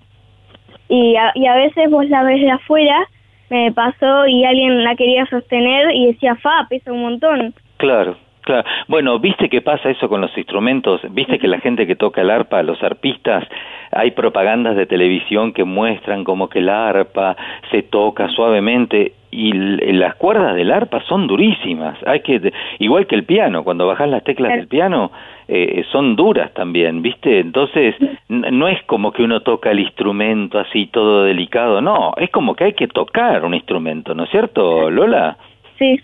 Y 0.88 1.16
a, 1.16 1.32
y 1.34 1.46
a 1.46 1.54
veces 1.54 1.90
vos 1.90 2.06
la 2.08 2.22
ves 2.22 2.40
de 2.40 2.50
afuera, 2.50 3.06
me 3.50 3.72
pasó 3.72 4.26
y 4.26 4.44
alguien 4.44 4.84
la 4.84 4.96
quería 4.96 5.26
sostener 5.26 5.94
y 5.94 6.06
decía, 6.06 6.34
fa, 6.36 6.66
pesa 6.68 6.92
un 6.92 7.02
montón. 7.02 7.54
Claro, 7.76 8.16
claro. 8.42 8.66
Bueno, 8.88 9.18
¿viste 9.18 9.48
qué 9.48 9.62
pasa 9.62 9.90
eso 9.90 10.08
con 10.08 10.20
los 10.20 10.36
instrumentos? 10.36 11.00
¿Viste 11.10 11.38
que 11.38 11.48
la 11.48 11.60
gente 11.60 11.86
que 11.86 11.96
toca 11.96 12.22
el 12.22 12.30
arpa, 12.30 12.62
los 12.62 12.82
arpistas, 12.82 13.44
hay 13.92 14.12
propagandas 14.12 14.76
de 14.76 14.86
televisión 14.86 15.52
que 15.52 15.64
muestran 15.64 16.24
como 16.24 16.48
que 16.48 16.58
el 16.58 16.68
arpa 16.68 17.36
se 17.70 17.82
toca 17.82 18.28
suavemente 18.28 19.12
y 19.36 19.52
las 19.92 20.14
cuerdas 20.14 20.54
del 20.56 20.70
arpa 20.72 21.02
son 21.02 21.26
durísimas. 21.26 21.98
Hay 22.06 22.20
que 22.20 22.52
igual 22.78 23.06
que 23.06 23.14
el 23.16 23.24
piano, 23.24 23.64
cuando 23.64 23.86
bajas 23.86 24.08
las 24.08 24.24
teclas 24.24 24.52
del 24.52 24.66
piano 24.66 25.12
eh, 25.46 25.84
son 25.92 26.16
duras 26.16 26.52
también, 26.54 27.02
¿viste? 27.02 27.40
Entonces 27.40 27.94
no 28.28 28.66
es 28.68 28.82
como 28.84 29.12
que 29.12 29.22
uno 29.22 29.40
toca 29.40 29.70
el 29.70 29.80
instrumento 29.80 30.58
así 30.58 30.86
todo 30.86 31.24
delicado, 31.24 31.82
no, 31.82 32.12
es 32.16 32.30
como 32.30 32.54
que 32.54 32.64
hay 32.64 32.72
que 32.72 32.88
tocar 32.88 33.44
un 33.44 33.52
instrumento, 33.54 34.14
¿no 34.14 34.24
es 34.24 34.30
cierto, 34.30 34.90
Lola? 34.90 35.36
Sí. 35.78 36.00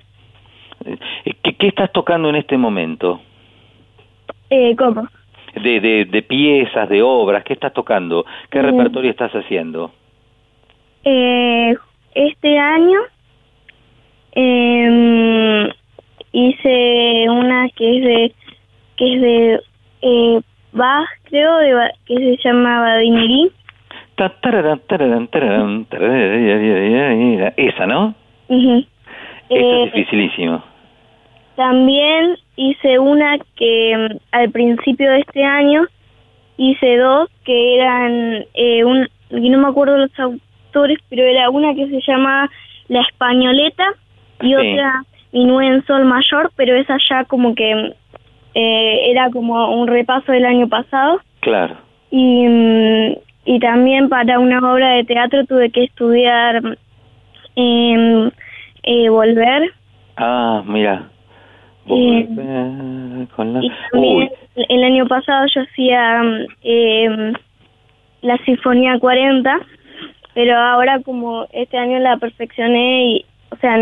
Eh, 0.85 0.99
¿Qué, 1.43 1.55
qué 1.55 1.69
estás 1.69 1.91
tocando 1.93 2.29
en 2.29 2.37
este 2.37 2.59
momento? 2.59 3.21
Eh, 4.51 4.77
¿Cómo? 4.77 5.09
De, 5.55 5.81
de, 5.81 6.05
de 6.05 6.23
piezas, 6.23 6.89
de 6.89 7.01
obras, 7.03 7.45
¿qué 7.45 7.55
estás 7.55 7.73
tocando? 7.73 8.27
¿Qué 8.51 8.59
Mm. 8.61 8.67
repertorio 8.67 9.11
estás 9.11 9.33
haciendo? 9.33 9.91
Eh, 11.05 11.75
este 12.15 12.59
año 12.59 12.99
em, 14.33 15.69
hice 16.33 17.27
una 17.29 17.69
que 17.71 17.99
es 17.99 18.05
de 18.05 18.33
que 18.97 19.15
es 19.15 19.21
de 19.21 19.61
eh, 20.03 20.41
Bach, 20.73 21.09
creo, 21.25 21.57
de, 21.59 21.91
que 22.07 22.17
se 22.17 22.37
llama 22.43 22.81
Badimirí. 22.81 23.51
Esa, 27.57 27.87
¿no? 27.87 28.15
Esa 28.49 28.87
Eh, 29.51 29.85
es 29.85 29.93
dificilísimo. 29.93 30.63
También 31.57 32.37
hice 32.57 32.99
una 32.99 33.39
que 33.57 33.97
mm, 33.97 34.17
al 34.33 34.51
principio 34.51 35.11
de 35.11 35.21
este 35.21 35.45
año 35.45 35.83
hice 36.57 36.97
dos 36.97 37.29
que 37.45 37.77
eran 37.77 38.45
eh, 38.55 38.85
un 38.85 39.09
y 39.31 39.49
no 39.49 39.59
me 39.59 39.69
acuerdo 39.69 39.97
los 39.97 40.19
autores, 40.19 40.99
pero 41.09 41.23
era 41.23 41.51
una 41.51 41.75
que 41.75 41.89
se 41.89 42.01
llama 42.07 42.51
La 42.89 43.01
Españoleta 43.01 43.85
y 44.43 44.48
Sí. 44.48 44.55
otra 44.55 45.02
Minué 45.32 45.66
en 45.69 45.86
Sol 45.86 46.05
Mayor, 46.05 46.52
pero 46.56 46.74
esa 46.77 46.97
ya 47.09 47.24
como 47.24 47.55
que 47.55 47.94
eh, 48.55 49.10
era 49.10 49.31
como 49.31 49.74
un 49.81 49.89
repaso 49.89 50.31
del 50.31 50.44
año 50.44 50.69
pasado 50.69 51.20
Claro. 51.40 51.77
y 52.10 52.47
mm, 52.47 53.14
y 53.47 53.59
también 53.59 54.09
para 54.10 54.39
una 54.39 54.59
obra 54.73 54.90
de 54.90 55.05
teatro 55.05 55.44
tuve 55.47 55.70
que 55.70 55.85
estudiar 55.85 56.62
em, 57.56 58.31
eh, 58.82 59.09
volver 59.09 59.70
Ah, 60.16 60.62
mira. 60.66 61.09
Volver 61.86 63.27
con 63.35 63.55
la... 63.55 63.60
Y 63.64 63.70
también 63.90 64.16
Uy, 64.16 64.31
el 64.69 64.85
año 64.85 65.06
pasado 65.06 65.47
yo 65.55 65.62
hacía 65.62 66.23
em, 66.62 67.32
la 68.20 68.36
Sinfonía 68.44 68.98
40, 68.98 69.59
pero 70.35 70.56
ahora 70.56 71.01
como 71.01 71.47
este 71.52 71.77
año 71.78 71.98
la 71.98 72.19
perfeccioné 72.19 73.05
y, 73.06 73.24
o 73.53 73.57
sea, 73.57 73.77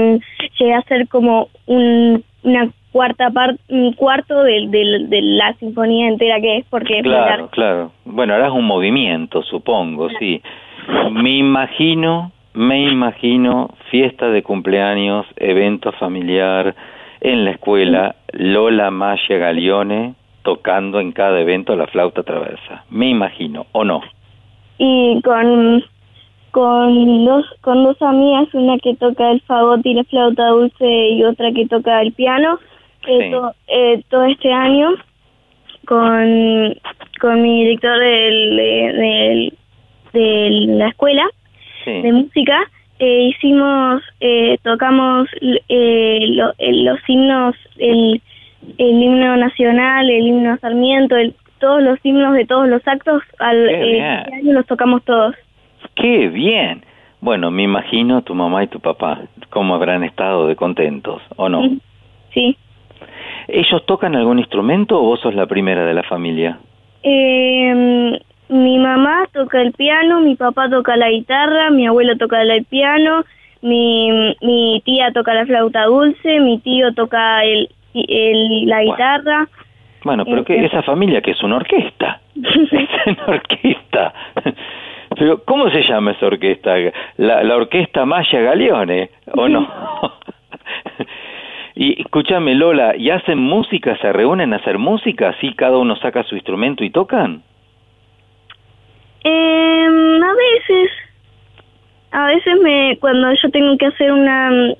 llegué 0.58 0.74
a 0.74 0.78
hacer 0.78 1.08
como 1.08 1.48
un, 1.66 2.22
una 2.42 2.70
cuarta 2.92 3.30
parte, 3.30 3.60
un 3.68 3.92
cuarto 3.92 4.42
de, 4.42 4.66
de- 4.68 5.06
de 5.08 5.22
la 5.22 5.54
sinfonía 5.54 6.08
entera 6.08 6.40
que 6.40 6.58
es, 6.58 6.66
porque 6.68 7.00
claro, 7.02 7.48
claro. 7.50 7.92
Bueno, 8.04 8.34
harás 8.34 8.50
un 8.52 8.64
movimiento, 8.64 9.42
supongo, 9.42 10.08
sí. 10.18 10.42
Me 11.12 11.36
imagino, 11.36 12.32
me 12.54 12.82
imagino 12.90 13.70
fiesta 13.90 14.28
de 14.30 14.42
cumpleaños, 14.42 15.24
evento 15.36 15.92
familiar 15.92 16.74
en 17.20 17.44
la 17.44 17.52
escuela, 17.52 18.16
Lola 18.32 18.90
Maya 18.90 19.36
Galione 19.38 20.14
tocando 20.42 21.00
en 21.00 21.12
cada 21.12 21.38
evento 21.40 21.76
la 21.76 21.86
flauta 21.86 22.22
traversa. 22.22 22.84
Me 22.90 23.08
imagino, 23.10 23.66
¿o 23.72 23.84
no? 23.84 24.00
Y 24.78 25.20
con, 25.22 25.84
con, 26.50 27.24
dos, 27.24 27.46
con 27.60 27.84
dos 27.84 28.00
amigas, 28.02 28.52
una 28.54 28.78
que 28.78 28.94
toca 28.96 29.30
el 29.30 29.40
fagot 29.42 29.84
y 29.84 29.94
la 29.94 30.04
flauta 30.04 30.48
dulce 30.48 31.08
y 31.10 31.22
otra 31.24 31.52
que 31.52 31.66
toca 31.66 32.00
el 32.02 32.12
piano, 32.12 32.58
eh, 33.06 33.18
Sí. 33.24 33.30
to- 33.30 33.54
eh, 33.68 34.02
todo 34.10 34.24
este 34.24 34.52
año 34.52 34.90
con, 35.86 36.74
con 37.20 37.42
mi 37.42 37.64
director 37.64 37.98
del, 37.98 38.56
de, 38.56 38.92
del- 38.92 39.52
de 40.12 40.50
la 40.76 40.88
escuela 40.88 41.24
Sí. 41.84 42.02
de 42.02 42.12
música 42.12 42.58
eh, 42.98 43.30
hicimos 43.34 44.02
eh, 44.20 44.58
tocamos 44.62 45.28
eh, 45.68 46.18
lo- 46.30 46.52
los 46.58 46.98
himnos 47.08 47.54
el, 47.78 48.20
el 48.76 49.02
himno 49.02 49.36
nacional 49.36 50.10
el 50.10 50.26
himno 50.26 50.58
Sarmiento 50.58 51.16
el, 51.16 51.34
todos 51.60 51.82
los 51.82 51.98
himnos 52.04 52.34
de 52.34 52.44
todos 52.44 52.68
los 52.68 52.86
actos 52.86 53.22
al 53.38 53.68
eh, 53.70 53.98
este 53.98 54.34
año 54.34 54.52
los 54.52 54.66
tocamos 54.66 55.02
todos 55.04 55.34
¡Qué 55.94 56.28
bien! 56.28 56.84
Bueno, 57.20 57.50
me 57.50 57.64
imagino 57.64 58.22
tu 58.22 58.34
mamá 58.34 58.64
y 58.64 58.68
tu 58.68 58.80
papá, 58.80 59.20
cómo 59.50 59.74
habrán 59.74 60.04
estado 60.04 60.46
de 60.46 60.56
contentos, 60.56 61.20
¿o 61.36 61.48
no? 61.48 61.62
sí 62.32 62.56
¿Ellos 63.48 63.84
tocan 63.86 64.14
algún 64.14 64.38
instrumento 64.38 64.98
o 64.98 65.02
vos 65.02 65.20
sos 65.20 65.34
la 65.34 65.46
primera 65.46 65.84
de 65.84 65.92
la 65.94 66.02
familia? 66.04 66.58
Eh, 67.02 68.18
mi 68.48 68.78
mamá 68.78 69.24
toca 69.32 69.60
el 69.60 69.72
piano, 69.72 70.20
mi 70.20 70.36
papá 70.36 70.68
toca 70.70 70.96
la 70.96 71.10
guitarra, 71.10 71.70
mi 71.70 71.86
abuelo 71.86 72.16
toca 72.16 72.40
el 72.42 72.64
piano, 72.64 73.24
mi, 73.62 74.34
mi 74.42 74.80
tía 74.84 75.12
toca 75.12 75.34
la 75.34 75.46
flauta 75.46 75.84
dulce, 75.86 76.40
mi 76.40 76.58
tío 76.58 76.92
toca 76.94 77.42
el, 77.44 77.68
el- 77.94 78.66
la 78.66 78.82
guitarra. 78.84 79.48
Bueno, 80.04 80.24
pero 80.24 80.44
que 80.44 80.64
esa 80.64 80.82
familia 80.82 81.20
que 81.20 81.32
es 81.32 81.42
una 81.42 81.56
orquesta. 81.56 82.20
es 82.36 83.06
una 83.06 83.24
orquesta. 83.26 84.14
Pero, 85.16 85.42
¿cómo 85.44 85.68
se 85.70 85.82
llama 85.82 86.12
esa 86.12 86.26
orquesta? 86.26 86.76
La, 87.16 87.42
la 87.42 87.56
orquesta 87.56 88.04
Maya 88.04 88.40
Galeone, 88.40 89.10
¿o 89.34 89.48
no? 89.48 89.68
y 91.74 92.00
escúchame, 92.00 92.54
Lola, 92.54 92.96
¿y 92.96 93.10
hacen 93.10 93.38
música? 93.38 93.96
¿Se 93.98 94.12
reúnen 94.12 94.52
a 94.52 94.56
hacer 94.56 94.78
música? 94.78 95.30
¿Así 95.30 95.52
cada 95.54 95.78
uno 95.78 95.96
saca 95.96 96.22
su 96.22 96.36
instrumento 96.36 96.84
y 96.84 96.90
tocan? 96.90 97.42
Eh, 99.24 99.86
a 99.86 100.34
veces, 100.34 100.90
a 102.12 102.26
veces 102.26 102.60
me, 102.62 102.96
cuando 103.00 103.32
yo 103.34 103.50
tengo 103.50 103.76
que 103.76 103.86
hacer 103.86 104.12
una 104.12 104.74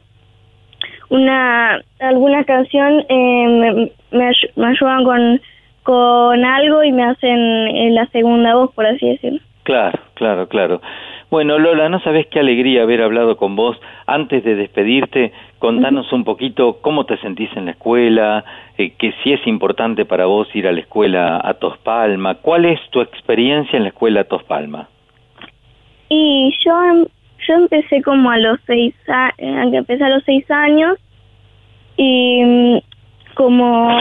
una 1.11 1.81
alguna 1.99 2.45
canción 2.45 3.05
eh, 3.09 3.47
me, 3.49 3.91
me, 4.13 4.33
me 4.57 4.67
ayudan 4.67 5.05
con, 5.05 5.41
con 5.83 6.45
algo 6.45 6.85
y 6.85 6.93
me 6.93 7.05
hacen 7.05 7.39
eh, 7.39 7.91
la 7.91 8.07
segunda 8.07 8.55
voz, 8.55 8.73
por 8.75 8.87
así 8.87 9.09
decirlo. 9.09 9.41
Claro, 9.71 9.99
claro, 10.15 10.49
claro. 10.49 10.81
Bueno, 11.31 11.57
Lola, 11.61 11.89
no 11.89 12.01
sabes 12.01 12.27
qué 12.27 12.41
alegría 12.41 12.83
haber 12.83 13.03
hablado 13.03 13.37
con 13.37 13.55
vos. 13.55 13.81
Antes 14.05 14.43
de 14.43 14.57
despedirte, 14.57 15.33
contanos 15.61 16.13
un 16.13 16.25
poquito 16.25 16.79
cómo 16.81 17.07
te 17.07 17.17
sentís 17.19 17.51
en 17.57 17.67
la 17.67 17.71
escuela, 17.71 18.45
eh, 18.77 18.95
que 18.99 19.13
si 19.23 19.33
es 19.33 19.47
importante 19.47 20.05
para 20.07 20.27
vos 20.27 20.49
ir 20.57 20.67
a 20.67 20.73
la 20.73 20.81
escuela 20.81 21.41
a 21.45 21.55
Tospalma. 21.55 22.35
¿Cuál 22.35 22.65
es 22.65 22.81
tu 22.91 23.01
experiencia 23.01 23.77
en 23.77 23.85
la 23.85 23.91
escuela 23.91 24.23
a 24.23 24.25
Tospalma? 24.25 24.89
Y 26.09 26.53
yo 26.65 26.73
em- 26.91 27.07
yo 27.47 27.55
empecé 27.55 28.03
como 28.03 28.29
a 28.29 28.39
los 28.39 28.59
seis 28.67 28.93
a- 29.07 29.33
eh, 29.39 29.71
empecé 29.73 30.03
a 30.03 30.09
los 30.09 30.25
seis 30.25 30.51
años 30.51 30.99
y 31.97 32.43
mm, 32.45 32.79
como 33.35 34.01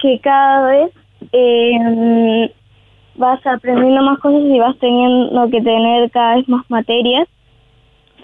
que 0.00 0.18
cada 0.18 0.66
vez 0.68 0.90
eh, 1.32 2.50
vas 3.18 3.44
aprendiendo 3.46 4.02
más 4.02 4.18
cosas 4.20 4.40
y 4.42 4.58
vas 4.58 4.78
teniendo 4.78 5.50
que 5.50 5.60
tener 5.60 6.10
cada 6.10 6.36
vez 6.36 6.48
más 6.48 6.64
materias. 6.70 7.28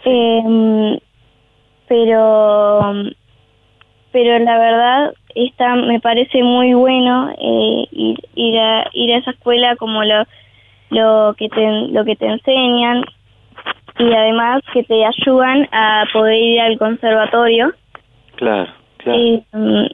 Eh, 0.05 0.99
pero 1.89 2.93
pero 4.13 4.39
la 4.39 4.59
verdad 4.59 5.15
está 5.35 5.75
me 5.75 6.01
parece 6.01 6.43
muy 6.43 6.73
bueno 6.75 7.31
eh, 7.39 7.87
ir 7.91 8.19
ir 8.35 8.59
a 8.59 8.89
ir 8.93 9.13
a 9.13 9.19
esa 9.19 9.33
escuela 9.33 9.77
como 9.77 10.05
lo 10.05 10.25
lo 10.91 11.35
que 11.35 11.49
te 11.49 11.89
lo 11.89 12.05
que 12.05 12.17
te 12.17 12.27
enseñan 12.27 13.05
y 13.99 14.13
además 14.13 14.63
que 14.73 14.83
te 14.85 15.05
ayudan 15.05 15.69
a 15.73 16.05
poder 16.13 16.39
ir 16.39 16.61
al 16.61 16.79
conservatorio. 16.79 17.73
Claro, 18.37 18.73
claro. 18.99 19.19
y 19.19 19.45
mm, 19.53 19.87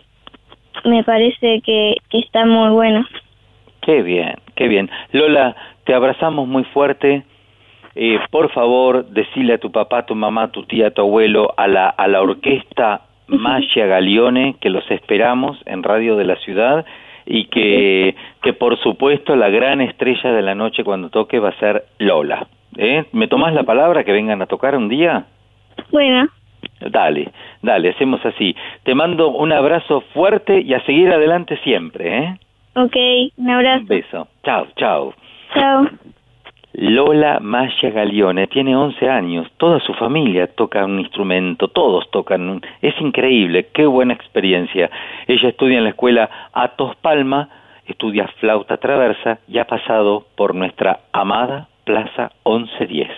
me 0.88 1.04
parece 1.04 1.60
que, 1.60 1.96
que 2.08 2.18
está 2.18 2.46
muy 2.46 2.70
bueno 2.70 3.06
Qué 3.82 4.02
bien, 4.02 4.34
qué 4.54 4.68
bien. 4.68 4.90
Lola, 5.12 5.56
te 5.84 5.94
abrazamos 5.94 6.46
muy 6.46 6.64
fuerte. 6.64 7.24
Eh, 7.94 8.18
por 8.30 8.50
favor, 8.52 9.06
decile 9.06 9.54
a 9.54 9.58
tu 9.58 9.72
papá, 9.72 10.06
tu 10.06 10.14
mamá, 10.14 10.52
tu 10.52 10.64
tía, 10.64 10.88
a 10.88 10.90
tu 10.90 11.02
abuelo, 11.02 11.52
a 11.56 11.66
la, 11.66 11.88
a 11.88 12.06
la 12.08 12.22
orquesta 12.22 13.02
Magia 13.26 13.86
Galione, 13.86 14.56
que 14.60 14.70
los 14.70 14.88
esperamos 14.90 15.58
en 15.66 15.82
Radio 15.82 16.16
de 16.16 16.24
la 16.24 16.36
Ciudad 16.36 16.84
y 17.26 17.46
que, 17.46 18.16
que 18.42 18.52
por 18.52 18.78
supuesto 18.78 19.36
la 19.36 19.50
gran 19.50 19.80
estrella 19.80 20.32
de 20.32 20.42
la 20.42 20.54
noche 20.54 20.84
cuando 20.84 21.10
toque 21.10 21.38
va 21.38 21.50
a 21.50 21.58
ser 21.58 21.84
Lola. 21.98 22.46
¿Eh? 22.76 23.04
¿Me 23.12 23.28
tomás 23.28 23.54
la 23.54 23.64
palabra 23.64 24.04
que 24.04 24.12
vengan 24.12 24.42
a 24.42 24.46
tocar 24.46 24.76
un 24.76 24.88
día? 24.88 25.26
bueno 25.90 26.28
Dale, 26.80 27.30
dale, 27.62 27.90
hacemos 27.90 28.24
así. 28.24 28.56
Te 28.84 28.94
mando 28.94 29.28
un 29.28 29.52
abrazo 29.52 30.00
fuerte 30.12 30.60
y 30.60 30.74
a 30.74 30.84
seguir 30.84 31.12
adelante 31.12 31.58
siempre, 31.58 32.18
¿eh? 32.18 32.38
Ok 32.82 32.96
un 33.36 33.50
abrazo 33.50 33.80
Un 33.82 33.86
beso. 33.86 34.28
Chao, 34.44 34.66
chao. 34.76 35.14
chao 35.54 35.86
Lola 36.72 37.40
Maya 37.40 37.90
Galione 37.90 38.46
tiene 38.46 38.76
11 38.76 39.08
años, 39.08 39.48
toda 39.56 39.80
su 39.80 39.92
familia 39.94 40.46
toca 40.46 40.84
un 40.84 41.00
instrumento, 41.00 41.66
todos 41.68 42.08
tocan, 42.12 42.48
un- 42.48 42.62
es 42.80 42.94
increíble, 43.00 43.68
qué 43.74 43.86
buena 43.86 44.14
experiencia. 44.14 44.88
Ella 45.26 45.48
estudia 45.48 45.78
en 45.78 45.84
la 45.84 45.90
escuela 45.90 46.30
Atos 46.52 46.94
Palma, 46.96 47.48
estudia 47.86 48.28
flauta 48.38 48.76
traversa 48.76 49.40
y 49.48 49.58
ha 49.58 49.64
pasado 49.64 50.24
por 50.36 50.54
nuestra 50.54 51.00
amada 51.12 51.66
Plaza 51.84 52.30
1110. 52.46 53.10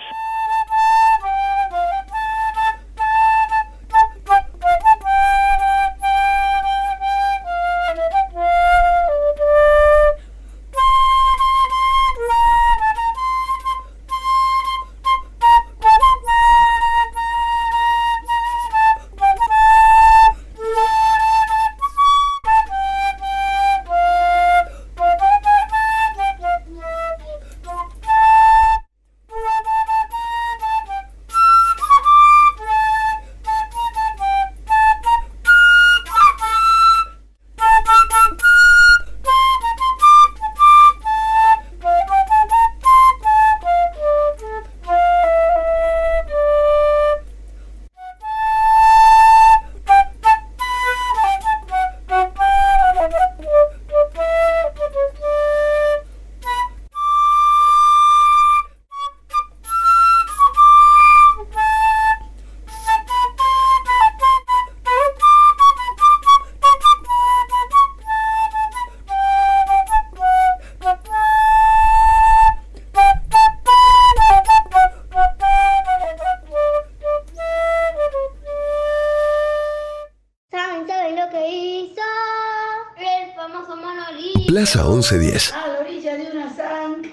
Plaza 84.73 84.89
1110. 84.89 85.53
A 85.53 85.67
la 85.67 85.79
orilla 85.81 86.15
de 86.17 86.31
una 86.31 86.49
zanja. 86.49 87.09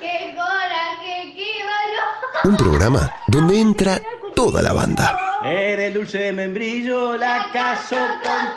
¡Qué 0.00 0.34
coraje, 0.34 1.34
qué 1.36 1.52
valor! 1.62 2.44
Un 2.44 2.56
programa 2.56 3.12
donde 3.26 3.60
entra 3.60 4.00
toda 4.34 4.62
la 4.62 4.72
banda. 4.72 5.14
Eres 5.44 5.92
dulce 5.92 6.18
de 6.18 6.32
membrillo, 6.32 7.18
la 7.18 7.48
caso 7.52 7.96
con 8.22 8.54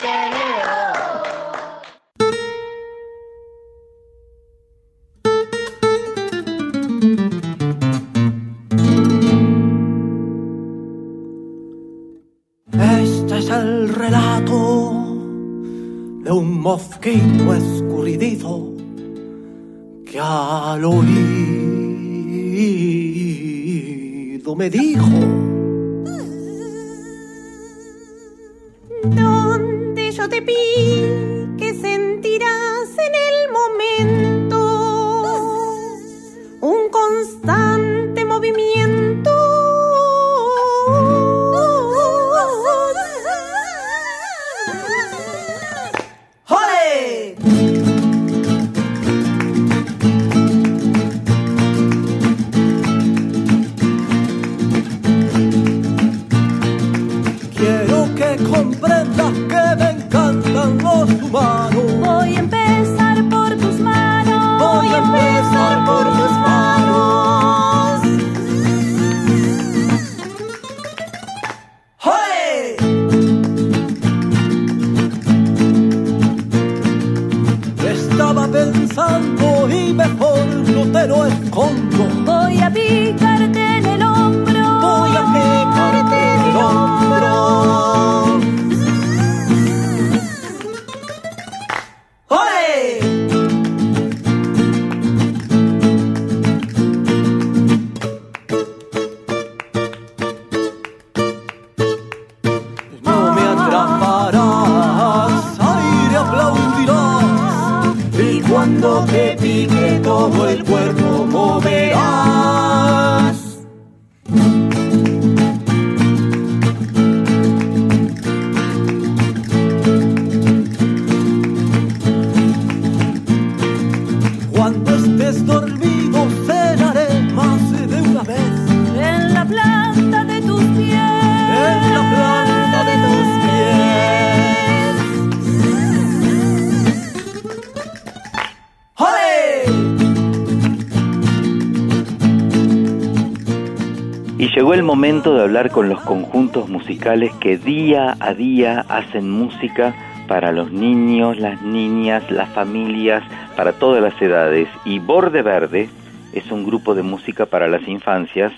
llegó 144.55 144.73
el 144.73 144.83
momento 144.83 145.33
de 145.33 145.43
hablar 145.43 145.71
con 145.71 145.87
los 145.87 146.01
conjuntos 146.01 146.67
musicales 146.67 147.33
que 147.35 147.57
día 147.57 148.15
a 148.19 148.33
día 148.33 148.85
hacen 148.89 149.29
música 149.29 149.93
para 150.27 150.51
los 150.51 150.71
niños, 150.71 151.37
las 151.37 151.61
niñas, 151.61 152.29
las 152.29 152.49
familias, 152.49 153.23
para 153.55 153.73
todas 153.73 154.01
las 154.01 154.19
edades. 154.21 154.67
Y 154.83 154.99
Borde 154.99 155.41
Verde 155.41 155.89
es 156.33 156.51
un 156.51 156.65
grupo 156.65 156.95
de 156.95 157.03
música 157.03 157.45
para 157.45 157.67
las 157.67 157.87
infancias 157.87 158.51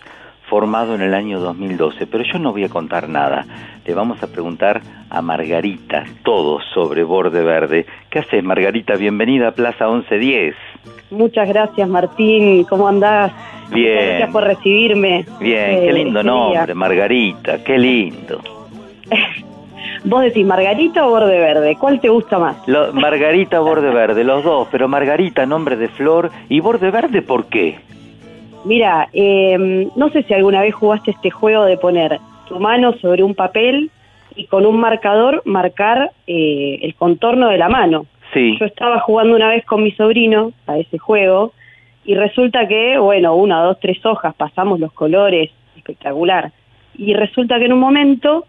formado 0.50 0.96
en 0.96 1.02
el 1.02 1.14
año 1.14 1.40
2012. 1.40 2.08
Pero 2.08 2.24
yo 2.24 2.40
no 2.40 2.52
voy 2.52 2.64
a 2.64 2.70
contar 2.70 3.08
nada. 3.08 3.46
Le 3.86 3.94
vamos 3.94 4.22
a 4.24 4.28
preguntar 4.28 4.82
a 5.10 5.22
Margarita 5.22 6.06
todo 6.24 6.60
sobre 6.74 7.04
Borde 7.04 7.44
Verde. 7.44 7.86
¿Qué 8.10 8.20
haces, 8.20 8.44
Margarita? 8.44 8.96
Bienvenida 8.96 9.50
a 9.50 9.52
Plaza 9.52 9.88
1110. 9.88 10.56
Muchas 11.12 11.48
gracias, 11.48 11.88
Martín. 11.88 12.64
¿Cómo 12.66 12.88
andás? 12.88 13.32
Bien. 13.72 13.96
Gracias 14.08 14.32
por 14.32 14.44
recibirme. 14.44 15.26
Bien, 15.40 15.70
eh, 15.72 15.82
qué 15.86 15.94
lindo 15.94 16.20
este 16.20 16.28
nombre, 16.28 16.66
día. 16.66 16.76
Margarita, 16.76 17.64
qué 17.64 17.78
lindo. 17.78 18.40
Vos 20.06 20.22
decís 20.22 20.46
Margarita 20.46 21.06
o 21.08 21.10
Borde 21.12 21.40
Verde, 21.40 21.78
¿cuál 21.80 22.00
te 22.02 22.10
gusta 22.10 22.38
más? 22.38 22.58
Lo- 22.68 22.92
Margarita 22.94 23.60
Borde 23.60 23.90
Verde, 23.90 24.24
los 24.26 24.44
dos, 24.44 24.68
pero 24.70 24.88
Margarita 24.90 25.46
nombre 25.46 25.78
de 25.78 25.88
flor 25.88 26.30
y 26.50 26.60
Borde 26.60 26.92
Verde 26.92 27.22
¿por 27.22 27.46
qué? 27.46 27.78
Mira, 28.66 29.08
eh, 29.14 29.90
no 29.96 30.10
sé 30.10 30.24
si 30.24 30.34
alguna 30.34 30.62
vez 30.62 30.74
jugaste 30.76 31.12
este 31.12 31.30
juego 31.32 31.64
de 31.64 31.78
poner 31.78 32.20
tu 32.48 32.60
mano 32.60 32.94
sobre 33.02 33.24
un 33.24 33.34
papel 33.34 33.92
y 34.36 34.48
con 34.48 34.66
un 34.66 34.78
marcador 34.80 35.42
marcar 35.46 36.12
eh, 36.28 36.80
el 36.82 36.96
contorno 36.96 37.48
de 37.50 37.58
la 37.58 37.70
mano. 37.70 38.06
Sí. 38.34 38.58
Yo 38.60 38.66
estaba 38.66 39.00
jugando 39.02 39.36
una 39.36 39.50
vez 39.50 39.66
con 39.66 39.84
mi 39.84 39.92
sobrino 39.92 40.52
a 40.68 40.78
ese 40.78 40.98
juego 40.98 41.54
y 42.06 42.16
resulta 42.16 42.68
que, 42.68 42.98
bueno, 42.98 43.36
una, 43.36 43.62
dos, 43.64 43.80
tres 43.80 44.04
hojas, 44.06 44.34
pasamos 44.36 44.80
los 44.80 44.92
colores, 44.94 45.52
espectacular. 45.78 46.52
Y 46.98 47.14
resulta 47.14 47.60
que 47.60 47.66
en 47.66 47.74
un 47.74 47.80
momento, 47.80 48.46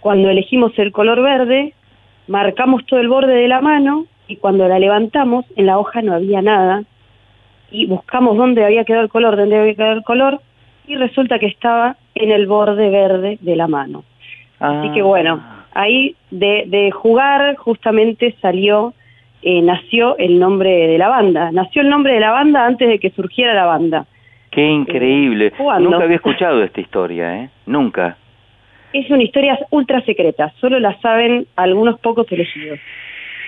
cuando 0.00 0.30
elegimos 0.30 0.78
el 0.78 0.92
color 0.92 1.22
verde, 1.22 1.74
marcamos 2.28 2.84
todo 2.86 3.00
el 3.00 3.08
borde 3.08 3.34
de 3.34 3.48
la 3.48 3.60
mano 3.60 4.06
y 4.28 4.36
cuando 4.36 4.68
la 4.68 4.78
levantamos, 4.78 5.44
en 5.56 5.66
la 5.66 5.78
hoja 5.78 6.02
no 6.02 6.14
había 6.14 6.42
nada 6.42 6.84
y 7.70 7.86
buscamos 7.86 8.36
dónde 8.36 8.64
había 8.64 8.84
quedado 8.84 9.02
el 9.04 9.10
color, 9.10 9.36
dónde 9.36 9.58
había 9.58 9.74
quedado 9.74 9.92
el 9.94 10.04
color 10.04 10.40
y 10.86 10.94
resulta 10.96 11.38
que 11.38 11.46
estaba 11.46 11.96
en 12.14 12.30
el 12.30 12.46
borde 12.46 12.90
verde 12.90 13.38
de 13.40 13.56
la 13.56 13.66
mano. 13.66 14.04
Así 14.58 14.88
Ah. 14.88 14.92
que 14.94 15.02
bueno, 15.02 15.42
ahí 15.74 16.14
de, 16.30 16.64
de 16.66 16.90
jugar 16.90 17.56
justamente 17.56 18.34
salió, 18.40 18.94
eh, 19.42 19.60
nació 19.62 20.16
el 20.18 20.38
nombre 20.38 20.70
de 20.86 20.98
la 20.98 21.08
banda. 21.08 21.50
Nació 21.52 21.82
el 21.82 21.88
nombre 21.88 22.14
de 22.14 22.20
la 22.20 22.30
banda 22.30 22.66
antes 22.66 22.88
de 22.88 22.98
que 22.98 23.10
surgiera 23.10 23.54
la 23.54 23.66
banda. 23.66 24.06
Qué 24.50 24.64
increíble. 24.64 25.52
jugando. 25.56 25.90
Nunca 25.90 26.04
había 26.04 26.16
escuchado 26.16 26.62
esta 26.62 26.80
historia, 26.80 27.36
¿eh? 27.36 27.50
Nunca. 27.66 28.16
Es 28.92 29.08
una 29.10 29.22
historia 29.22 29.58
ultra 29.70 30.02
secreta, 30.02 30.52
solo 30.60 30.78
la 30.78 30.98
saben 31.00 31.46
algunos 31.56 31.98
pocos 32.00 32.30
elegidos. 32.30 32.78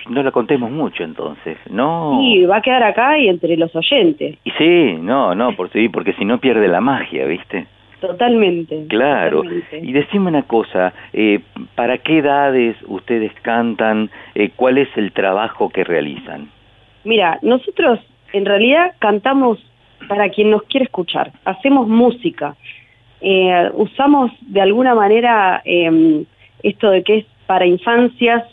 No 0.09 0.21
la 0.23 0.31
contemos 0.31 0.71
mucho 0.71 1.03
entonces, 1.03 1.57
¿no? 1.69 2.19
Y 2.21 2.45
va 2.45 2.57
a 2.57 2.61
quedar 2.61 2.83
acá 2.83 3.17
y 3.17 3.27
entre 3.27 3.55
los 3.57 3.75
oyentes, 3.75 4.37
Y 4.43 4.51
sí, 4.51 4.97
no, 4.99 5.33
no, 5.35 5.55
por 5.55 5.69
sí, 5.71 5.89
porque 5.89 6.13
si 6.13 6.25
no 6.25 6.39
pierde 6.39 6.67
la 6.67 6.81
magia, 6.81 7.25
¿viste? 7.25 7.67
Totalmente. 8.07 8.85
Claro. 8.87 9.43
totalmente. 9.43 9.79
Y 9.79 9.91
decime 9.91 10.27
una 10.27 10.43
cosa, 10.43 10.93
eh, 11.13 11.39
¿para 11.75 11.97
qué 11.97 12.19
edades 12.19 12.75
ustedes 12.87 13.31
cantan? 13.41 14.09
Eh, 14.33 14.51
¿Cuál 14.55 14.77
es 14.77 14.89
el 14.95 15.11
trabajo 15.11 15.69
que 15.69 15.83
realizan? 15.83 16.49
Mira, 17.03 17.39
nosotros 17.41 17.99
en 18.33 18.45
realidad 18.45 18.93
cantamos 18.99 19.59
para 20.07 20.29
quien 20.29 20.49
nos 20.51 20.63
quiere 20.63 20.85
escuchar, 20.85 21.31
hacemos 21.45 21.87
música, 21.87 22.55
Eh, 23.21 23.71
usamos 23.73 24.29
de 24.41 24.61
alguna 24.61 24.93
manera 24.93 25.61
eh, 25.65 26.25
esto 26.61 26.91
de 26.91 27.01
que 27.01 27.17
es 27.19 27.25
para 27.47 27.65
infancias 27.65 28.43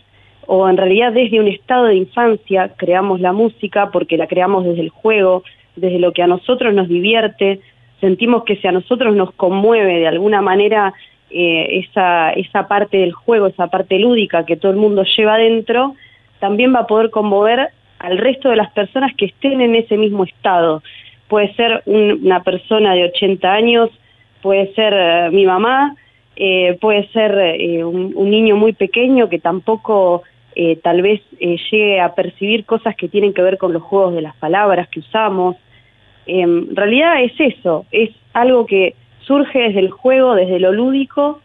o 0.46 0.66
en 0.68 0.76
realidad 0.76 1.12
desde 1.12 1.40
un 1.40 1.48
estado 1.48 1.86
de 1.86 1.96
infancia 1.96 2.70
creamos 2.76 3.20
la 3.20 3.32
música 3.32 3.90
porque 3.90 4.16
la 4.16 4.26
creamos 4.26 4.64
desde 4.64 4.80
el 4.80 4.88
juego, 4.88 5.42
desde 5.76 5.98
lo 5.98 6.12
que 6.12 6.22
a 6.22 6.26
nosotros 6.26 6.72
nos 6.72 6.88
divierte, 6.88 7.60
sentimos 8.02 8.42
que 8.44 8.56
si 8.56 8.66
a 8.66 8.72
nosotros 8.72 9.14
nos 9.14 9.30
conmueve 9.32 10.00
de 10.00 10.08
alguna 10.08 10.42
manera 10.42 10.92
eh, 11.30 11.80
esa, 11.86 12.32
esa 12.32 12.66
parte 12.66 12.98
del 12.98 13.12
juego, 13.12 13.46
esa 13.46 13.68
parte 13.68 13.98
lúdica 13.98 14.44
que 14.44 14.56
todo 14.56 14.72
el 14.72 14.78
mundo 14.78 15.04
lleva 15.16 15.34
adentro, 15.36 15.94
también 16.40 16.74
va 16.74 16.80
a 16.80 16.86
poder 16.88 17.10
conmover 17.10 17.68
al 18.00 18.18
resto 18.18 18.50
de 18.50 18.56
las 18.56 18.70
personas 18.72 19.12
que 19.16 19.26
estén 19.26 19.60
en 19.60 19.76
ese 19.76 19.96
mismo 19.96 20.24
estado. 20.24 20.82
Puede 21.28 21.54
ser 21.54 21.82
un- 21.86 22.20
una 22.24 22.42
persona 22.42 22.92
de 22.94 23.04
80 23.04 23.52
años, 23.52 23.88
puede 24.42 24.74
ser 24.74 24.92
eh, 24.94 25.30
mi 25.30 25.46
mamá, 25.46 25.94
eh, 26.34 26.76
puede 26.80 27.06
ser 27.12 27.30
un, 27.84 28.12
un 28.16 28.30
niño 28.30 28.56
muy 28.56 28.72
pequeño 28.72 29.28
que 29.28 29.38
tampoco 29.38 30.22
tal 30.82 31.00
vez 31.00 31.22
llegue 31.40 31.98
a 31.98 32.14
percibir 32.14 32.66
cosas 32.66 32.94
que 32.94 33.08
tienen 33.08 33.32
que 33.32 33.40
ver 33.40 33.56
con 33.56 33.72
los 33.72 33.82
juegos 33.82 34.14
de 34.14 34.20
las 34.20 34.36
palabras 34.36 34.86
que 34.88 35.00
usamos. 35.00 35.56
Eh, 36.26 36.40
en 36.40 36.74
realidad 36.74 37.22
es 37.22 37.32
eso, 37.38 37.86
es 37.90 38.10
algo 38.32 38.66
que 38.66 38.94
surge 39.20 39.58
desde 39.60 39.80
el 39.80 39.90
juego, 39.90 40.34
desde 40.34 40.58
lo 40.58 40.72
lúdico, 40.72 41.40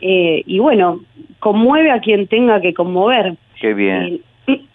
eh, 0.00 0.42
y 0.46 0.58
bueno, 0.58 1.00
conmueve 1.38 1.90
a 1.90 2.00
quien 2.00 2.26
tenga 2.26 2.60
que 2.60 2.74
conmover. 2.74 3.36
Qué 3.60 3.74
bien. 3.74 4.20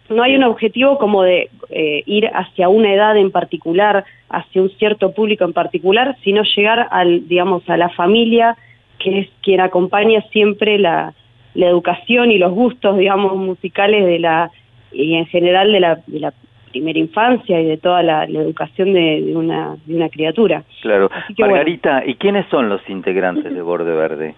No 0.09 0.23
hay 0.23 0.35
un 0.35 0.43
objetivo 0.43 0.97
como 0.97 1.21
de 1.21 1.49
eh, 1.69 2.01
ir 2.07 2.27
hacia 2.33 2.67
una 2.67 2.91
edad 2.91 3.15
en 3.15 3.29
particular, 3.29 4.05
hacia 4.29 4.61
un 4.63 4.71
cierto 4.71 5.13
público 5.13 5.43
en 5.45 5.53
particular, 5.53 6.17
sino 6.23 6.41
llegar 6.55 6.87
al, 6.89 7.27
digamos, 7.27 7.69
a 7.69 7.77
la 7.77 7.89
familia, 7.89 8.57
que 8.97 9.19
es 9.19 9.29
quien 9.43 9.61
acompaña 9.61 10.21
siempre 10.31 10.79
la, 10.79 11.13
la 11.53 11.67
educación 11.67 12.31
y 12.31 12.39
los 12.39 12.51
gustos, 12.51 12.97
digamos, 12.97 13.35
musicales 13.35 14.03
de 14.05 14.17
la, 14.17 14.49
y 14.91 15.13
en 15.13 15.27
general 15.27 15.71
de 15.71 15.79
la, 15.79 15.99
de 16.07 16.19
la 16.19 16.33
primera 16.71 16.97
infancia 16.99 17.59
y 17.59 17.65
de 17.65 17.77
toda 17.77 18.01
la, 18.03 18.25
la 18.27 18.39
educación 18.41 18.93
de, 18.93 19.21
de 19.21 19.35
una, 19.35 19.75
de 19.85 19.95
una 19.95 20.09
criatura. 20.09 20.63
Claro. 20.81 21.09
que 21.09 21.33
bueno. 21.43 21.55
Margarita, 21.55 22.03
¿y 22.05 22.15
quiénes 22.15 22.45
son 22.49 22.69
los 22.69 22.81
integrantes 22.89 23.53
de 23.53 23.61
Borde 23.61 23.93
Verde? 23.93 24.35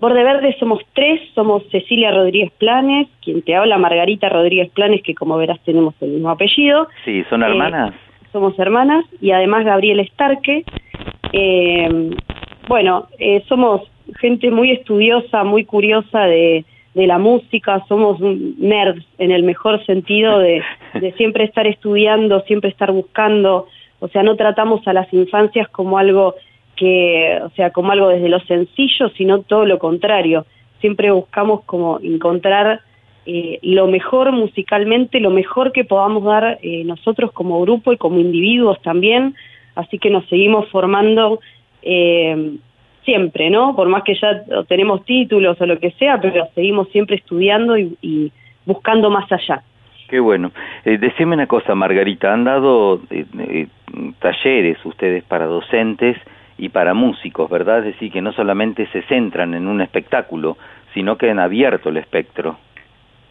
Borde 0.00 0.22
Verde 0.24 0.56
somos 0.58 0.80
tres, 0.94 1.20
somos 1.34 1.62
Cecilia 1.70 2.10
Rodríguez 2.10 2.50
Planes, 2.58 3.06
quien 3.22 3.42
te 3.42 3.54
habla 3.54 3.76
Margarita 3.76 4.30
Rodríguez 4.30 4.70
Planes, 4.70 5.02
que 5.02 5.14
como 5.14 5.36
verás 5.36 5.60
tenemos 5.64 5.94
el 6.00 6.10
mismo 6.12 6.30
apellido. 6.30 6.88
Sí, 7.04 7.22
¿son 7.28 7.42
Eh, 7.42 7.46
hermanas? 7.46 7.94
somos 8.32 8.58
hermanas, 8.58 9.04
y 9.20 9.32
además 9.32 9.64
Gabriel 9.64 10.00
Starque. 10.12 10.64
Eh, 11.32 12.10
bueno, 12.68 13.08
eh, 13.18 13.42
somos 13.48 13.82
gente 14.20 14.50
muy 14.50 14.70
estudiosa, 14.70 15.44
muy 15.44 15.64
curiosa 15.64 16.20
de, 16.26 16.64
de 16.94 17.06
la 17.06 17.18
música, 17.18 17.84
somos 17.88 18.20
nerds 18.20 19.04
en 19.18 19.30
el 19.30 19.44
mejor 19.44 19.84
sentido 19.86 20.38
de, 20.38 20.62
de 20.94 21.12
siempre 21.16 21.44
estar 21.44 21.66
estudiando, 21.66 22.40
siempre 22.42 22.70
estar 22.70 22.92
buscando, 22.92 23.66
o 24.00 24.08
sea, 24.08 24.22
no 24.22 24.36
tratamos 24.36 24.86
a 24.88 24.92
las 24.92 25.12
infancias 25.12 25.68
como 25.68 25.98
algo 25.98 26.34
que, 26.76 27.38
o 27.44 27.50
sea, 27.50 27.70
como 27.70 27.92
algo 27.92 28.08
desde 28.08 28.28
lo 28.28 28.40
sencillo, 28.40 29.10
sino 29.10 29.42
todo 29.42 29.66
lo 29.66 29.78
contrario. 29.78 30.46
Siempre 30.80 31.10
buscamos 31.10 31.62
como 31.64 32.00
encontrar 32.00 32.80
eh, 33.26 33.58
lo 33.62 33.86
mejor 33.86 34.32
musicalmente, 34.32 35.20
lo 35.20 35.30
mejor 35.30 35.72
que 35.72 35.84
podamos 35.84 36.24
dar 36.24 36.58
eh, 36.62 36.84
nosotros 36.84 37.32
como 37.32 37.60
grupo 37.60 37.92
y 37.92 37.98
como 37.98 38.18
individuos 38.18 38.80
también, 38.80 39.34
así 39.74 39.98
que 39.98 40.08
nos 40.08 40.26
seguimos 40.28 40.68
formando 40.70 41.40
eh, 41.82 42.56
siempre, 43.04 43.50
¿no? 43.50 43.74
Por 43.74 43.88
más 43.88 44.02
que 44.02 44.14
ya 44.14 44.42
tenemos 44.68 45.04
títulos 45.04 45.60
o 45.60 45.66
lo 45.66 45.78
que 45.78 45.90
sea, 45.92 46.20
pero 46.20 46.48
seguimos 46.54 46.88
siempre 46.90 47.16
estudiando 47.16 47.76
y, 47.76 47.96
y 48.00 48.32
buscando 48.64 49.10
más 49.10 49.30
allá. 49.32 49.62
Qué 50.08 50.18
bueno. 50.18 50.50
Eh, 50.84 50.98
decime 50.98 51.34
una 51.34 51.46
cosa, 51.46 51.74
Margarita, 51.74 52.32
han 52.32 52.42
dado 52.42 53.00
eh, 53.10 53.24
eh, 53.38 53.66
talleres 54.18 54.84
ustedes 54.84 55.22
para 55.22 55.46
docentes 55.46 56.16
y 56.58 56.68
para 56.68 56.94
músicos, 56.94 57.48
¿verdad? 57.48 57.78
Es 57.78 57.94
decir, 57.94 58.10
que 58.10 58.20
no 58.20 58.32
solamente 58.32 58.86
se 58.88 59.02
centran 59.02 59.54
en 59.54 59.68
un 59.68 59.80
espectáculo, 59.80 60.56
sino 60.94 61.16
que 61.16 61.30
han 61.30 61.38
abierto 61.38 61.90
el 61.90 61.96
espectro. 61.96 62.58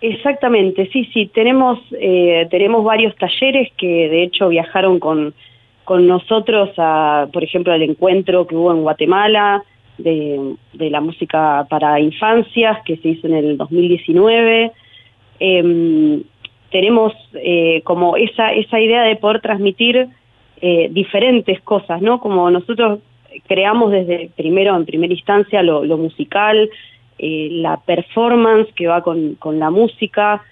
Exactamente, 0.02 0.88
sí, 0.94 1.04
sí, 1.14 1.28
tenemos, 1.28 1.80
eh, 2.00 2.48
tenemos 2.50 2.86
varios 2.86 3.14
talleres 3.18 3.70
que 3.78 4.08
de 4.08 4.24
hecho 4.24 4.48
viajaron 4.48 5.00
con, 5.00 5.34
con 5.90 6.06
nosotros, 6.06 6.70
a, 6.78 7.28
por 7.34 7.44
ejemplo, 7.44 7.74
al 7.74 7.82
encuentro 7.82 8.46
que 8.46 8.56
hubo 8.56 8.72
en 8.72 8.84
Guatemala 8.84 9.64
de, 9.98 10.56
la 10.74 11.02
música 11.02 11.66
para 11.68 12.00
infancias 12.00 12.78
que 12.86 12.98
se 12.98 13.08
hizo 13.10 13.26
en 13.26 13.34
el 13.34 13.58
2019. 13.58 14.72
Em, 15.40 16.22
tenemos 16.70 17.12
eh, 17.34 17.82
como 17.86 18.18
esa, 18.18 18.54
esa 18.54 18.80
idea 18.80 19.02
de 19.02 19.16
poder 19.16 19.42
transmitir 19.42 20.10
eh, 20.62 20.90
diferentes 20.92 21.60
cosas, 21.62 22.04
¿no? 22.04 22.20
Como 22.20 22.52
nosotros 22.52 23.00
creamos 23.48 23.92
desde 23.92 24.30
primero, 24.38 24.76
en 24.76 24.86
primera 24.86 25.12
instancia, 25.12 25.64
lo, 25.64 25.84
lo 25.84 25.98
musical, 25.98 26.70
eh, 27.18 27.48
la 27.50 27.78
performance 27.78 28.72
que 28.76 28.86
va 28.86 29.02
con 29.02 29.60
la 29.60 29.72
música, 29.72 30.44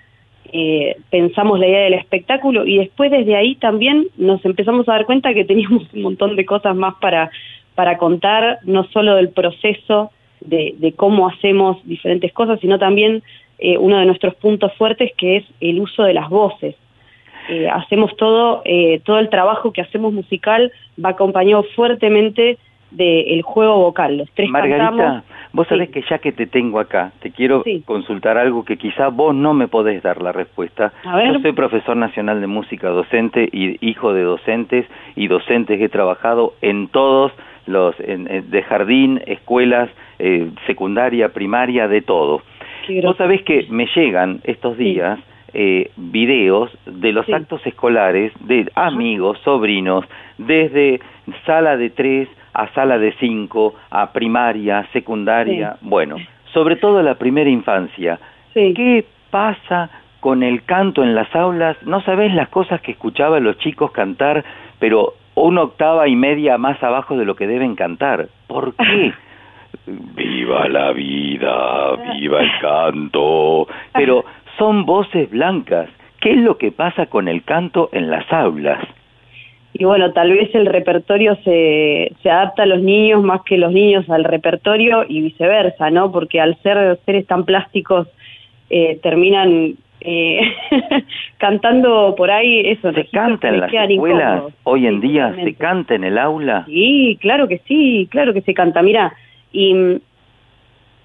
eh, 0.53 0.98
pensamos 1.10 1.60
la 1.60 1.68
idea 1.68 1.82
del 1.82 1.94
espectáculo 1.94 2.65
y 2.65 2.78
después 2.78 3.11
desde 3.11 3.36
ahí 3.36 3.56
también 3.56 4.07
nos 4.18 4.44
empezamos 4.45 4.88
a 4.88 4.94
dar 4.94 5.06
cuenta 5.06 5.34
que 5.34 5.45
teníamos 5.45 5.84
un 5.94 6.02
montón 6.02 6.36
de 6.36 6.45
cosas 6.45 6.76
más 6.76 6.95
para, 6.95 7.30
para 7.76 7.98
contar, 7.98 8.60
no 8.64 8.86
solo 8.86 9.15
del 9.15 9.30
proceso 9.30 10.11
de, 10.41 10.76
de 10.78 10.94
cómo 10.94 11.28
hacemos 11.28 11.78
diferentes 11.86 12.32
cosas, 12.34 12.60
sino 12.60 12.78
también 12.78 13.24
eh, 13.60 13.78
uno 13.78 13.98
de 13.98 14.06
nuestros 14.06 14.36
puntos 14.36 14.72
fuertes 14.76 15.11
que 15.18 15.38
es 15.38 15.45
el 15.60 15.80
uso 15.80 16.03
de 16.03 16.14
las 16.14 16.30
voces. 16.30 16.76
Eh, 17.49 17.68
hacemos 17.68 18.15
todo, 18.18 18.61
eh, 18.65 19.02
todo 19.03 19.19
el 19.19 19.30
trabajo 19.30 19.72
que 19.72 19.82
hacemos 19.82 20.14
musical 20.14 20.72
va 21.03 21.10
acompañado 21.11 21.64
fuertemente 21.76 22.57
del 22.91 23.41
juego 23.41 23.78
vocal. 23.78 24.18
Los 24.18 24.30
tres 24.32 24.49
Margarita, 24.49 24.90
cantamos. 24.90 25.24
Vos 25.57 25.67
sabés 25.67 25.89
que 25.89 26.01
ya 26.09 26.19
que 26.19 26.31
te 26.31 26.45
tengo 26.45 26.79
acá, 26.79 27.11
te 27.19 27.31
quiero 27.31 27.63
consultar 27.85 28.38
algo 28.38 28.63
que 28.63 28.77
quizá 28.77 29.07
vos 29.09 29.34
no 29.35 29.53
me 29.53 29.67
podés 29.67 30.01
dar 30.03 30.21
la 30.21 30.31
respuesta. 30.31 30.93
Yo 31.34 31.39
soy 31.41 31.51
profesor 31.53 31.97
nacional 31.97 32.39
de 32.41 32.47
música 32.47 32.89
docente 32.89 33.49
y 33.51 33.77
hijo 33.81 34.13
de 34.13 34.21
docentes 34.21 34.85
y 35.15 35.27
docentes 35.27 35.81
he 35.81 35.89
trabajado 35.89 36.53
en 36.61 36.88
todos 36.89 37.31
los, 37.65 37.99
en- 37.99 38.31
en- 38.31 38.49
de 38.51 38.61
jardín, 38.63 39.19
escuelas, 39.25 39.89
eh, 40.19 40.47
secundaria, 40.67 41.29
primaria, 41.34 41.88
de 41.88 42.01
todo. 42.01 42.41
Vos 43.07 43.17
sabés 43.17 43.41
que 43.41 43.65
me 43.69 43.88
llegan 43.95 44.39
estos 44.43 44.77
días 44.77 45.19
eh, 45.53 45.89
videos 45.95 46.69
de 46.85 47.11
los 47.13 47.25
actos 47.35 47.65
escolares 47.65 48.31
de 48.41 48.69
amigos, 48.75 49.39
sobrinos, 49.43 50.05
desde 50.38 50.99
sala 51.45 51.77
de 51.77 51.89
tres 51.89 52.27
a 52.57 52.67
sala 52.73 52.97
de 52.97 53.13
cinco, 53.19 53.75
a 53.91 54.11
primaria, 54.11 54.88
secundaria, 54.91 55.77
bueno, 55.81 56.15
sobre 56.53 56.75
todo 56.75 57.03
la 57.03 57.13
primera 57.13 57.51
infancia. 57.51 58.19
¿Qué 58.53 59.05
pasa 59.29 59.91
con 60.19 60.41
el 60.41 60.63
canto 60.63 61.03
en 61.03 61.13
las 61.13 61.34
aulas? 61.35 61.77
No 61.84 62.01
sabés 62.01 62.34
las 62.34 62.49
cosas 62.49 62.81
que 62.81 62.93
escuchaba 62.93 63.39
los 63.39 63.59
chicos 63.59 63.91
cantar, 63.91 64.43
pero 64.79 65.13
una 65.35 65.61
octava 65.61 66.07
y 66.07 66.15
media 66.15 66.57
más 66.57 66.81
abajo 66.81 67.15
de 67.15 67.25
lo 67.25 67.35
que 67.35 67.45
deben 67.45 67.75
cantar. 67.75 68.27
¿Por 68.47 68.73
qué? 68.73 69.13
Viva 69.85 70.67
la 70.67 70.91
vida, 70.93 71.95
viva 72.13 72.41
el 72.41 72.51
canto. 72.59 73.67
Pero 73.93 74.25
son 74.57 74.85
voces 74.85 75.29
blancas. 75.29 75.89
¿Qué 76.19 76.31
es 76.31 76.38
lo 76.38 76.57
que 76.57 76.71
pasa 76.71 77.05
con 77.05 77.27
el 77.27 77.43
canto 77.43 77.89
en 77.91 78.09
las 78.09 78.31
aulas? 78.34 78.79
Y 79.73 79.84
bueno, 79.84 80.11
tal 80.11 80.31
vez 80.31 80.53
el 80.56 80.65
repertorio 80.65 81.38
se, 81.44 82.11
se 82.23 82.30
adapta 82.30 82.64
a 82.64 82.65
los 82.65 82.81
niños 82.81 83.23
más 83.23 83.41
que 83.44 83.57
los 83.57 83.72
niños 83.72 84.10
al 84.10 84.23
repertorio 84.23 85.06
y 85.07 85.22
viceversa, 85.22 85.89
¿no? 85.91 86.11
Porque 86.11 86.39
al 86.39 86.57
ser 86.64 86.99
seres 87.06 87.27
tan 87.27 87.45
plásticos 87.45 88.07
eh, 88.69 88.99
terminan 89.03 89.76
eh, 90.02 90.41
cantando 91.38 92.15
por 92.15 92.31
ahí 92.31 92.61
eso. 92.65 92.91
¿Se 92.94 93.06
canta 93.07 93.49
en 93.49 93.60
las 93.60 93.72
escuelas 93.73 94.44
hoy 94.64 94.88
en 94.88 95.02
día? 95.02 95.35
¿Se 95.44 95.53
canta 95.56 95.95
en 95.95 96.03
el 96.03 96.18
aula? 96.18 96.65
Sí, 96.65 97.18
claro 97.22 97.48
que 97.48 97.60
sí, 97.68 98.07
claro 98.10 98.34
que 98.34 98.41
se 98.41 98.53
canta. 98.53 98.81
Mira, 98.81 99.14
y 99.52 99.99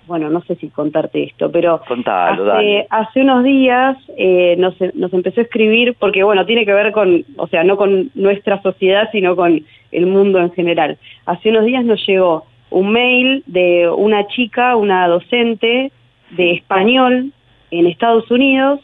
bueno, 0.06 0.30
no 0.30 0.42
sé 0.42 0.56
si 0.56 0.68
contarte 0.68 1.22
esto, 1.24 1.50
pero 1.50 1.80
Contalo, 1.86 2.52
hace, 2.52 2.86
hace 2.90 3.20
unos 3.22 3.44
días 3.44 3.96
eh, 4.16 4.56
nos, 4.58 4.74
nos 4.94 5.12
empezó 5.12 5.40
a 5.40 5.44
escribir, 5.44 5.94
porque 5.98 6.22
bueno, 6.22 6.44
tiene 6.44 6.64
que 6.64 6.72
ver 6.72 6.92
con, 6.92 7.24
o 7.36 7.46
sea, 7.46 7.64
no 7.64 7.76
con 7.76 8.10
nuestra 8.14 8.60
sociedad, 8.62 9.08
sino 9.12 9.36
con 9.36 9.64
el 9.92 10.06
mundo 10.06 10.38
en 10.38 10.52
general. 10.52 10.98
Hace 11.26 11.50
unos 11.50 11.64
días 11.64 11.84
nos 11.84 12.04
llegó 12.06 12.44
un 12.70 12.90
mail 12.90 13.42
de 13.46 13.88
una 13.88 14.26
chica, 14.28 14.76
una 14.76 15.06
docente 15.06 15.92
de 16.30 16.52
español 16.52 17.32
en 17.70 17.86
Estados 17.86 18.30
Unidos, 18.30 18.80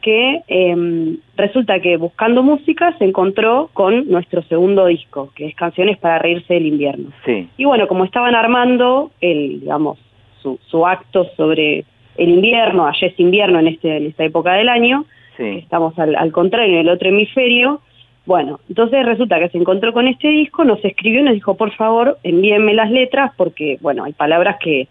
que 0.00 0.42
em, 0.48 1.16
resulta 1.36 1.80
que 1.80 1.96
buscando 1.96 2.42
música 2.42 2.94
se 2.98 3.06
encontró 3.06 3.70
con 3.72 4.06
nuestro 4.08 4.42
segundo 4.42 4.86
disco, 4.86 5.30
que 5.34 5.46
es 5.46 5.54
Canciones 5.54 5.96
para 5.96 6.18
Reírse 6.18 6.54
del 6.54 6.66
Invierno. 6.66 7.10
Sí. 7.24 7.48
Y 7.56 7.64
bueno, 7.64 7.88
como 7.88 8.04
estaban 8.04 8.34
armando 8.34 9.12
el, 9.22 9.60
digamos, 9.60 9.98
su, 10.44 10.60
su 10.66 10.86
acto 10.86 11.26
sobre 11.36 11.84
el 12.16 12.28
invierno, 12.28 12.86
allá 12.86 13.08
es 13.08 13.18
invierno 13.18 13.58
en, 13.58 13.68
este, 13.68 13.96
en 13.96 14.06
esta 14.06 14.24
época 14.24 14.52
del 14.52 14.68
año, 14.68 15.06
estamos 15.38 15.98
al, 15.98 16.14
al 16.14 16.30
contrario, 16.30 16.74
en 16.74 16.80
el 16.80 16.88
otro 16.88 17.08
hemisferio, 17.08 17.80
bueno, 18.26 18.60
entonces 18.68 19.04
resulta 19.04 19.38
que 19.38 19.48
se 19.48 19.58
encontró 19.58 19.92
con 19.92 20.06
este 20.06 20.28
disco, 20.28 20.64
nos 20.64 20.82
escribió 20.84 21.20
y 21.20 21.24
nos 21.24 21.34
dijo, 21.34 21.56
por 21.56 21.72
favor, 21.72 22.18
envíenme 22.22 22.72
las 22.74 22.90
letras, 22.90 23.32
porque, 23.36 23.78
bueno, 23.80 24.04
hay 24.04 24.12
palabras 24.12 24.56
que, 24.60 24.86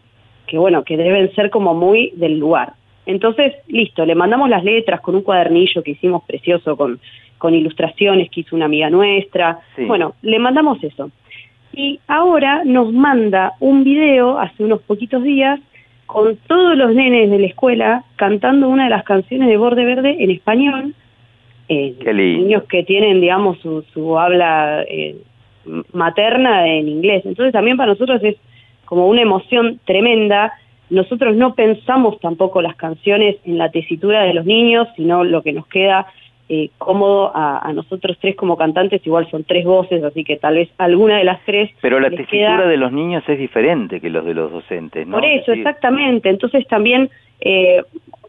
que, 0.45 0.57
bueno, 0.57 0.84
que 0.84 0.97
deben 0.97 1.34
ser 1.34 1.49
como 1.49 1.73
muy 1.73 2.11
del 2.15 2.38
lugar. 2.38 2.73
Entonces, 3.05 3.53
listo, 3.67 4.05
le 4.05 4.15
mandamos 4.15 4.49
las 4.49 4.63
letras 4.63 5.01
con 5.01 5.15
un 5.15 5.23
cuadernillo 5.23 5.81
que 5.84 5.91
hicimos 5.91 6.23
precioso, 6.25 6.75
con, 6.77 6.99
con 7.38 7.53
ilustraciones 7.53 8.30
que 8.30 8.41
hizo 8.41 8.55
una 8.55 8.65
amiga 8.65 8.89
nuestra. 8.89 9.59
Sí. 9.75 9.85
Bueno, 9.85 10.13
le 10.21 10.39
mandamos 10.39 10.84
eso. 10.84 11.09
Y 11.73 11.99
ahora 12.07 12.63
nos 12.63 12.93
manda 12.93 13.53
un 13.59 13.83
video 13.83 14.37
hace 14.39 14.63
unos 14.63 14.81
poquitos 14.81 15.23
días 15.23 15.59
con 16.05 16.37
todos 16.47 16.77
los 16.77 16.93
nenes 16.93 17.31
de 17.31 17.39
la 17.39 17.47
escuela 17.47 18.03
cantando 18.15 18.69
una 18.69 18.83
de 18.85 18.91
las 18.91 19.03
canciones 19.03 19.47
de 19.47 19.57
Borde 19.57 19.83
Verde 19.83 20.17
en 20.19 20.29
español. 20.29 20.93
Eh, 21.69 21.95
Qué 21.99 22.13
lindo. 22.13 22.43
niños 22.43 22.63
que 22.63 22.83
tienen, 22.83 23.21
digamos, 23.21 23.57
su, 23.59 23.83
su 23.93 24.19
habla 24.19 24.83
eh, 24.87 25.15
materna 25.93 26.67
en 26.67 26.87
inglés. 26.87 27.25
Entonces 27.25 27.53
también 27.53 27.77
para 27.77 27.93
nosotros 27.93 28.21
es 28.23 28.35
como 28.85 29.07
una 29.07 29.21
emoción 29.21 29.79
tremenda. 29.85 30.53
Nosotros 30.91 31.35
no 31.35 31.55
pensamos 31.55 32.19
tampoco 32.19 32.61
las 32.61 32.75
canciones 32.75 33.37
en 33.45 33.57
la 33.57 33.71
tesitura 33.71 34.23
de 34.23 34.35
los 34.35 34.45
niños, 34.45 34.87
sino 34.95 35.23
lo 35.23 35.41
que 35.41 35.53
nos 35.53 35.65
queda 35.67 36.05
eh, 36.55 36.69
cómodo 36.77 37.31
a, 37.35 37.67
a 37.67 37.73
nosotros 37.73 38.17
tres 38.21 38.35
como 38.35 38.55
cantantes, 38.57 39.05
igual 39.07 39.25
son 39.31 39.43
tres 39.43 39.65
voces, 39.65 40.03
así 40.03 40.23
que 40.23 40.35
tal 40.38 40.55
vez 40.55 40.69
alguna 40.77 41.17
de 41.17 41.23
las 41.23 41.39
tres 41.45 41.71
Pero 41.81 41.99
la 41.99 42.09
tesitura 42.09 42.57
queda- 42.57 42.67
de 42.67 42.77
los 42.77 42.91
niños 42.91 43.23
es 43.27 43.39
diferente 43.39 43.99
que 44.01 44.09
los 44.09 44.23
de 44.25 44.34
los 44.34 44.51
docentes, 44.51 45.07
¿no? 45.07 45.13
por 45.17 45.25
Es 45.25 45.41
eso, 45.41 45.51
decir, 45.51 45.65
exactamente. 45.65 46.30
Entonces 46.30 46.67
también 46.67 47.09
eh, 47.41 47.81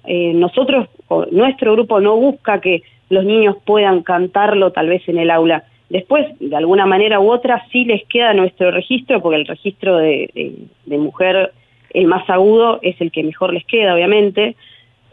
eh, 0.06 0.32
nosotros, 0.34 0.88
o 1.08 1.26
nuestro 1.30 1.72
grupo 1.72 2.00
no 2.00 2.16
busca 2.16 2.60
que 2.60 2.82
los 3.10 3.24
niños 3.24 3.56
puedan 3.64 4.02
cantarlo 4.02 4.70
tal 4.72 4.88
vez 4.88 5.06
en 5.08 5.18
el 5.18 5.30
aula. 5.30 5.64
Después, 5.90 6.26
de 6.40 6.56
alguna 6.56 6.86
manera 6.86 7.20
u 7.20 7.30
otra, 7.30 7.62
sí 7.70 7.84
les 7.84 8.02
queda 8.06 8.32
nuestro 8.32 8.70
registro, 8.70 9.20
porque 9.20 9.36
el 9.36 9.46
registro 9.46 9.98
de, 9.98 10.30
de- 10.34 10.54
de 10.86 10.98
mujer, 10.98 11.52
el 11.90 12.06
más 12.06 12.28
agudo, 12.30 12.78
es 12.82 12.98
el 13.00 13.10
que 13.12 13.22
mejor 13.22 13.52
les 13.52 13.64
queda, 13.66 13.94
obviamente. 13.94 14.56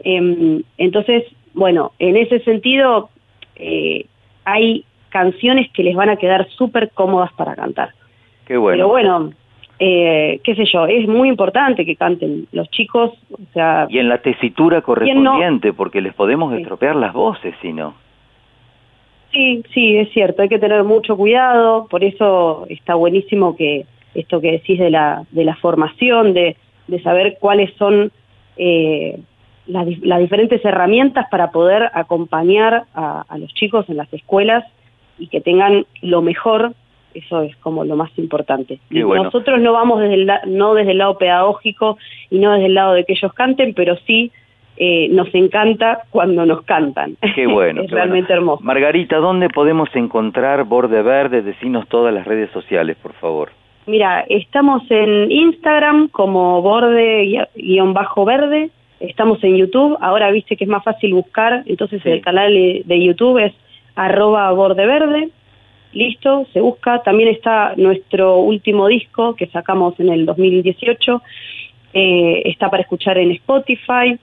Em, 0.04 0.62
entonces, 0.78 1.24
bueno, 1.54 1.92
en 1.98 2.16
ese 2.16 2.40
sentido, 2.40 3.10
eh, 3.56 4.06
hay 4.44 4.84
canciones 5.10 5.70
que 5.72 5.82
les 5.82 5.94
van 5.94 6.08
a 6.08 6.16
quedar 6.16 6.48
súper 6.50 6.90
cómodas 6.90 7.32
para 7.34 7.54
cantar. 7.54 7.90
Qué 8.46 8.56
bueno. 8.56 8.76
Pero 8.76 8.88
bueno, 8.88 9.32
eh, 9.78 10.40
qué 10.44 10.54
sé 10.54 10.64
yo, 10.72 10.86
es 10.86 11.06
muy 11.06 11.28
importante 11.28 11.84
que 11.84 11.96
canten 11.96 12.46
los 12.52 12.70
chicos, 12.70 13.10
o 13.30 13.52
sea, 13.52 13.86
Y 13.88 13.98
en 13.98 14.08
la 14.08 14.18
tesitura 14.18 14.80
correspondiente, 14.80 15.72
porque 15.72 16.00
les 16.00 16.14
podemos 16.14 16.54
estropear 16.54 16.96
las 16.96 17.12
voces, 17.12 17.54
si 17.60 17.72
no. 17.72 17.94
sí, 19.32 19.62
sí, 19.74 19.96
es 19.96 20.10
cierto, 20.12 20.42
hay 20.42 20.48
que 20.48 20.58
tener 20.58 20.84
mucho 20.84 21.16
cuidado, 21.16 21.86
por 21.88 22.04
eso 22.04 22.66
está 22.68 22.94
buenísimo 22.94 23.56
que 23.56 23.86
esto 24.14 24.40
que 24.40 24.52
decís 24.52 24.78
de 24.78 24.90
la, 24.90 25.24
de 25.30 25.44
la 25.44 25.56
formación, 25.56 26.34
de, 26.34 26.56
de 26.86 27.02
saber 27.02 27.38
cuáles 27.40 27.72
son 27.74 28.12
eh, 28.56 29.18
las, 29.66 29.86
las 30.00 30.20
diferentes 30.20 30.64
herramientas 30.64 31.26
para 31.30 31.50
poder 31.50 31.90
acompañar 31.94 32.84
a, 32.94 33.24
a 33.28 33.38
los 33.38 33.52
chicos 33.54 33.88
en 33.88 33.96
las 33.96 34.12
escuelas 34.12 34.64
y 35.18 35.28
que 35.28 35.40
tengan 35.40 35.86
lo 36.00 36.22
mejor, 36.22 36.72
eso 37.14 37.42
es 37.42 37.54
como 37.56 37.84
lo 37.84 37.96
más 37.96 38.10
importante. 38.18 38.78
Qué 38.90 39.00
Y 39.00 39.02
bueno. 39.02 39.24
Nosotros 39.24 39.60
no 39.60 39.72
vamos 39.72 40.00
desde 40.00 40.14
el, 40.14 40.30
no 40.46 40.74
desde 40.74 40.92
el 40.92 40.98
lado 40.98 41.18
pedagógico 41.18 41.98
y 42.30 42.38
no 42.38 42.52
desde 42.52 42.66
el 42.66 42.74
lado 42.74 42.94
de 42.94 43.04
que 43.04 43.12
ellos 43.12 43.32
canten, 43.32 43.74
pero 43.74 43.96
sí 44.06 44.32
eh, 44.76 45.08
nos 45.10 45.32
encanta 45.34 46.02
cuando 46.10 46.46
nos 46.46 46.62
cantan. 46.62 47.16
Qué 47.34 47.46
bueno. 47.46 47.80
es 47.82 47.88
qué 47.88 47.94
bueno. 47.94 48.04
realmente 48.04 48.32
hermoso. 48.32 48.64
Margarita, 48.64 49.18
¿dónde 49.18 49.48
podemos 49.48 49.88
encontrar 49.94 50.64
Borde 50.64 51.02
Verde? 51.02 51.42
Decinos 51.42 51.86
todas 51.88 52.12
las 52.12 52.26
redes 52.26 52.50
sociales, 52.50 52.96
por 53.00 53.12
favor. 53.14 53.50
Mira, 53.86 54.24
estamos 54.28 54.82
en 54.90 55.30
Instagram 55.30 56.08
como 56.08 56.62
borde-verde, 56.62 58.70
estamos 59.08 59.42
en 59.44 59.56
YouTube, 59.56 59.96
ahora 60.00 60.30
viste 60.30 60.56
que 60.56 60.64
es 60.64 60.70
más 60.70 60.84
fácil 60.84 61.14
buscar, 61.14 61.62
entonces 61.66 62.04
el 62.04 62.20
canal 62.20 62.52
de 62.52 62.82
de 62.84 63.04
YouTube 63.04 63.38
es 63.38 63.52
arroba 63.94 64.50
borde 64.52 64.86
verde, 64.86 65.30
listo, 65.92 66.46
se 66.52 66.60
busca. 66.60 67.02
También 67.02 67.28
está 67.28 67.74
nuestro 67.76 68.38
último 68.38 68.86
disco 68.88 69.34
que 69.34 69.46
sacamos 69.48 69.98
en 70.00 70.08
el 70.08 70.26
2018, 70.26 71.22
eh, 71.94 72.42
está 72.46 72.70
para 72.70 72.82
escuchar 72.82 73.18
en 73.18 73.30
Spotify. 73.32 74.18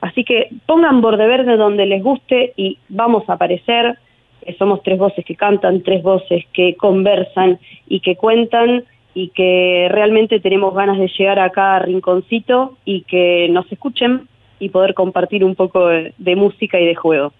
Así 0.00 0.24
que 0.24 0.48
pongan 0.64 1.02
Borde 1.02 1.26
Verde 1.26 1.56
donde 1.56 1.84
les 1.84 2.02
guste 2.02 2.54
y 2.56 2.78
vamos 2.88 3.28
a 3.28 3.34
aparecer. 3.34 3.98
Eh, 4.42 4.56
somos 4.58 4.82
tres 4.82 4.98
voces 4.98 5.24
que 5.24 5.36
cantan, 5.36 5.82
tres 5.82 6.02
voces 6.02 6.44
que 6.54 6.74
conversan 6.76 7.58
y 7.86 8.00
que 8.00 8.16
cuentan 8.16 8.84
y 9.14 9.28
que 9.28 9.88
realmente 9.90 10.40
tenemos 10.40 10.74
ganas 10.74 10.98
de 10.98 11.08
llegar 11.08 11.38
a 11.38 11.50
cada 11.50 11.80
rinconcito 11.80 12.76
y 12.84 13.02
que 13.02 13.48
nos 13.50 13.70
escuchen 13.72 14.28
y 14.58 14.68
poder 14.68 14.94
compartir 14.94 15.44
un 15.44 15.54
poco 15.54 15.88
de, 15.88 16.14
de 16.18 16.36
música 16.36 16.78
y 16.78 16.86
de 16.86 16.94
juego. 16.94 17.32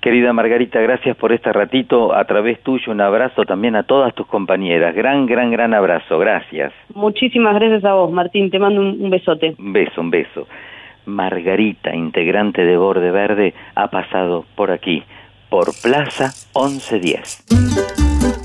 Querida 0.00 0.32
Margarita, 0.32 0.80
gracias 0.80 1.14
por 1.16 1.30
este 1.32 1.52
ratito. 1.52 2.14
A 2.14 2.24
través 2.24 2.62
tuyo, 2.62 2.90
un 2.90 3.02
abrazo 3.02 3.44
también 3.44 3.76
a 3.76 3.82
todas 3.82 4.14
tus 4.14 4.26
compañeras. 4.26 4.94
Gran, 4.94 5.26
gran, 5.26 5.50
gran 5.50 5.74
abrazo. 5.74 6.18
Gracias. 6.18 6.72
Muchísimas 6.94 7.54
gracias 7.54 7.84
a 7.84 7.92
vos, 7.92 8.10
Martín. 8.10 8.50
Te 8.50 8.58
mando 8.58 8.80
un, 8.80 8.96
un 8.98 9.10
besote. 9.10 9.54
Un 9.58 9.72
beso, 9.74 10.00
un 10.00 10.10
beso. 10.10 10.46
Margarita, 11.04 11.94
integrante 11.94 12.64
de 12.64 12.76
Borde 12.78 13.10
Verde, 13.10 13.52
ha 13.74 13.88
pasado 13.88 14.46
por 14.54 14.70
aquí, 14.70 15.02
por 15.50 15.66
Plaza 15.82 16.32
1110. 16.54 18.39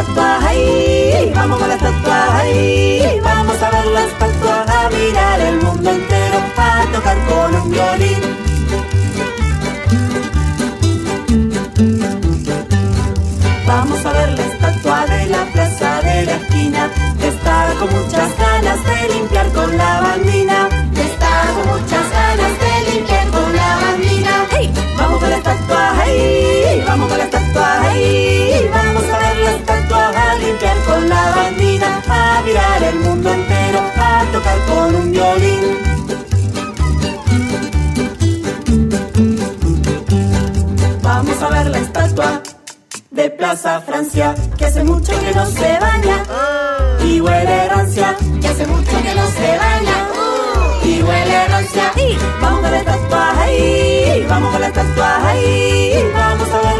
Estatua, 0.00 0.38
ahí, 0.46 1.32
vamos 1.34 1.62
a 1.62 1.66
la 1.66 1.74
estatua, 1.74 2.38
ahí, 2.38 3.20
vamos 3.22 3.62
a 3.62 3.70
ver 3.70 3.86
la 3.86 4.04
estatua, 4.04 4.64
a 4.68 4.90
mirar 4.90 5.40
el 5.40 5.62
mundo 5.62 5.90
entero, 5.90 6.38
a 6.56 6.86
tocar 6.92 7.18
con 7.26 7.54
un 7.54 7.70
violín. 7.70 8.18
Vamos 13.66 14.06
a 14.06 14.12
ver 14.12 14.30
la 14.30 14.44
estatua 14.44 15.06
de 15.06 15.26
la 15.26 15.44
plaza 15.52 16.00
de 16.02 16.24
la 16.26 16.32
esquina, 16.32 16.90
que 17.20 17.28
está 17.28 17.74
con 17.78 17.90
muchas 17.92 18.38
ganas 18.38 18.84
de 18.84 19.14
limpiar 19.14 19.48
con 19.52 19.76
la 19.76 20.00
bandina. 20.00 20.68
Que 20.94 21.02
está 21.02 21.28
con 21.54 21.80
muchas 21.80 22.10
ganas 22.10 22.52
de 22.62 22.92
limpiar 22.92 23.28
con 23.28 23.56
la 23.56 23.78
bandina. 23.82 24.46
¡Hey! 24.50 24.72
Vamos 24.96 25.22
a 25.22 25.28
la 25.28 25.36
estatua, 25.36 26.00
ahí, 26.00 26.82
vamos 26.86 27.12
a 27.12 27.18
la 27.18 27.24
estatua, 27.24 27.37
mirar 32.48 32.82
el 32.82 32.98
mundo 33.00 33.30
entero, 33.30 33.80
a 33.96 34.24
tocar 34.32 34.58
con 34.68 34.94
un 34.94 35.12
violín. 35.12 35.62
Vamos 41.02 41.42
a 41.42 41.48
ver 41.48 41.66
la 41.66 41.78
estatua 41.78 42.42
de 43.10 43.30
Plaza 43.30 43.80
Francia, 43.82 44.34
que 44.56 44.64
hace 44.64 44.82
mucho 44.82 45.12
que 45.20 45.34
no 45.34 45.44
se 45.46 45.78
baña 45.78 46.16
y 47.04 47.20
huele 47.20 47.68
rancia, 47.68 48.16
que 48.40 48.48
hace 48.48 48.66
mucho 48.66 48.96
que 49.04 49.14
no 49.14 49.26
se 49.38 49.48
baña 49.64 49.96
y 50.84 51.02
huele 51.02 51.48
rancia. 51.48 51.92
Vamos 52.40 52.64
a 52.64 52.70
la 52.70 52.78
estatua 52.78 53.40
ahí, 53.42 54.26
vamos 54.28 54.54
a 54.54 54.58
la 54.58 54.66
estatua 54.68 55.28
ahí, 55.28 56.10
vamos 56.14 56.48
a 56.48 56.58
ver 56.66 56.77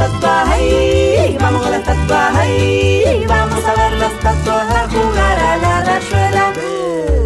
Vamos 0.00 0.12
con 0.12 0.30
la 0.30 0.46
estatua 0.46 0.50
ahí, 0.50 1.36
vamos 1.38 1.62
con 1.62 1.70
la 1.70 1.76
estatua 1.76 2.40
ahí, 2.40 3.24
vamos 3.28 3.64
a 3.64 3.74
ver 3.74 3.92
la 3.98 4.06
estatua 4.06 4.62
a 4.62 4.88
jugar 4.88 5.38
a 5.38 5.56
la 5.58 5.84
rayuela. 5.84 6.52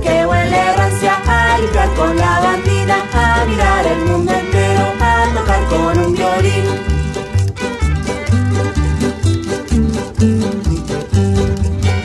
Que 0.02 0.26
huele 0.26 0.76
rancia 0.76 1.22
a 1.24 1.58
limpiar 1.58 1.94
con 1.94 2.16
la 2.16 2.40
bandina, 2.40 2.96
a 3.12 3.44
mirar 3.44 3.86
el 3.86 3.98
mundo 4.06 4.32
entero, 4.32 4.92
a 5.00 5.24
tocar 5.34 5.64
con 5.66 5.98
un 6.04 6.14
violín. 6.14 6.64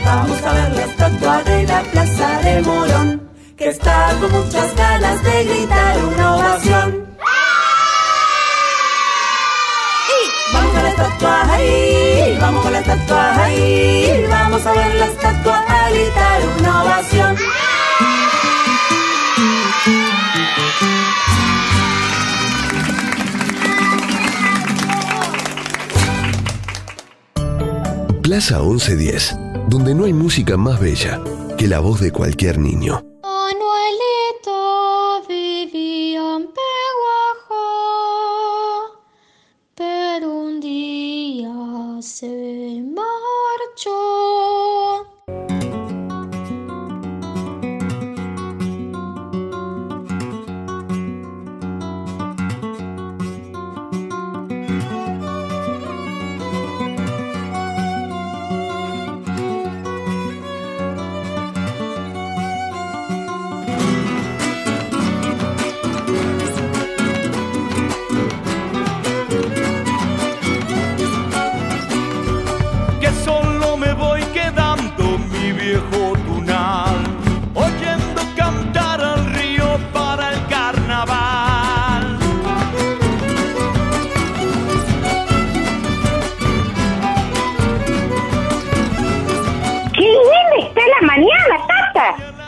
Vamos 0.04 0.42
a 0.44 0.52
ver 0.52 0.72
la 0.76 0.84
estatua 0.84 1.42
de 1.42 1.66
la 1.66 1.82
plaza 1.82 2.38
de 2.44 2.62
Morón, 2.62 3.28
que 3.56 3.70
está 3.70 4.14
con 4.20 4.30
muchas 4.30 4.76
ganas 4.76 5.20
de 5.24 5.44
gritar 5.44 5.96
una 6.04 6.36
ovación. 6.36 7.10
Y 10.10 10.52
vamos 10.52 10.76
a 10.76 10.82
la 10.82 10.88
estatua 11.02 11.52
ahí, 11.52 12.38
vamos 12.40 12.66
a 12.66 12.70
la 12.70 12.80
estatua 12.80 13.44
ahí, 13.44 14.24
vamos 14.28 14.66
a 14.66 14.72
ver 14.72 14.94
la 14.96 15.06
estatua 15.06 15.64
a 15.66 15.90
gritar 15.90 16.42
una 16.58 16.82
ovación. 16.82 17.36
Plaza 28.22 28.60
1110, 28.60 29.38
donde 29.68 29.94
no 29.94 30.04
hay 30.04 30.12
música 30.12 30.56
más 30.56 30.78
bella 30.78 31.20
que 31.58 31.66
la 31.66 31.80
voz 31.80 32.00
de 32.00 32.12
cualquier 32.12 32.58
niño. 32.58 33.09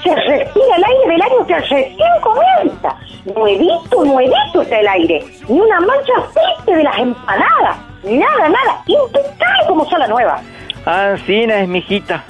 Se 0.02 0.14
respira 0.14 0.76
el 0.76 0.84
aire 0.84 1.12
del 1.12 1.22
año 1.22 1.46
que 1.46 1.58
recién 1.58 2.08
comienza. 2.20 2.96
Nuevito, 3.24 4.04
nuevito 4.04 4.62
está 4.62 4.80
el 4.80 4.88
aire. 4.88 5.24
Ni 5.48 5.60
una 5.60 5.80
mancha 5.80 6.12
aceite 6.18 6.76
de 6.76 6.82
las 6.82 6.98
empanadas. 6.98 7.76
Nada, 8.02 8.48
nada. 8.48 8.82
Impecable 8.86 9.66
como 9.68 9.84
sola 9.86 10.08
nueva. 10.08 10.40
Ancina 10.84 11.60
es 11.60 11.68
mijita. 11.68 12.24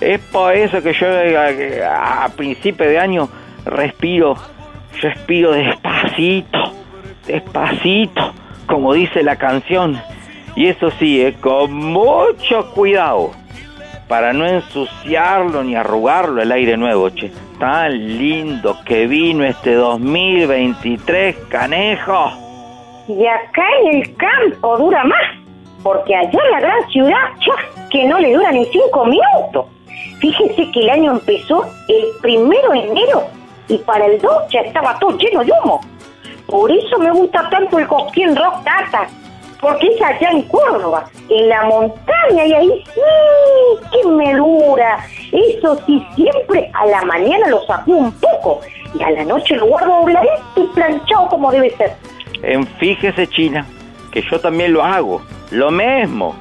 Es 0.00 0.20
por 0.32 0.54
eso 0.54 0.82
que 0.82 0.92
yo 0.92 1.06
eh, 1.06 1.84
a, 1.84 2.24
a 2.24 2.28
principio 2.30 2.88
de 2.88 2.98
año 2.98 3.28
respiro, 3.64 4.36
respiro 5.00 5.52
despacito, 5.52 6.58
despacito, 7.26 8.32
como 8.66 8.92
dice 8.92 9.22
la 9.22 9.36
canción. 9.36 10.00
Y 10.56 10.68
eso 10.68 10.90
sí, 10.98 11.22
eh, 11.22 11.34
con 11.40 11.72
mucho 11.72 12.70
cuidado, 12.74 13.30
para 14.08 14.32
no 14.32 14.46
ensuciarlo 14.46 15.62
ni 15.64 15.74
arrugarlo 15.74 16.42
el 16.42 16.52
aire 16.52 16.76
nuevo, 16.76 17.10
che. 17.10 17.32
Tan 17.58 18.18
lindo 18.18 18.76
que 18.84 19.06
vino 19.06 19.44
este 19.44 19.74
2023, 19.74 21.36
canejo. 21.48 22.32
Y 23.08 23.26
acá 23.26 23.66
en 23.82 24.00
el 24.00 24.16
campo 24.16 24.78
dura 24.78 25.04
más. 25.04 25.22
Porque 25.82 26.14
allá 26.14 26.38
en 26.44 26.50
la 26.50 26.60
gran 26.60 26.88
ciudad, 26.90 27.30
ya, 27.46 27.88
que 27.90 28.04
no 28.06 28.18
le 28.18 28.32
dura 28.32 28.50
ni 28.52 28.64
cinco 28.66 29.04
minutos. 29.04 29.66
Fíjese 30.20 30.70
que 30.72 30.80
el 30.80 30.90
año 30.90 31.12
empezó 31.12 31.64
el 31.88 32.04
primero 32.22 32.70
de 32.72 32.80
enero 32.80 33.24
y 33.68 33.78
para 33.78 34.06
el 34.06 34.20
2 34.20 34.48
ya 34.50 34.60
estaba 34.60 34.98
todo 34.98 35.16
lleno 35.18 35.44
de 35.44 35.52
humo. 35.52 35.80
Por 36.46 36.70
eso 36.70 36.98
me 36.98 37.10
gusta 37.10 37.48
tanto 37.50 37.78
el 37.78 37.86
Cosquín 37.86 38.36
Rock 38.36 38.64
porque 39.64 39.86
es 39.86 40.02
allá 40.02 40.30
en 40.30 40.42
Córdoba, 40.42 41.06
en 41.30 41.48
la 41.48 41.64
montaña, 41.64 42.44
y 42.44 42.52
ahí 42.52 42.84
sí, 42.84 43.88
que 43.90 44.08
me 44.10 44.34
dura. 44.34 44.98
Eso 45.32 45.80
sí, 45.86 46.06
siempre 46.14 46.70
a 46.74 46.84
la 46.84 47.02
mañana 47.06 47.48
lo 47.48 47.64
saco 47.64 47.92
un 47.92 48.12
poco 48.12 48.60
y 48.94 49.02
a 49.02 49.10
la 49.12 49.24
noche 49.24 49.56
lo 49.56 49.66
guardo 49.66 50.00
dobladito 50.00 50.42
y 50.56 50.66
planchado 50.74 51.28
como 51.28 51.50
debe 51.50 51.70
ser. 51.76 51.92
En 52.42 52.66
fíjese, 52.66 53.26
China, 53.26 53.64
que 54.12 54.20
yo 54.30 54.38
también 54.38 54.74
lo 54.74 54.84
hago, 54.84 55.22
lo 55.50 55.70
mismo. 55.70 56.36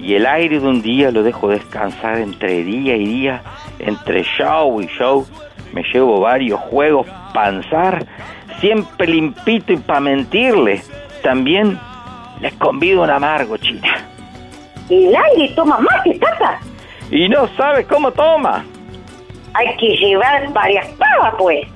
Y 0.00 0.14
el 0.14 0.24
aire 0.24 0.60
de 0.60 0.66
un 0.68 0.82
día 0.82 1.10
lo 1.10 1.24
dejo 1.24 1.48
descansar 1.48 2.18
entre 2.18 2.62
día 2.62 2.94
y 2.94 3.04
día, 3.04 3.42
entre 3.80 4.22
show 4.22 4.80
y 4.80 4.86
show. 4.86 5.26
Me 5.72 5.82
llevo 5.92 6.20
varios 6.20 6.60
juegos 6.60 7.08
panzar, 7.34 8.06
siempre 8.60 9.08
limpito 9.08 9.72
y 9.72 9.78
para 9.78 9.98
mentirle. 9.98 10.80
También 11.24 11.78
les 12.42 12.52
convido 12.54 13.02
un 13.02 13.10
amargo, 13.10 13.56
China. 13.56 14.04
El 14.90 15.14
aire 15.14 15.54
toma 15.54 15.78
más 15.78 16.02
que 16.02 16.18
tata. 16.18 16.58
Y 17.10 17.28
no 17.28 17.48
sabes 17.56 17.86
cómo 17.86 18.10
toma. 18.10 18.64
Hay 19.54 19.76
que 19.76 19.96
llevar 19.96 20.52
varias 20.52 20.86
pavas, 20.88 21.34
pues. 21.38 21.66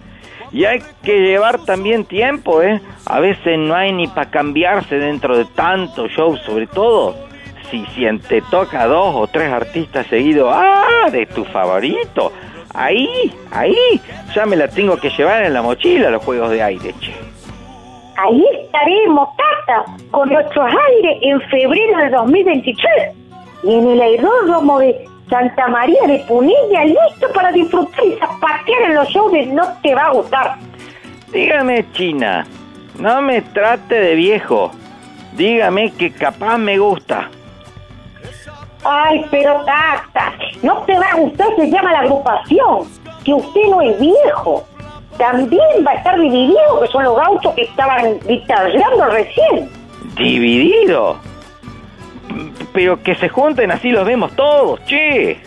Y 0.53 0.65
hay 0.65 0.81
que 1.03 1.19
llevar 1.21 1.59
también 1.65 2.05
tiempo, 2.05 2.63
¿eh? 2.63 2.81
A 3.07 3.21
veces 3.21 3.59
no 3.59 3.75
hay 3.75 3.93
ni 3.93 4.09
para 4.09 4.31
cambiarse 4.31 4.99
dentro 4.99 5.37
de 5.39 5.45
tanto 5.45 6.09
show, 6.09 6.37
sobre 6.39 6.67
todo 6.67 7.15
si, 7.71 7.85
si 7.95 8.19
te 8.29 8.43
toca 8.43 8.87
dos 8.87 9.15
o 9.15 9.27
tres 9.27 9.53
artistas 9.53 10.07
seguidos, 10.09 10.53
¡ah! 10.53 11.09
de 11.11 11.27
tu 11.27 11.45
favorito. 11.45 12.33
Ahí, 12.75 13.33
ahí, 13.51 13.77
ya 14.35 14.47
me 14.47 14.57
la 14.57 14.69
tengo 14.69 14.97
que 14.97 15.11
llevar 15.11 15.45
en 15.45 15.55
la 15.55 15.63
mochila 15.63 16.11
los 16.11 16.23
juegos 16.25 16.51
de 16.51 16.63
aire, 16.63 16.95
che. 17.01 17.26
Ahí 18.17 18.43
estaremos, 18.63 19.29
Tata, 19.37 19.85
con 20.11 20.31
nuestros 20.31 20.67
aires 20.67 21.19
en 21.23 21.41
febrero 21.43 21.99
de 21.99 22.11
2023. 22.11 23.15
Y 23.63 23.75
en 23.75 23.89
el 23.89 24.01
aeródromo 24.01 24.79
de 24.79 25.07
Santa 25.29 25.69
María 25.69 26.01
de 26.07 26.19
Punilla, 26.21 26.85
listo 26.85 27.29
para 27.35 27.53
disfrutar 27.53 28.05
y 28.07 28.13
zapatear 28.13 28.83
en 28.85 28.95
los 28.95 29.09
shows 29.09 29.33
de 29.33 29.47
No 29.47 29.65
Te 29.83 29.95
Va 29.95 30.07
a 30.07 30.11
Gustar. 30.13 30.57
Dígame, 31.33 31.85
China, 31.93 32.47
no 32.99 33.21
me 33.21 33.43
trate 33.43 33.97
de 33.97 34.15
viejo. 34.15 34.71
Dígame 35.33 35.93
que 35.93 36.11
capaz 36.11 36.57
me 36.57 36.79
gusta. 36.79 37.29
Ay, 38.85 39.27
pero 39.31 39.65
Tata, 39.65 40.33
No 40.63 40.83
Te 40.83 40.99
Va 40.99 41.07
a 41.13 41.17
Gustar 41.17 41.49
se 41.57 41.71
llama 41.71 41.93
la 41.93 42.01
agrupación, 42.01 42.87
que 43.25 43.35
usted 43.35 43.63
no 43.69 43.83
es 43.83 43.99
viejo. 44.01 44.67
También 45.19 45.85
va 45.87 45.93
a 45.93 45.95
estar 45.95 46.19
dividido, 46.21 46.81
que 46.81 46.89
son 46.89 47.05
los 47.05 47.17
gauchos 47.17 47.55
que 47.55 47.63
estaban 47.63 48.19
guitarreando 48.27 49.07
recién. 49.07 49.71
¿Dividido? 50.17 51.17
Pero 52.73 53.03
que 53.03 53.15
se 53.15 53.29
junten 53.29 53.71
así 53.71 53.91
los 53.91 54.05
vemos 54.05 54.33
todos, 54.37 54.85
che. 54.85 55.41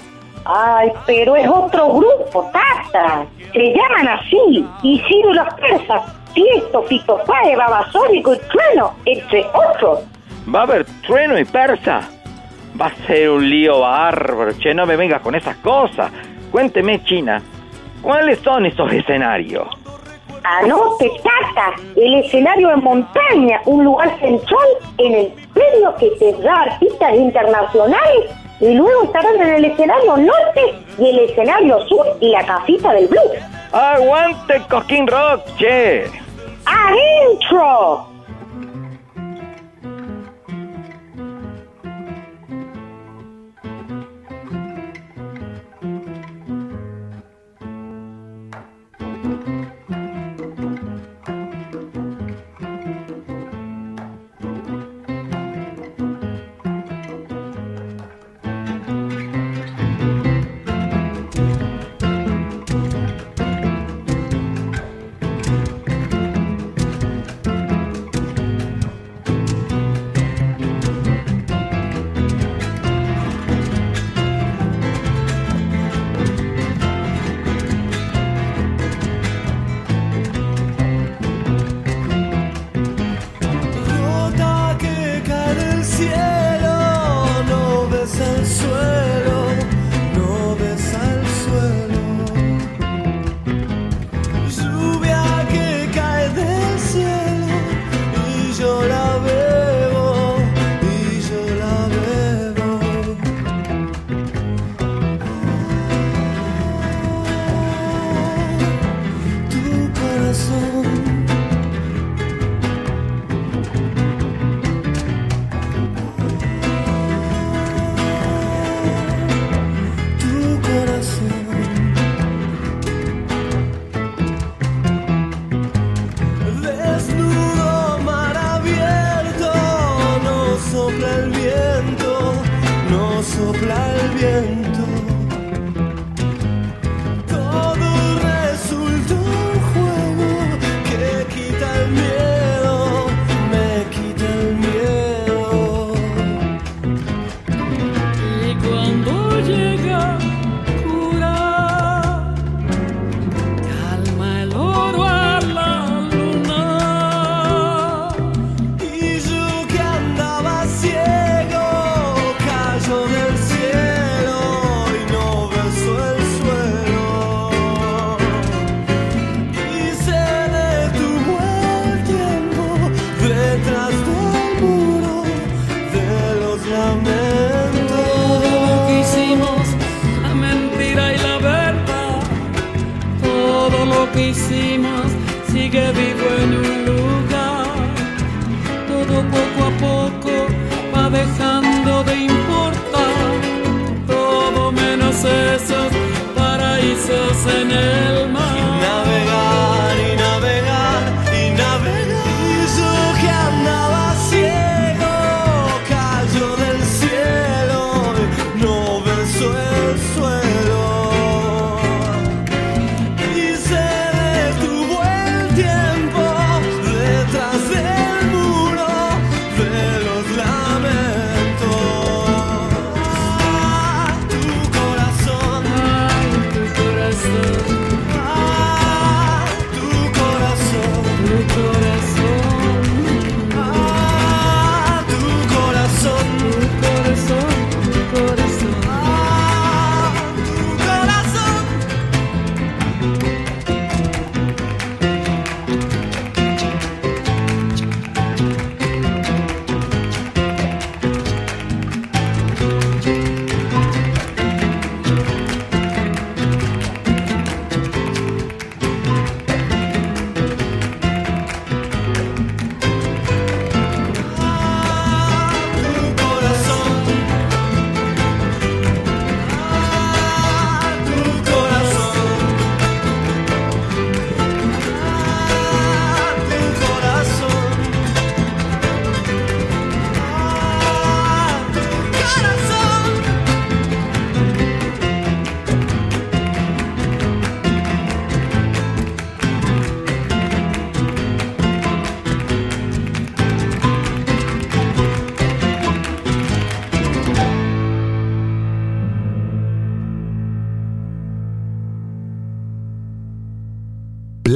Ay, 0.45 0.91
pero 1.05 1.35
es 1.35 1.47
otro 1.47 1.93
grupo, 1.93 2.49
Tata. 2.51 3.25
Se 3.53 3.73
llaman 3.73 4.07
así. 4.07 4.65
Isidro 4.81 5.33
los 5.33 5.53
persas, 5.55 6.01
Tiesto, 6.33 6.81
Fito 6.83 7.19
Páez, 7.25 7.57
Babasónico 7.57 8.33
y 8.33 8.37
Trueno, 8.39 8.93
entre 9.05 9.45
otros. 9.53 9.99
Va 10.53 10.61
a 10.61 10.63
haber 10.63 10.85
trueno 11.05 11.37
y 11.37 11.45
persa. 11.45 12.01
Va 12.79 12.87
a 12.87 12.95
ser 13.05 13.29
un 13.29 13.47
lío 13.47 13.81
bárbaro, 13.81 14.53
che, 14.57 14.73
no 14.73 14.85
me 14.85 14.95
vengas 14.95 15.21
con 15.21 15.35
esas 15.35 15.57
cosas. 15.57 16.11
Cuénteme, 16.51 17.03
China, 17.03 17.41
¿cuáles 18.01 18.39
son 18.39 18.65
esos 18.65 18.91
escenarios? 18.91 19.67
Anote, 20.43 21.11
Tata, 21.23 21.76
el 21.95 22.15
escenario 22.15 22.71
en 22.71 22.84
montaña, 22.84 23.61
un 23.65 23.84
lugar 23.84 24.09
central 24.19 24.67
en 24.97 25.13
el 25.13 25.34
premio 25.53 25.95
que 25.99 26.09
tendrá 26.11 26.61
artistas 26.61 27.13
internacionales 27.15 28.31
y 28.61 28.73
luego 28.73 29.03
estarán 29.03 29.35
en 29.41 29.55
el 29.55 29.65
escenario 29.65 30.17
norte 30.17 30.76
y 30.97 31.09
el 31.09 31.19
escenario 31.19 31.81
sur 31.88 32.05
y 32.19 32.30
la 32.30 32.45
casita 32.45 32.93
del 32.93 33.07
blues. 33.07 33.38
¡Aguante 33.71 34.61
Cosquín 34.69 35.07
Rock, 35.07 35.41
che! 35.57 36.05
¡Adentro! 36.65 38.09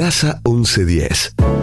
Plaza 0.03 0.41
1110. 0.43 1.62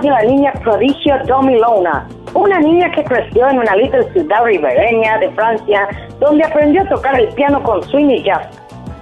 De 0.00 0.08
la 0.08 0.22
niña 0.22 0.52
prodigio 0.62 1.14
Domi 1.26 1.56
Lona, 1.58 2.06
una 2.34 2.58
niña 2.60 2.90
que 2.92 3.04
creció 3.04 3.48
en 3.48 3.58
una 3.58 3.76
little 3.76 4.02
ciudad 4.12 4.44
ribereña 4.44 5.18
de 5.18 5.30
Francia, 5.32 5.88
donde 6.18 6.44
aprendió 6.44 6.82
a 6.82 6.88
tocar 6.88 7.18
el 7.20 7.28
piano 7.34 7.62
con 7.62 7.82
swing 7.84 8.10
y 8.10 8.22
jazz. 8.22 8.48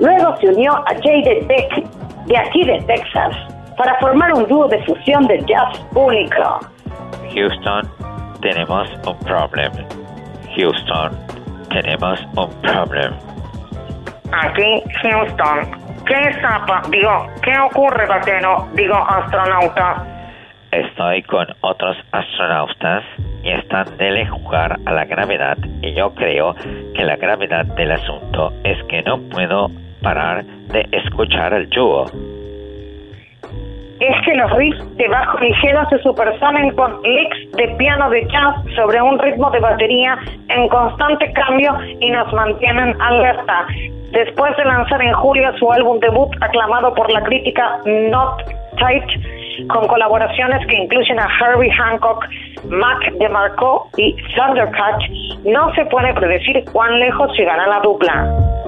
Luego 0.01 0.37
se 0.39 0.49
unió 0.49 0.73
a 0.73 0.95
Jade 1.03 1.45
Beck, 1.47 1.85
de 2.27 2.37
aquí 2.37 2.65
de 2.65 2.81
Texas, 2.83 3.37
para 3.77 3.99
formar 4.01 4.33
un 4.35 4.47
dúo 4.47 4.69
de 4.69 4.83
fusión 4.85 5.27
de 5.27 5.43
jazz 5.47 5.85
único. 5.95 6.61
Houston, 7.35 7.89
tenemos 8.41 8.89
un 9.07 9.19
problema. 9.21 9.85
Houston, 10.57 11.11
tenemos 11.71 12.21
un 12.37 12.51
problema. 12.63 13.17
Aquí, 14.33 14.83
Houston. 15.03 15.89
¿Qué 16.07 16.33
zapa? 16.41 16.83
Digo, 16.91 17.27
¿qué 17.43 17.53
ocurre, 17.59 18.07
Gateno? 18.07 18.67
Digo, 18.75 18.95
astronauta. 18.95 20.18
Estoy 20.71 21.23
con 21.23 21.47
otros 21.63 21.97
astronautas 22.13 23.03
y 23.43 23.51
están 23.51 23.97
de 23.97 24.27
jugar 24.27 24.77
a 24.85 24.93
la 24.93 25.07
gravedad 25.07 25.57
y 25.81 25.95
yo 25.95 26.15
creo 26.15 26.55
que 26.95 27.05
la 27.05 27.17
gravedad 27.17 27.65
del 27.65 27.93
asunto 27.93 28.53
es 28.65 28.77
que 28.85 29.01
no 29.03 29.19
puedo 29.31 29.71
parar 30.03 30.45
de 30.45 30.87
escuchar 30.93 31.55
el 31.55 31.71
dúo. 31.71 32.05
Es 34.01 34.25
que 34.27 34.35
los 34.35 34.51
riffs 34.59 34.97
de 34.97 35.09
bajo 35.09 35.39
ligero 35.39 35.89
se 35.89 35.99
supersalen 36.03 36.71
con 36.77 37.01
licks 37.03 37.51
de 37.57 37.69
piano 37.79 38.11
de 38.11 38.29
jazz 38.29 38.57
sobre 38.77 39.01
un 39.01 39.19
ritmo 39.19 39.51
de 39.51 39.61
batería 39.61 40.19
en 40.49 40.69
constante 40.69 41.33
cambio 41.33 41.77
y 41.99 42.11
nos 42.11 42.31
mantienen 42.35 42.95
alerta. 43.01 43.67
Después 44.13 44.55
de 44.59 44.65
lanzar 44.67 45.01
en 45.03 45.15
julio 45.15 45.51
su 45.59 45.73
álbum 45.73 45.99
debut 45.99 46.31
aclamado 46.43 46.95
por 46.95 47.11
la 47.11 47.23
crítica 47.23 47.81
Not 47.87 48.68
Tight, 48.79 49.69
con 49.69 49.87
colaboraciones 49.89 50.67
que 50.67 50.77
incluyen 50.77 51.19
a 51.19 51.29
Herbie 51.41 51.71
Hancock, 51.71 52.25
Mac 52.69 53.13
DeMarco 53.19 53.89
y 53.97 54.15
Thundercat, 54.35 55.01
no 55.45 55.75
se 55.75 55.85
puede 55.87 56.15
predecir 56.15 56.65
cuán 56.73 56.99
lejos 56.99 57.31
llegará 57.37 57.67
la 57.67 57.81
dupla. 57.81 58.59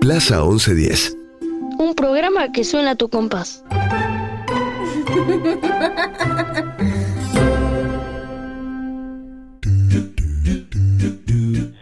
Plaza 0.00 0.42
1110. 0.42 1.16
Un 1.78 1.94
programa 1.94 2.50
que 2.52 2.64
suena 2.64 2.92
a 2.92 2.94
tu 2.94 3.08
compás. 3.08 3.64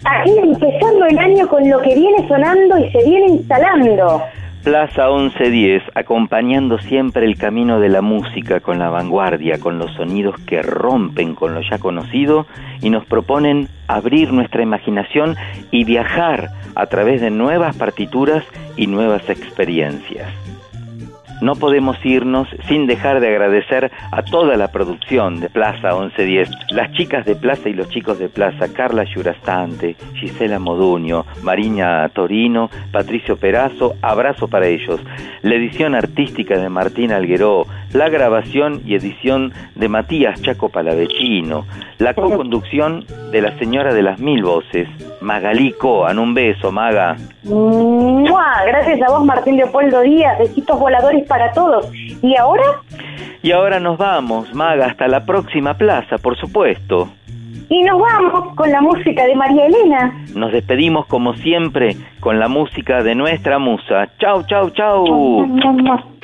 Aquí 0.08 0.30
empezando 0.38 1.04
el 1.06 1.18
año 1.18 1.48
con 1.48 1.68
lo 1.68 1.82
que 1.82 1.96
viene 1.96 2.28
sonando 2.28 2.78
y 2.78 2.88
se 2.92 3.02
viene 3.04 3.26
instalando. 3.26 4.22
Plaza 4.62 5.08
1110, 5.08 5.82
acompañando 5.96 6.78
siempre 6.78 7.26
el 7.26 7.36
camino 7.36 7.80
de 7.80 7.88
la 7.88 8.02
música 8.02 8.60
con 8.60 8.78
la 8.78 8.88
vanguardia, 8.88 9.58
con 9.58 9.80
los 9.80 9.92
sonidos 9.94 10.36
que 10.46 10.62
rompen 10.62 11.34
con 11.34 11.54
lo 11.54 11.60
ya 11.60 11.78
conocido 11.78 12.46
y 12.82 12.90
nos 12.90 13.04
proponen 13.04 13.68
abrir 13.88 14.32
nuestra 14.32 14.62
imaginación 14.62 15.34
y 15.72 15.84
viajar 15.84 16.50
a 16.76 16.86
través 16.86 17.20
de 17.20 17.30
nuevas 17.30 17.76
partituras 17.76 18.44
y 18.76 18.86
nuevas 18.86 19.28
experiencias. 19.28 20.45
No 21.40 21.54
podemos 21.54 21.96
irnos 22.04 22.48
sin 22.66 22.86
dejar 22.86 23.20
de 23.20 23.28
agradecer 23.28 23.90
a 24.10 24.22
toda 24.22 24.56
la 24.56 24.68
producción 24.68 25.40
de 25.40 25.50
Plaza 25.50 25.90
1110, 25.90 26.50
las 26.70 26.92
chicas 26.92 27.26
de 27.26 27.36
Plaza 27.36 27.68
y 27.68 27.74
los 27.74 27.88
chicos 27.90 28.18
de 28.18 28.28
Plaza, 28.28 28.72
Carla 28.72 29.04
Yurastante, 29.04 29.96
Gisela 30.14 30.58
Moduño, 30.58 31.26
Mariña 31.42 32.08
Torino, 32.10 32.70
Patricio 32.90 33.36
Perazo, 33.36 33.96
abrazo 34.02 34.48
para 34.48 34.66
ellos. 34.66 35.00
la 35.42 35.54
edición 35.54 35.94
artística 35.94 36.58
de 36.58 36.68
Martín 36.68 37.12
Algueró, 37.12 37.66
la 37.92 38.08
grabación 38.08 38.82
y 38.84 38.94
edición 38.94 39.52
de 39.74 39.88
Matías 39.88 40.40
Chaco 40.42 40.68
Palavecino, 40.70 41.66
la 41.98 42.14
co-conducción 42.14 43.04
de 43.30 43.42
la 43.42 43.56
señora 43.58 43.94
de 43.94 44.02
las 44.02 44.18
mil 44.18 44.42
voces, 44.42 44.88
Magalí 45.20 45.72
Coan. 45.72 46.18
Un 46.18 46.34
beso, 46.34 46.70
Maga. 46.72 47.16
Gracias 48.66 49.00
a 49.02 49.10
vos, 49.10 49.24
Martín 49.24 49.56
Leopoldo 49.56 50.00
Díaz. 50.02 50.38
Besitos 50.38 50.78
voladores 50.78 51.26
para 51.27 51.53
todos. 51.53 51.90
¿Y 52.23 52.36
ahora? 52.36 52.65
Y 53.43 53.53
ahora 53.53 53.78
nos 53.81 53.98
vamos, 53.98 54.53
Maga, 54.55 54.86
hasta 54.86 55.07
la 55.09 55.24
próxima 55.24 55.74
plaza, 55.74 56.19
por 56.19 56.36
supuesto. 56.36 57.09
Y 57.69 57.82
nos 57.82 58.01
vamos 58.01 58.55
con 58.55 58.70
la 58.70 58.81
música 58.81 59.27
de 59.27 59.35
María 59.35 59.66
Elena. 59.66 60.24
Nos 60.35 60.53
despedimos 60.53 61.07
como 61.07 61.35
siempre 61.35 61.97
con 62.20 62.39
la 62.39 62.48
música 62.48 63.03
de 63.03 63.15
nuestra 63.15 63.59
musa. 63.59 64.09
Chau, 64.19 64.44
chau, 64.44 64.70
chau. 64.70 66.15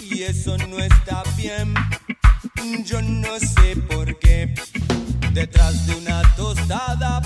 Y 0.00 0.22
eso 0.22 0.56
no 0.68 0.78
está 0.78 1.24
bien. 1.36 1.74
Yo 2.84 3.02
no 3.02 3.36
sé 3.40 3.74
por 3.90 4.16
qué. 4.20 4.54
Detrás 5.32 5.88
de 5.88 5.96
una 5.96 6.22
tostada 6.36 7.20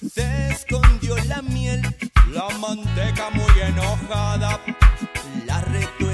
se 0.00 0.48
escondió 0.48 1.14
la 1.28 1.42
miel, 1.42 1.82
la 2.32 2.48
manteca 2.58 3.28
muy 3.30 3.60
enojada. 3.60 4.58
La 5.44 5.60
reto 5.60 6.05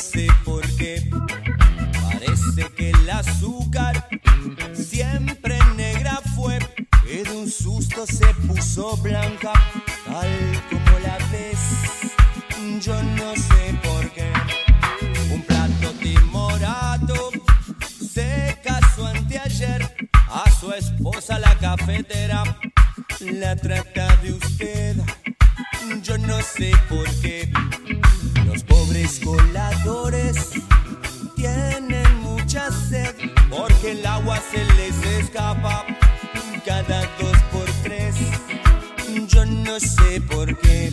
sé 0.00 0.28
por 0.44 0.62
qué. 0.76 1.08
Parece 2.02 2.70
que 2.74 2.90
el 2.90 3.10
azúcar 3.10 4.08
siempre 4.72 5.58
negra 5.76 6.20
fue 6.34 6.58
y 7.04 7.22
de 7.22 7.30
un 7.32 7.50
susto 7.50 8.06
se 8.06 8.26
puso 8.46 8.96
blanca, 8.96 9.52
tal 10.06 10.28
como 10.70 10.98
la 11.00 11.18
ves. 11.30 12.12
Yo 12.80 13.02
no 13.02 13.34
sé 13.34 13.78
por 13.82 14.10
qué. 14.12 14.32
Un 15.32 15.42
plato 15.42 15.92
timorato 16.00 17.30
se 17.86 18.58
casó 18.64 19.06
anteayer 19.06 20.08
a 20.28 20.50
su 20.50 20.72
esposa 20.72 21.38
la 21.38 21.54
cafetera. 21.58 22.42
La 23.20 23.54
trata 23.54 24.16
de 24.22 24.32
usted, 24.32 24.96
yo 26.02 26.16
no 26.16 26.40
sé 26.40 26.72
cada 36.64 37.00
dos 37.18 37.38
por 37.52 37.64
tres. 37.82 38.14
Yo 39.28 39.44
no 39.46 39.78
sé 39.78 40.20
por 40.22 40.56
qué. 40.58 40.92